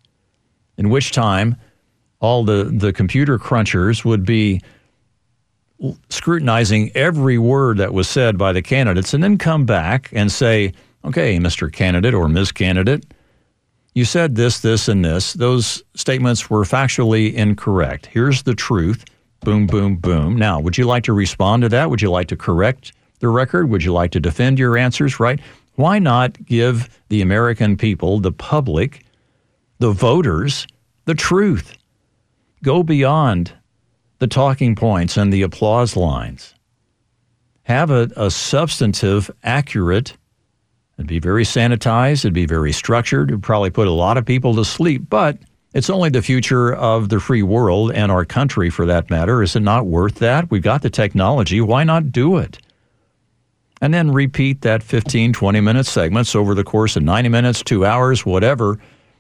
in 0.77 0.91
which 0.91 1.13
time 1.13 1.57
all 2.21 2.45
the, 2.45 2.65
the 2.65 2.93
computer 2.93 3.39
crunchers 3.39 4.05
would 4.05 4.25
be 4.25 4.61
scrutinizing 6.11 6.91
every 6.95 7.39
word 7.39 7.79
that 7.79 7.95
was 7.95 8.07
said 8.07 8.37
by 8.37 8.53
the 8.53 8.61
candidates 8.61 9.15
and 9.15 9.25
then 9.25 9.39
come 9.39 9.65
back 9.65 10.11
and 10.13 10.31
say, 10.31 10.73
okay, 11.07 11.39
Mr. 11.39 11.73
Candidate 11.73 12.13
or 12.13 12.29
Ms. 12.29 12.53
Candidate, 12.53 13.15
you 13.95 14.05
said 14.05 14.35
this, 14.35 14.61
this, 14.61 14.89
and 14.89 15.03
this. 15.03 15.33
Those 15.33 15.83
statements 15.95 16.51
were 16.51 16.65
factually 16.65 17.33
incorrect. 17.33 18.07
Here's 18.07 18.43
the 18.43 18.55
truth. 18.55 19.07
Boom, 19.41 19.67
boom, 19.67 19.97
boom. 19.97 20.37
Now, 20.37 20.61
would 20.61 20.77
you 20.77 20.85
like 20.85 21.05
to 21.05 21.15
respond 21.15 21.63
to 21.63 21.71
that? 21.71 21.89
Would 21.89 22.03
you 22.03 22.11
like 22.11 22.29
to 22.29 22.37
correct 22.37 22.93
the 23.21 23.29
record? 23.29 23.69
Would 23.69 23.85
you 23.85 23.93
like 23.93 24.11
to 24.13 24.21
defend 24.21 24.59
your 24.59 24.77
answers, 24.77 25.21
right? 25.21 25.41
Why 25.75 25.99
not 25.99 26.45
give 26.45 27.01
the 27.09 27.23
American 27.23 27.77
people, 27.77 28.21
the 28.21 28.33
public, 28.33 29.05
the 29.79 29.93
voters, 29.93 30.67
the 31.05 31.15
truth? 31.15 31.77
Go 32.63 32.83
beyond 32.83 33.53
the 34.19 34.27
talking 34.27 34.75
points 34.75 35.17
and 35.17 35.33
the 35.33 35.43
applause 35.43 35.97
lines. 35.97 36.55
Have 37.63 37.91
a, 37.91 38.11
a 38.17 38.31
substantive, 38.31 39.31
accurate, 39.45 40.17
it'd 40.97 41.07
be 41.07 41.21
very 41.21 41.45
sanitized, 41.45 42.21
it'd 42.21 42.33
be 42.33 42.47
very 42.47 42.73
structured, 42.73 43.31
it'd 43.31 43.43
probably 43.43 43.71
put 43.71 43.87
a 43.87 43.93
lot 43.93 44.17
of 44.17 44.27
people 44.27 44.55
to 44.57 44.65
sleep, 44.65 45.09
but 45.09 45.39
it's 45.75 45.91
only 45.91 46.09
the 46.09 46.23
future 46.23 46.75
of 46.75 47.11
the 47.11 47.21
free 47.21 47.43
world 47.43 47.93
and 47.93 48.11
our 48.11 48.25
country 48.25 48.71
for 48.71 48.87
that 48.87 49.11
matter. 49.11 49.43
Is 49.43 49.55
it 49.55 49.61
not 49.61 49.87
worth 49.87 50.17
that? 50.17 50.51
We've 50.51 50.63
got 50.63 50.83
the 50.83 50.91
technology. 50.91 51.61
Why 51.61 51.85
not 51.85 52.11
do 52.11 52.39
it? 52.39 52.59
And 53.81 53.95
then 53.95 54.11
repeat 54.11 54.63
that 54.63 54.83
15, 54.83 55.33
20 55.33 55.61
minute 55.61 55.87
segments 55.87 56.35
over 56.35 56.55
the 56.55 56.65
course 56.65 56.97
of 56.97 57.03
90 57.03 57.29
minutes, 57.29 57.63
two 57.63 57.85
hours, 57.87 58.27
whatever 58.27 58.79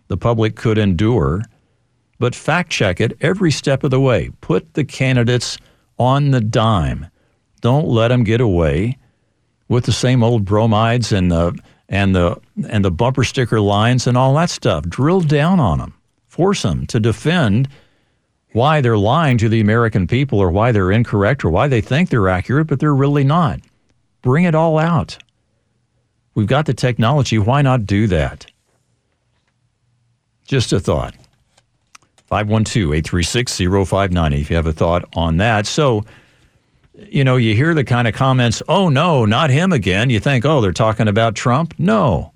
the 0.08 0.16
public 0.16 0.56
could 0.56 0.78
endure 0.78 1.42
but 2.18 2.34
fact 2.34 2.70
check 2.70 3.00
it 3.00 3.16
every 3.20 3.50
step 3.50 3.84
of 3.84 3.90
the 3.90 4.00
way. 4.00 4.30
Put 4.40 4.74
the 4.74 4.84
candidates 4.84 5.58
on 5.98 6.30
the 6.30 6.40
dime. 6.40 7.06
Don't 7.60 7.88
let 7.88 8.08
them 8.08 8.24
get 8.24 8.40
away 8.40 8.98
with 9.68 9.84
the 9.84 9.92
same 9.92 10.22
old 10.22 10.44
bromides 10.44 11.12
and 11.12 11.30
the 11.30 11.58
and 11.88 12.14
the 12.14 12.36
and 12.68 12.84
the 12.84 12.90
bumper 12.90 13.24
sticker 13.24 13.60
lines 13.60 14.06
and 14.06 14.16
all 14.16 14.34
that 14.34 14.50
stuff. 14.50 14.84
Drill 14.88 15.20
down 15.20 15.60
on 15.60 15.78
them. 15.78 15.94
Force 16.26 16.62
them 16.62 16.86
to 16.86 17.00
defend 17.00 17.68
why 18.52 18.80
they're 18.80 18.98
lying 18.98 19.38
to 19.38 19.48
the 19.48 19.60
American 19.60 20.06
people 20.06 20.40
or 20.40 20.50
why 20.50 20.72
they're 20.72 20.90
incorrect 20.90 21.44
or 21.44 21.50
why 21.50 21.68
they 21.68 21.80
think 21.80 22.10
they're 22.10 22.28
accurate 22.28 22.66
but 22.66 22.80
they're 22.80 22.94
really 22.94 23.24
not. 23.24 23.60
Bring 24.28 24.44
it 24.44 24.54
all 24.54 24.78
out. 24.78 25.16
We've 26.34 26.46
got 26.46 26.66
the 26.66 26.74
technology, 26.74 27.38
why 27.38 27.62
not 27.62 27.86
do 27.86 28.06
that? 28.08 28.44
Just 30.46 30.70
a 30.70 30.78
thought. 30.78 31.14
512 32.26 32.92
836 32.92 33.56
0590 33.56 34.38
if 34.38 34.50
you 34.50 34.56
have 34.56 34.66
a 34.66 34.72
thought 34.74 35.08
on 35.14 35.38
that. 35.38 35.66
So, 35.66 36.04
you 37.08 37.24
know, 37.24 37.36
you 37.36 37.54
hear 37.54 37.72
the 37.72 37.84
kind 37.84 38.06
of 38.06 38.14
comments, 38.14 38.62
oh, 38.68 38.90
no, 38.90 39.24
not 39.24 39.48
him 39.48 39.72
again. 39.72 40.10
You 40.10 40.20
think, 40.20 40.44
oh, 40.44 40.60
they're 40.60 40.72
talking 40.72 41.08
about 41.08 41.34
Trump. 41.34 41.72
No, 41.78 42.34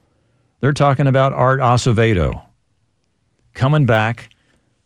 they're 0.61 0.73
talking 0.73 1.07
about 1.07 1.35
Art 1.35 1.61
Acevedo 1.61 2.43
coming 3.53 3.85
back 3.85 4.31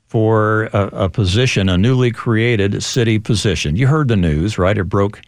for 0.09 0.65
a, 0.73 1.05
a 1.05 1.09
position, 1.09 1.69
a 1.69 1.79
newly 1.79 2.11
created 2.11 2.83
city 2.83 3.21
position. 3.21 3.77
You 3.77 3.87
heard 3.87 4.09
the 4.09 4.17
news, 4.17 4.59
right? 4.59 4.77
It 4.77 4.89
broke 4.89 5.23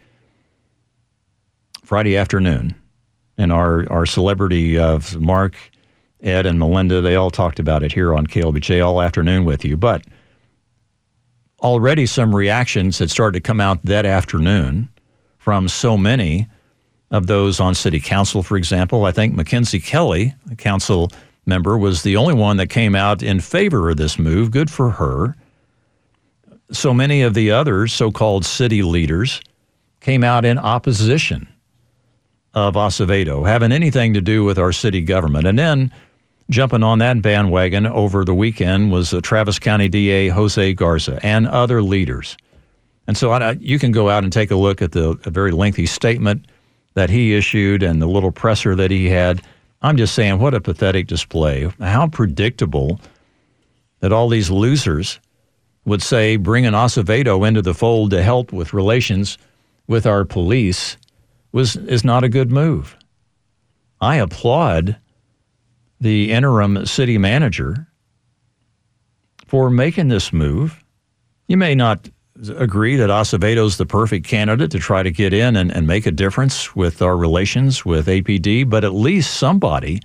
Friday 1.89 2.15
afternoon. 2.15 2.75
And 3.35 3.51
our, 3.51 3.91
our 3.91 4.05
celebrity 4.05 4.77
of 4.77 5.19
Mark 5.19 5.55
Ed 6.21 6.45
and 6.45 6.59
Melinda, 6.59 7.01
they 7.01 7.15
all 7.15 7.31
talked 7.31 7.57
about 7.57 7.81
it 7.81 7.91
here 7.91 8.13
on 8.13 8.27
KLBJ 8.27 8.85
all 8.85 9.01
afternoon 9.01 9.43
with 9.43 9.65
you. 9.65 9.75
But 9.75 10.03
already 11.63 12.05
some 12.05 12.35
reactions 12.35 12.99
had 12.99 13.09
started 13.09 13.39
to 13.39 13.47
come 13.47 13.59
out 13.59 13.83
that 13.85 14.05
afternoon 14.05 14.87
from 15.39 15.67
so 15.67 15.97
many 15.97 16.47
of 17.09 17.25
those 17.25 17.59
on 17.59 17.73
city 17.73 17.99
council, 17.99 18.43
for 18.43 18.55
example. 18.55 19.05
I 19.05 19.11
think 19.11 19.33
Mackenzie 19.33 19.79
Kelly, 19.79 20.35
a 20.51 20.55
council 20.55 21.09
member, 21.47 21.75
was 21.75 22.03
the 22.03 22.17
only 22.17 22.35
one 22.35 22.57
that 22.57 22.67
came 22.67 22.93
out 22.93 23.23
in 23.23 23.39
favor 23.39 23.89
of 23.89 23.97
this 23.97 24.19
move. 24.19 24.51
Good 24.51 24.69
for 24.69 24.91
her. 24.91 25.35
So 26.71 26.93
many 26.93 27.23
of 27.23 27.33
the 27.33 27.49
other 27.49 27.87
so 27.87 28.11
called 28.11 28.45
city 28.45 28.83
leaders 28.83 29.41
came 30.01 30.23
out 30.23 30.45
in 30.45 30.59
opposition 30.59 31.47
of 32.53 32.75
Acevedo, 32.75 33.47
having 33.47 33.71
anything 33.71 34.13
to 34.13 34.21
do 34.21 34.43
with 34.43 34.57
our 34.57 34.71
city 34.71 35.01
government. 35.01 35.45
And 35.45 35.57
then 35.57 35.91
Jumping 36.49 36.81
on 36.81 36.97
that 36.97 37.21
bandwagon 37.21 37.85
over 37.85 38.25
the 38.25 38.33
weekend 38.33 38.91
was 38.91 39.11
the 39.11 39.21
Travis 39.21 39.59
County 39.59 39.87
DA 39.87 40.29
Jose 40.29 40.73
Garza 40.73 41.19
and 41.21 41.47
other 41.47 41.83
leaders. 41.83 42.35
And 43.05 43.15
so 43.15 43.31
I, 43.31 43.51
you 43.51 43.77
can 43.77 43.91
go 43.91 44.09
out 44.09 44.23
and 44.23 44.33
take 44.33 44.49
a 44.49 44.55
look 44.55 44.81
at 44.81 44.91
the 44.91 45.13
very 45.25 45.51
lengthy 45.51 45.85
statement 45.85 46.47
that 46.95 47.11
he 47.11 47.35
issued 47.35 47.83
and 47.83 48.01
the 48.01 48.07
little 48.07 48.31
presser 48.31 48.75
that 48.75 48.89
he 48.89 49.09
had. 49.09 49.43
I'm 49.83 49.95
just 49.95 50.15
saying, 50.15 50.39
what 50.39 50.55
a 50.55 50.59
pathetic 50.59 51.05
display. 51.05 51.71
How 51.79 52.07
predictable 52.07 52.99
that 53.99 54.11
all 54.11 54.27
these 54.27 54.49
losers 54.49 55.19
would 55.85 56.01
say 56.01 56.35
bring 56.35 56.65
an 56.65 56.73
Acevedo 56.73 57.47
into 57.47 57.61
the 57.61 57.75
fold 57.75 58.09
to 58.09 58.23
help 58.23 58.51
with 58.51 58.73
relations 58.73 59.37
with 59.87 60.07
our 60.07 60.25
police 60.25 60.97
was 61.51 61.75
is 61.75 62.03
not 62.03 62.23
a 62.23 62.29
good 62.29 62.51
move. 62.51 62.95
I 64.01 64.17
applaud 64.17 64.97
the 65.99 66.31
interim 66.31 66.85
city 66.85 67.17
manager 67.17 67.87
for 69.47 69.69
making 69.69 70.07
this 70.07 70.31
move. 70.31 70.83
You 71.47 71.57
may 71.57 71.75
not 71.75 72.07
agree 72.57 72.95
that 72.95 73.09
Acevedo's 73.09 73.77
the 73.77 73.85
perfect 73.85 74.25
candidate 74.25 74.71
to 74.71 74.79
try 74.79 75.03
to 75.03 75.11
get 75.11 75.33
in 75.33 75.55
and, 75.55 75.71
and 75.75 75.85
make 75.85 76.05
a 76.05 76.11
difference 76.11 76.75
with 76.75 77.01
our 77.01 77.17
relations 77.17 77.83
with 77.83 78.07
APD, 78.07 78.69
but 78.69 78.85
at 78.85 78.93
least 78.93 79.35
somebody 79.35 79.99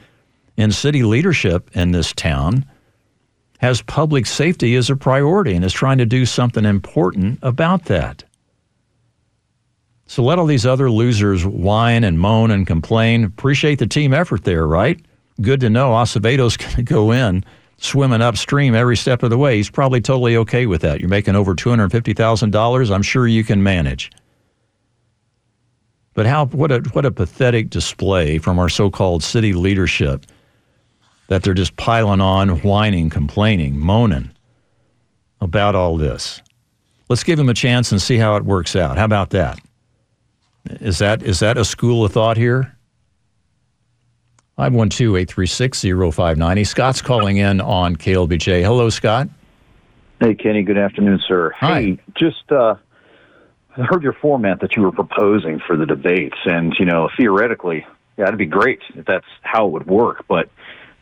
in 0.57 0.73
city 0.73 1.03
leadership 1.03 1.71
in 1.75 1.93
this 1.93 2.13
town 2.13 2.65
has 3.59 3.83
public 3.83 4.27
safety 4.27 4.75
as 4.75 4.91
a 4.91 4.97
priority 4.97 5.55
and 5.55 5.65
is 5.65 5.73
trying 5.73 5.99
to 5.99 6.07
do 6.07 6.27
something 6.27 6.65
important 6.65 7.39
about 7.43 7.85
that. 7.85 8.25
So 10.07 10.23
let 10.23 10.39
all 10.39 10.47
these 10.47 10.67
other 10.67 10.91
losers 10.91 11.47
whine 11.47 12.05
and 12.05 12.19
moan 12.19 12.51
and 12.51 12.67
complain. 12.67 13.25
Appreciate 13.25 13.79
the 13.79 13.87
team 13.87 14.13
effort 14.13 14.45
there, 14.45 14.67
right? 14.67 15.01
good 15.41 15.61
to 15.61 15.71
know 15.71 15.91
Acevedo's 15.91 16.57
going 16.57 16.75
to 16.77 16.83
go 16.83 17.13
in 17.13 17.45
swimming 17.79 18.23
upstream 18.23 18.75
every 18.75 18.97
step 18.97 19.23
of 19.23 19.31
the 19.31 19.39
way. 19.39 19.57
He's 19.57 19.71
probably 19.71 20.01
totally 20.01 20.37
okay 20.39 20.67
with 20.67 20.83
that. 20.83 21.01
You're 21.01 21.09
making 21.09 21.37
over 21.37 21.55
$250,000. 21.55 22.95
I'm 22.95 23.03
sure 23.03 23.27
you 23.27 23.45
can 23.45 23.63
manage. 23.63 24.11
But 26.15 26.27
how 26.27 26.47
what 26.47 26.71
a 26.71 26.79
what 26.93 27.05
a 27.05 27.11
pathetic 27.11 27.71
display 27.71 28.39
from 28.39 28.61
our 28.61 28.69
so-called 28.69 29.25
city 29.25 29.53
leadership 29.53 30.25
that 31.27 31.43
they're 31.43 31.55
just 31.55 31.77
piling 31.77 32.21
on, 32.21 32.61
whining, 32.63 33.11
complaining, 33.11 33.77
moaning 33.77 34.31
about 35.41 35.75
all 35.75 35.97
this. 35.97 36.41
Let's 37.09 37.25
give 37.25 37.37
him 37.37 37.49
a 37.49 37.55
chance 37.55 37.91
and 37.91 38.01
see 38.01 38.17
how 38.17 38.37
it 38.37 38.45
works 38.45 38.77
out. 38.77 38.97
How 38.97 39.07
about 39.07 39.31
that? 39.31 39.59
Is 40.67 40.99
that 40.99 41.23
is 41.23 41.41
that 41.41 41.59
a 41.59 41.65
school 41.65 42.05
of 42.05 42.12
thought 42.12 42.37
here? 42.37 42.77
512-836-0590. 44.59 46.67
Scott's 46.67 47.03
calling 47.03 47.39
in 47.39 47.61
on 47.61 47.97
KLBJ. 47.97 48.62
Hello, 48.62 48.89
Scott. 48.89 49.29
Hey, 50.21 50.35
Kenny. 50.35 50.62
Good 50.62 50.79
afternoon, 50.79 51.21
sir. 51.27 51.53
Hi. 51.59 51.81
Hey, 51.81 51.99
just 52.17 52.51
uh, 52.53 52.77
I 53.77 53.83
heard 53.83 54.05
your 54.05 54.12
format 54.12 54.61
that 54.61 54.77
you 54.77 54.83
were 54.83 54.93
proposing 54.93 55.59
for 55.67 55.77
the 55.77 55.87
debates, 55.87 56.37
and 56.45 56.73
you 56.79 56.85
know, 56.85 57.09
theoretically, 57.17 57.85
yeah, 58.17 58.27
it'd 58.29 58.39
be 58.39 58.47
great 58.47 58.79
if 58.95 59.05
that's 59.07 59.27
how 59.43 59.67
it 59.67 59.73
would 59.73 59.89
work. 59.89 60.25
But 60.29 60.49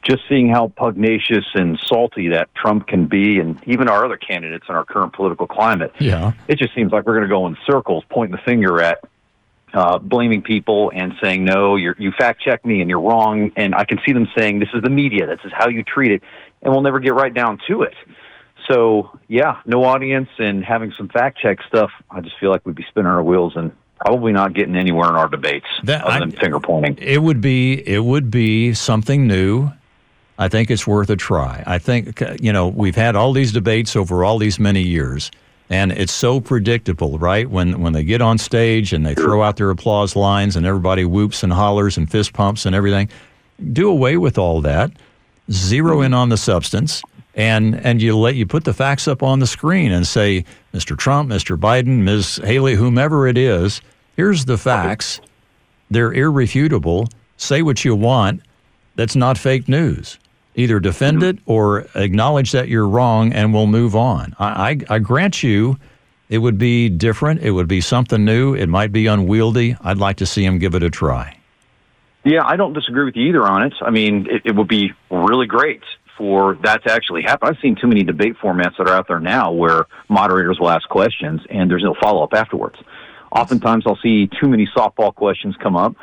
just 0.02 0.22
seeing 0.28 0.48
how 0.48 0.72
pugnacious 0.76 1.44
and 1.54 1.78
salty 1.86 2.28
that 2.28 2.52
Trump 2.54 2.86
can 2.88 3.06
be, 3.06 3.38
and 3.38 3.60
even 3.66 3.88
our 3.88 4.04
other 4.04 4.16
candidates 4.16 4.64
in 4.68 4.74
our 4.74 4.84
current 4.84 5.12
political 5.12 5.46
climate, 5.46 5.92
Yeah. 6.00 6.32
it 6.48 6.58
just 6.58 6.74
seems 6.74 6.90
like 6.90 7.06
we're 7.06 7.14
going 7.16 7.28
to 7.28 7.28
go 7.28 7.46
in 7.46 7.56
circles, 7.66 8.02
pointing 8.10 8.32
the 8.34 8.42
finger 8.42 8.80
at 8.82 8.98
uh, 9.74 9.98
blaming 9.98 10.42
people 10.42 10.90
and 10.94 11.14
saying, 11.22 11.44
no, 11.44 11.76
you're, 11.76 11.96
you 11.98 12.12
fact 12.12 12.40
check 12.42 12.64
me 12.64 12.80
and 12.80 12.90
you're 12.90 13.00
wrong. 13.00 13.52
And 13.56 13.74
I 13.74 13.84
can 13.84 13.98
see 14.04 14.12
them 14.12 14.28
saying, 14.36 14.58
this 14.60 14.68
is 14.74 14.82
the 14.82 14.90
media, 14.90 15.26
this 15.26 15.40
is 15.44 15.52
how 15.54 15.68
you 15.68 15.82
treat 15.82 16.12
it. 16.12 16.22
And 16.62 16.72
we'll 16.72 16.82
never 16.82 17.00
get 17.00 17.14
right 17.14 17.32
down 17.32 17.58
to 17.68 17.82
it. 17.82 17.94
So, 18.68 19.18
yeah, 19.28 19.60
no 19.66 19.84
audience 19.84 20.28
and 20.38 20.64
having 20.64 20.92
some 20.96 21.08
fact 21.08 21.38
check 21.38 21.58
stuff, 21.66 21.90
I 22.10 22.20
just 22.20 22.38
feel 22.38 22.50
like 22.50 22.64
we'd 22.64 22.76
be 22.76 22.84
spinning 22.88 23.10
our 23.10 23.22
wheels 23.22 23.54
and 23.56 23.72
probably 24.04 24.32
not 24.32 24.52
getting 24.54 24.76
anywhere 24.76 25.08
in 25.08 25.14
our 25.16 25.28
debates 25.28 25.66
That- 25.84 26.04
other 26.04 26.26
I- 26.26 26.30
finger 26.30 26.60
pointing. 26.60 26.96
It 26.98 27.22
would 27.22 27.40
be 27.40 27.74
it 27.88 28.04
would 28.04 28.30
be 28.30 28.74
something 28.74 29.26
new. 29.26 29.70
I 30.38 30.48
think 30.48 30.70
it's 30.70 30.86
worth 30.86 31.08
a 31.10 31.16
try. 31.16 31.62
I 31.66 31.78
think 31.78 32.20
you 32.40 32.52
know 32.52 32.68
we've 32.68 32.96
had 32.96 33.16
all 33.16 33.32
these 33.32 33.52
debates 33.52 33.94
over 33.96 34.24
all 34.24 34.38
these 34.38 34.58
many 34.58 34.82
years, 34.82 35.30
and 35.72 35.90
it's 35.90 36.12
so 36.12 36.38
predictable, 36.38 37.18
right? 37.18 37.48
When 37.48 37.80
when 37.80 37.94
they 37.94 38.04
get 38.04 38.20
on 38.20 38.36
stage 38.36 38.92
and 38.92 39.06
they 39.06 39.14
throw 39.14 39.42
out 39.42 39.56
their 39.56 39.70
applause 39.70 40.14
lines 40.14 40.54
and 40.54 40.66
everybody 40.66 41.06
whoops 41.06 41.42
and 41.42 41.50
hollers 41.50 41.96
and 41.96 42.10
fist 42.10 42.34
pumps 42.34 42.66
and 42.66 42.74
everything, 42.74 43.08
do 43.72 43.88
away 43.88 44.18
with 44.18 44.36
all 44.36 44.60
that. 44.60 44.92
Zero 45.50 46.02
in 46.02 46.12
on 46.12 46.28
the 46.28 46.36
substance, 46.36 47.02
and 47.34 47.74
and 47.86 48.02
you 48.02 48.16
let 48.16 48.34
you 48.34 48.44
put 48.44 48.64
the 48.64 48.74
facts 48.74 49.08
up 49.08 49.22
on 49.22 49.38
the 49.38 49.46
screen 49.46 49.92
and 49.92 50.06
say, 50.06 50.44
Mr. 50.74 50.96
Trump, 50.96 51.30
Mr. 51.30 51.56
Biden, 51.58 52.02
Ms. 52.02 52.36
Haley, 52.44 52.74
whomever 52.74 53.26
it 53.26 53.38
is, 53.38 53.80
here's 54.16 54.44
the 54.44 54.58
facts. 54.58 55.20
They're 55.90 56.12
irrefutable. 56.12 57.08
Say 57.38 57.62
what 57.62 57.82
you 57.82 57.96
want. 57.96 58.42
That's 58.94 59.16
not 59.16 59.38
fake 59.38 59.68
news. 59.68 60.18
Either 60.54 60.80
defend 60.80 61.18
mm-hmm. 61.18 61.38
it 61.38 61.38
or 61.46 61.86
acknowledge 61.94 62.52
that 62.52 62.68
you're 62.68 62.88
wrong, 62.88 63.32
and 63.32 63.54
we'll 63.54 63.66
move 63.66 63.96
on. 63.96 64.34
I, 64.38 64.70
I, 64.70 64.96
I 64.96 64.98
grant 64.98 65.42
you, 65.42 65.78
it 66.28 66.38
would 66.38 66.58
be 66.58 66.88
different. 66.88 67.42
It 67.42 67.50
would 67.50 67.68
be 67.68 67.80
something 67.80 68.24
new. 68.24 68.54
It 68.54 68.68
might 68.68 68.92
be 68.92 69.06
unwieldy. 69.06 69.76
I'd 69.80 69.98
like 69.98 70.16
to 70.18 70.26
see 70.26 70.44
him 70.44 70.58
give 70.58 70.74
it 70.74 70.82
a 70.82 70.90
try. 70.90 71.38
Yeah, 72.24 72.44
I 72.44 72.56
don't 72.56 72.72
disagree 72.72 73.04
with 73.04 73.16
you 73.16 73.28
either 73.28 73.46
on 73.46 73.64
it. 73.64 73.74
I 73.82 73.90
mean, 73.90 74.26
it, 74.30 74.42
it 74.44 74.56
would 74.56 74.68
be 74.68 74.92
really 75.10 75.46
great 75.46 75.82
for 76.16 76.56
that 76.62 76.84
to 76.84 76.92
actually 76.92 77.22
happen. 77.22 77.48
I've 77.48 77.60
seen 77.60 77.76
too 77.80 77.88
many 77.88 78.04
debate 78.04 78.36
formats 78.42 78.76
that 78.78 78.88
are 78.88 78.94
out 78.94 79.08
there 79.08 79.18
now 79.18 79.50
where 79.52 79.86
moderators 80.08 80.58
will 80.60 80.70
ask 80.70 80.88
questions 80.88 81.40
and 81.50 81.70
there's 81.70 81.82
no 81.82 81.94
follow 82.00 82.22
up 82.22 82.32
afterwards. 82.32 82.76
Oftentimes, 83.32 83.84
I'll 83.86 83.98
see 84.02 84.28
too 84.40 84.48
many 84.48 84.68
softball 84.76 85.14
questions 85.14 85.56
come 85.60 85.74
up, 85.74 85.96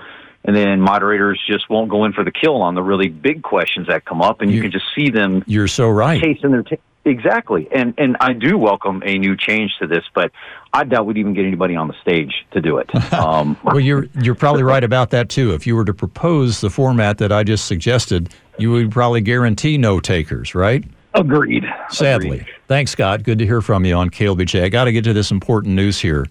and 0.44 0.56
then 0.56 0.82
moderators 0.82 1.40
just 1.48 1.70
won't 1.70 1.90
go 1.90 2.06
in 2.06 2.14
for 2.14 2.24
the 2.24 2.32
kill 2.32 2.62
on 2.62 2.76
the 2.76 2.84
really 2.84 3.10
big 3.10 3.44
questions 3.44 3.88
that 3.88 4.06
come 4.06 4.22
up, 4.22 4.42
and 4.42 4.52
you, 4.52 4.62
can 4.62 4.72
just 4.72 4.86
see 4.96 5.10
them. 5.10 5.44
You're 5.48 5.68
so 5.68 5.90
right. 5.90 6.22
Chasing 6.22 6.52
their 6.52 6.64
ta- 6.64 6.78
exactly, 7.06 7.68
and 7.74 7.94
and 7.98 8.18
I 8.20 8.34
do 8.34 8.58
welcome 8.58 9.04
a 9.06 9.18
new 9.18 9.36
change 9.36 9.72
to 9.80 9.88
this, 9.88 10.04
but 10.16 10.32
I 10.74 10.86
doubt 10.86 11.06
we'd 11.06 11.18
even 11.18 11.34
get 11.34 11.46
anybody 11.46 11.76
on 11.76 11.88
the 11.88 11.96
stage 12.02 12.46
to 12.52 12.62
do 12.62 12.78
it. 12.78 12.90
Um, 13.20 13.58
Well, 13.64 13.80
you're 13.80 14.06
you're 14.22 14.36
probably 14.36 14.64
right 14.64 14.84
about 14.84 15.10
that 15.10 15.30
too. 15.30 15.54
If 15.54 15.68
you 15.68 15.76
were 15.76 15.86
to 15.86 15.94
propose 15.94 16.62
the 16.62 16.70
format 16.70 17.18
that 17.18 17.32
I 17.32 17.44
just 17.44 17.66
suggested, 17.66 18.34
you 18.58 18.72
would 18.72 18.92
probably 18.92 19.22
guarantee 19.22 19.78
no 19.78 20.00
takers, 20.00 20.56
right? 20.56 20.84
Agreed. 21.16 21.66
Sadly. 21.90 22.46
Thanks, 22.68 22.92
Scott. 22.92 23.24
Good 23.24 23.40
to 23.40 23.46
hear 23.46 23.62
from 23.62 23.84
you 23.84 23.96
on 23.96 24.10
KLBJ. 24.10 24.64
I 24.64 24.70
got 24.70 24.86
to 24.86 24.92
get 24.92 25.04
to 25.06 25.14
this 25.14 25.32
important 25.32 25.76
news 25.76 26.00
here 26.00 26.28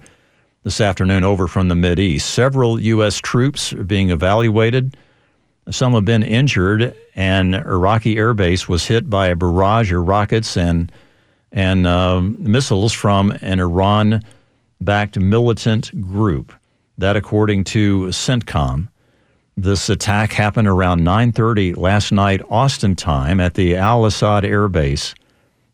this 0.69 0.83
afternoon 0.83 1.25
over 1.25 1.49
from 1.49 1.69
the 1.69 1.75
Mid 1.75 1.99
East. 1.99 2.29
Several 2.29 2.79
U.S. 2.79 3.16
troops 3.16 3.73
are 3.73 3.85
being 3.85 4.11
evaluated. 4.11 4.99
Some 5.71 5.95
have 5.95 6.05
been 6.05 6.23
injured, 6.23 6.95
and 7.14 7.55
Iraqi 7.55 8.19
air 8.19 8.35
base 8.35 8.69
was 8.69 8.85
hit 8.85 9.09
by 9.09 9.29
a 9.29 9.35
barrage 9.35 9.91
of 9.91 10.07
rockets 10.07 10.59
and 10.59 10.93
and 11.53 11.87
um, 11.87 12.37
missiles 12.39 12.93
from 12.93 13.31
an 13.41 13.61
Iran-backed 13.61 15.19
militant 15.19 16.03
group. 16.03 16.53
That, 16.99 17.16
according 17.16 17.64
to 17.64 18.09
CENTCOM, 18.09 18.89
this 19.57 19.89
attack 19.89 20.35
happened 20.35 20.69
around 20.69 21.01
9:30 21.01 21.79
last 21.79 22.12
night 22.12 22.43
Austin 22.51 22.95
time 22.95 23.41
at 23.41 23.55
the 23.55 23.75
Al 23.75 24.05
Assad 24.05 24.45
Air 24.45 24.69
Base 24.69 25.14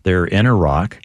there 0.04 0.24
in 0.24 0.46
Iraq. 0.46 1.00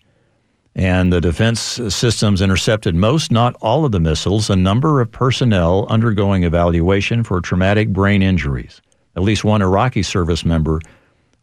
And 0.80 1.12
the 1.12 1.20
defense 1.20 1.60
systems 1.60 2.42
intercepted 2.42 2.96
most, 2.96 3.34
not 3.34 3.54
all 3.60 3.84
of 3.84 3.92
the 3.92 4.00
missiles, 4.00 4.50
a 4.50 4.56
number 4.56 5.02
of 5.02 5.12
personnel 5.12 5.86
undergoing 5.90 6.46
evaluation 6.46 7.22
for 7.26 7.42
traumatic 7.42 7.90
brain 7.90 8.22
injuries. 8.22 8.80
At 9.18 9.24
least 9.24 9.44
one 9.44 9.62
Iraqi 9.62 10.04
service 10.04 10.46
member 10.46 10.80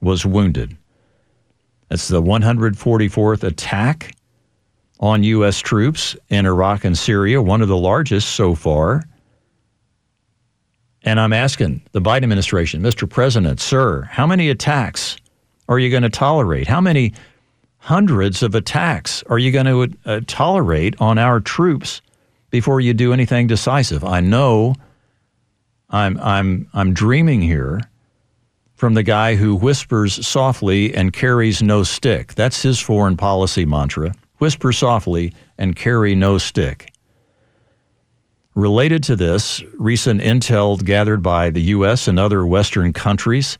was 0.01 0.25
wounded. 0.25 0.75
That's 1.91 2.09
the 2.09 2.23
144th 2.23 3.45
attack 3.45 4.15
on 5.01 5.23
U.S. 5.23 5.59
troops 5.59 6.17
in 6.31 6.47
Iraq 6.47 6.87
and 6.87 6.97
Syria, 6.97 7.43
one 7.43 7.61
of 7.61 7.69
the 7.69 7.77
largest 7.77 8.37
so 8.37 8.55
far. 8.55 9.05
And 11.03 11.21
I'm 11.21 11.35
asking 11.35 11.83
the 11.93 12.01
Biden 12.01 12.23
administration, 12.23 12.81
Mr. 12.81 13.07
President, 13.07 13.61
sir, 13.61 14.01
how 14.05 14.27
many 14.27 14.49
attacks 14.49 15.19
are 15.69 15.79
you 15.79 15.91
going 15.91 16.05
to 16.05 16.09
tolerate? 16.09 16.67
How 16.67 16.81
many 16.81 17.13
hundreds 17.87 18.43
of 18.43 18.57
attacks 18.57 19.23
are 19.31 19.39
you 19.39 19.53
going 19.53 19.65
to 19.65 19.97
uh, 20.07 20.21
tolerate 20.27 20.97
on 20.99 21.19
our 21.19 21.39
troops 21.39 22.03
before 22.51 22.81
you 22.81 22.93
do 22.93 23.13
anything 23.13 23.47
decisive? 23.47 24.03
I 24.03 24.19
know 24.19 24.75
I'm, 25.89 26.19
I'm, 26.19 26.69
I'm 26.75 26.95
dreaming 26.95 27.41
here 27.41 27.81
from 28.75 28.95
the 28.95 29.05
guy 29.05 29.37
who 29.37 29.55
whispers 29.55 30.27
softly 30.27 30.97
and 30.97 31.13
carries 31.13 31.63
no 31.63 31.85
stick. 31.85 32.35
That's 32.35 32.61
his 32.61 32.81
foreign 32.81 33.17
policy 33.17 33.65
mantra 33.65 34.15
whisper 34.39 34.73
softly 34.73 35.33
and 35.57 35.77
carry 35.77 36.17
no 36.17 36.39
stick. 36.39 36.93
Related 38.57 39.05
to 39.05 39.15
this, 39.15 39.63
recent 39.79 40.21
intel 40.23 40.85
gathered 40.85 41.23
by 41.23 41.51
the 41.51 41.63
U.S. 41.63 42.09
and 42.09 42.19
other 42.19 42.45
Western 42.45 42.93
countries 42.93 43.59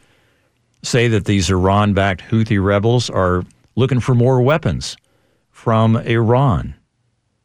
say 0.83 1.07
that 1.09 1.27
these 1.27 1.49
Iran 1.49 1.95
backed 1.95 2.23
Houthi 2.23 2.63
rebels 2.63 3.09
are 3.09 3.45
looking 3.77 4.01
for 4.01 4.15
more 4.15 4.41
weapons 4.41 4.97
from 5.51 5.97
Iran. 5.97 6.75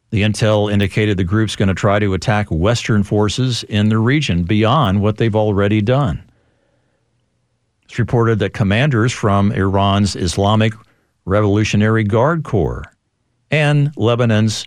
The 0.09 0.23
intel 0.23 0.71
indicated 0.71 1.17
the 1.17 1.23
group's 1.23 1.55
going 1.55 1.69
to 1.69 1.73
try 1.73 1.99
to 1.99 2.13
attack 2.13 2.47
Western 2.49 3.03
forces 3.03 3.63
in 3.63 3.89
the 3.89 3.97
region 3.97 4.43
beyond 4.43 5.01
what 5.01 5.17
they've 5.17 5.35
already 5.35 5.81
done. 5.81 6.23
It's 7.83 7.99
reported 7.99 8.39
that 8.39 8.53
commanders 8.53 9.13
from 9.13 9.51
Iran's 9.51 10.15
Islamic 10.15 10.73
Revolutionary 11.25 12.03
Guard 12.03 12.43
Corps 12.43 12.85
and 13.51 13.95
Lebanon's 13.95 14.65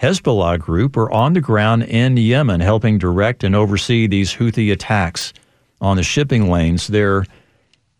Hezbollah 0.00 0.58
group 0.58 0.96
are 0.96 1.10
on 1.10 1.32
the 1.32 1.40
ground 1.40 1.82
in 1.82 2.16
Yemen 2.16 2.60
helping 2.60 2.98
direct 2.98 3.42
and 3.42 3.56
oversee 3.56 4.06
these 4.06 4.34
Houthi 4.34 4.70
attacks 4.70 5.32
on 5.80 5.96
the 5.96 6.02
shipping 6.02 6.48
lanes 6.48 6.86
there 6.86 7.26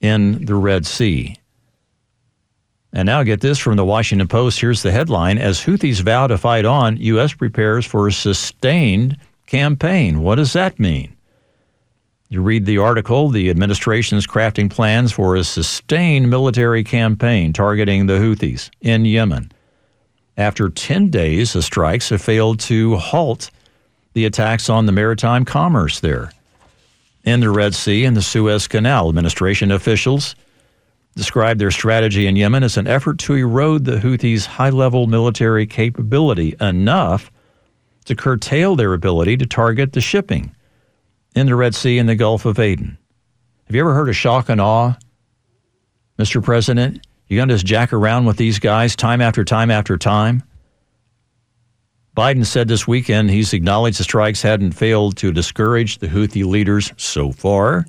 in 0.00 0.44
the 0.44 0.54
Red 0.54 0.86
Sea. 0.86 1.36
And 2.92 3.06
now 3.06 3.22
get 3.22 3.40
this 3.40 3.58
from 3.58 3.76
the 3.76 3.84
Washington 3.84 4.28
Post. 4.28 4.60
Here's 4.60 4.82
the 4.82 4.90
headline 4.90 5.38
As 5.38 5.60
Houthis 5.60 6.00
vow 6.00 6.26
to 6.26 6.38
fight 6.38 6.64
on, 6.64 6.96
U.S. 6.96 7.34
prepares 7.34 7.84
for 7.84 8.08
a 8.08 8.12
sustained 8.12 9.16
campaign. 9.46 10.22
What 10.22 10.36
does 10.36 10.54
that 10.54 10.78
mean? 10.78 11.14
You 12.30 12.42
read 12.42 12.66
the 12.66 12.78
article, 12.78 13.30
the 13.30 13.48
administration 13.48 14.18
is 14.18 14.26
crafting 14.26 14.70
plans 14.70 15.12
for 15.12 15.36
a 15.36 15.44
sustained 15.44 16.28
military 16.28 16.84
campaign 16.84 17.54
targeting 17.54 18.06
the 18.06 18.18
Houthis 18.18 18.70
in 18.82 19.06
Yemen. 19.06 19.50
After 20.36 20.68
10 20.68 21.08
days, 21.08 21.54
the 21.54 21.62
strikes 21.62 22.10
have 22.10 22.20
failed 22.20 22.60
to 22.60 22.96
halt 22.96 23.50
the 24.12 24.26
attacks 24.26 24.68
on 24.68 24.84
the 24.86 24.92
maritime 24.92 25.44
commerce 25.44 26.00
there 26.00 26.32
in 27.24 27.40
the 27.40 27.50
Red 27.50 27.74
Sea 27.74 28.04
and 28.04 28.16
the 28.16 28.22
Suez 28.22 28.68
Canal. 28.68 29.08
Administration 29.08 29.70
officials 29.70 30.34
described 31.18 31.60
their 31.60 31.72
strategy 31.72 32.28
in 32.28 32.36
Yemen 32.36 32.62
as 32.62 32.76
an 32.76 32.86
effort 32.86 33.18
to 33.18 33.34
erode 33.34 33.84
the 33.84 33.96
Houthis' 33.96 34.46
high 34.46 34.70
level 34.70 35.08
military 35.08 35.66
capability 35.66 36.54
enough 36.60 37.32
to 38.04 38.14
curtail 38.14 38.76
their 38.76 38.94
ability 38.94 39.36
to 39.36 39.44
target 39.44 39.92
the 39.92 40.00
shipping 40.00 40.54
in 41.34 41.46
the 41.46 41.56
Red 41.56 41.74
Sea 41.74 41.98
and 41.98 42.08
the 42.08 42.14
Gulf 42.14 42.46
of 42.46 42.60
Aden. 42.60 42.96
Have 43.66 43.74
you 43.74 43.80
ever 43.80 43.94
heard 43.94 44.08
of 44.08 44.14
shock 44.14 44.48
and 44.48 44.60
awe, 44.60 44.94
Mr. 46.18 46.42
President? 46.42 47.04
You're 47.26 47.38
going 47.38 47.48
to 47.48 47.56
just 47.56 47.66
jack 47.66 47.92
around 47.92 48.24
with 48.24 48.36
these 48.36 48.60
guys 48.60 48.94
time 48.94 49.20
after 49.20 49.44
time 49.44 49.72
after 49.72 49.98
time? 49.98 50.44
Biden 52.16 52.46
said 52.46 52.68
this 52.68 52.86
weekend 52.86 53.30
he's 53.30 53.52
acknowledged 53.52 53.98
the 53.98 54.04
strikes 54.04 54.40
hadn't 54.40 54.72
failed 54.72 55.16
to 55.16 55.32
discourage 55.32 55.98
the 55.98 56.06
Houthi 56.06 56.44
leaders 56.44 56.92
so 56.96 57.32
far. 57.32 57.86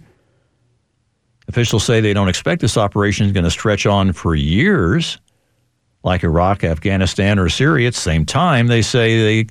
Officials 1.49 1.83
say 1.83 1.99
they 1.99 2.13
don't 2.13 2.29
expect 2.29 2.61
this 2.61 2.77
operation 2.77 3.25
is 3.25 3.31
going 3.31 3.43
to 3.43 3.49
stretch 3.49 3.87
on 3.87 4.13
for 4.13 4.35
years, 4.35 5.17
like 6.03 6.23
Iraq, 6.23 6.63
Afghanistan, 6.63 7.39
or 7.39 7.49
Syria. 7.49 7.87
At 7.87 7.95
the 7.95 7.99
same 7.99 8.23
time, 8.23 8.67
they 8.67 8.83
say 8.83 9.43
they 9.43 9.49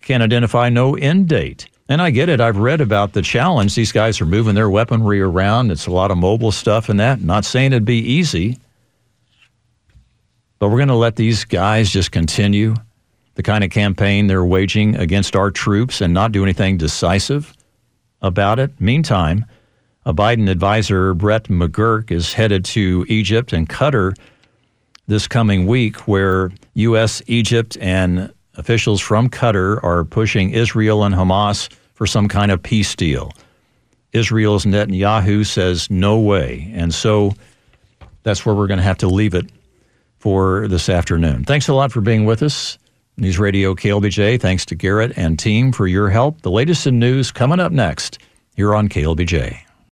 can 0.00 0.20
identify 0.20 0.68
no 0.68 0.96
end 0.96 1.28
date. 1.28 1.68
And 1.88 2.02
I 2.02 2.10
get 2.10 2.28
it. 2.28 2.40
I've 2.40 2.56
read 2.56 2.80
about 2.80 3.12
the 3.12 3.22
challenge. 3.22 3.76
These 3.76 3.92
guys 3.92 4.20
are 4.20 4.26
moving 4.26 4.56
their 4.56 4.68
weaponry 4.68 5.20
around. 5.20 5.70
It's 5.70 5.86
a 5.86 5.92
lot 5.92 6.10
of 6.10 6.18
mobile 6.18 6.50
stuff 6.50 6.88
and 6.88 6.98
that. 6.98 7.20
Not 7.20 7.44
saying 7.44 7.72
it'd 7.72 7.84
be 7.84 7.98
easy, 7.98 8.58
but 10.58 10.70
we're 10.70 10.78
going 10.78 10.88
to 10.88 10.94
let 10.94 11.14
these 11.14 11.44
guys 11.44 11.88
just 11.88 12.10
continue 12.10 12.74
the 13.36 13.44
kind 13.44 13.62
of 13.62 13.70
campaign 13.70 14.26
they're 14.26 14.44
waging 14.44 14.96
against 14.96 15.36
our 15.36 15.52
troops 15.52 16.00
and 16.00 16.12
not 16.12 16.32
do 16.32 16.42
anything 16.42 16.76
decisive 16.76 17.52
about 18.22 18.58
it. 18.58 18.80
Meantime, 18.80 19.44
a 20.06 20.14
Biden 20.14 20.48
advisor, 20.48 21.14
Brett 21.14 21.44
McGurk, 21.44 22.12
is 22.12 22.32
headed 22.32 22.64
to 22.66 23.04
Egypt 23.08 23.52
and 23.52 23.68
Qatar 23.68 24.16
this 25.08 25.26
coming 25.26 25.66
week, 25.66 26.06
where 26.06 26.52
U.S., 26.74 27.22
Egypt, 27.26 27.76
and 27.80 28.32
officials 28.54 29.00
from 29.00 29.28
Qatar 29.28 29.82
are 29.82 30.04
pushing 30.04 30.50
Israel 30.50 31.02
and 31.02 31.14
Hamas 31.14 31.68
for 31.94 32.06
some 32.06 32.28
kind 32.28 32.52
of 32.52 32.62
peace 32.62 32.94
deal. 32.94 33.32
Israel's 34.12 34.64
Netanyahu 34.64 35.44
says 35.44 35.90
no 35.90 36.20
way. 36.20 36.70
And 36.72 36.94
so 36.94 37.34
that's 38.22 38.46
where 38.46 38.54
we're 38.54 38.68
going 38.68 38.78
to 38.78 38.84
have 38.84 38.98
to 38.98 39.08
leave 39.08 39.34
it 39.34 39.50
for 40.18 40.68
this 40.68 40.88
afternoon. 40.88 41.44
Thanks 41.44 41.68
a 41.68 41.74
lot 41.74 41.90
for 41.90 42.00
being 42.00 42.24
with 42.24 42.42
us. 42.44 42.78
News 43.16 43.38
Radio 43.38 43.74
KLBJ, 43.74 44.40
thanks 44.40 44.64
to 44.66 44.76
Garrett 44.76 45.12
and 45.16 45.38
team 45.38 45.72
for 45.72 45.86
your 45.86 46.10
help. 46.10 46.42
The 46.42 46.50
latest 46.50 46.86
in 46.86 46.98
news 46.98 47.32
coming 47.32 47.58
up 47.58 47.72
next 47.72 48.18
here 48.54 48.74
on 48.74 48.88
KLBJ. 48.88 49.65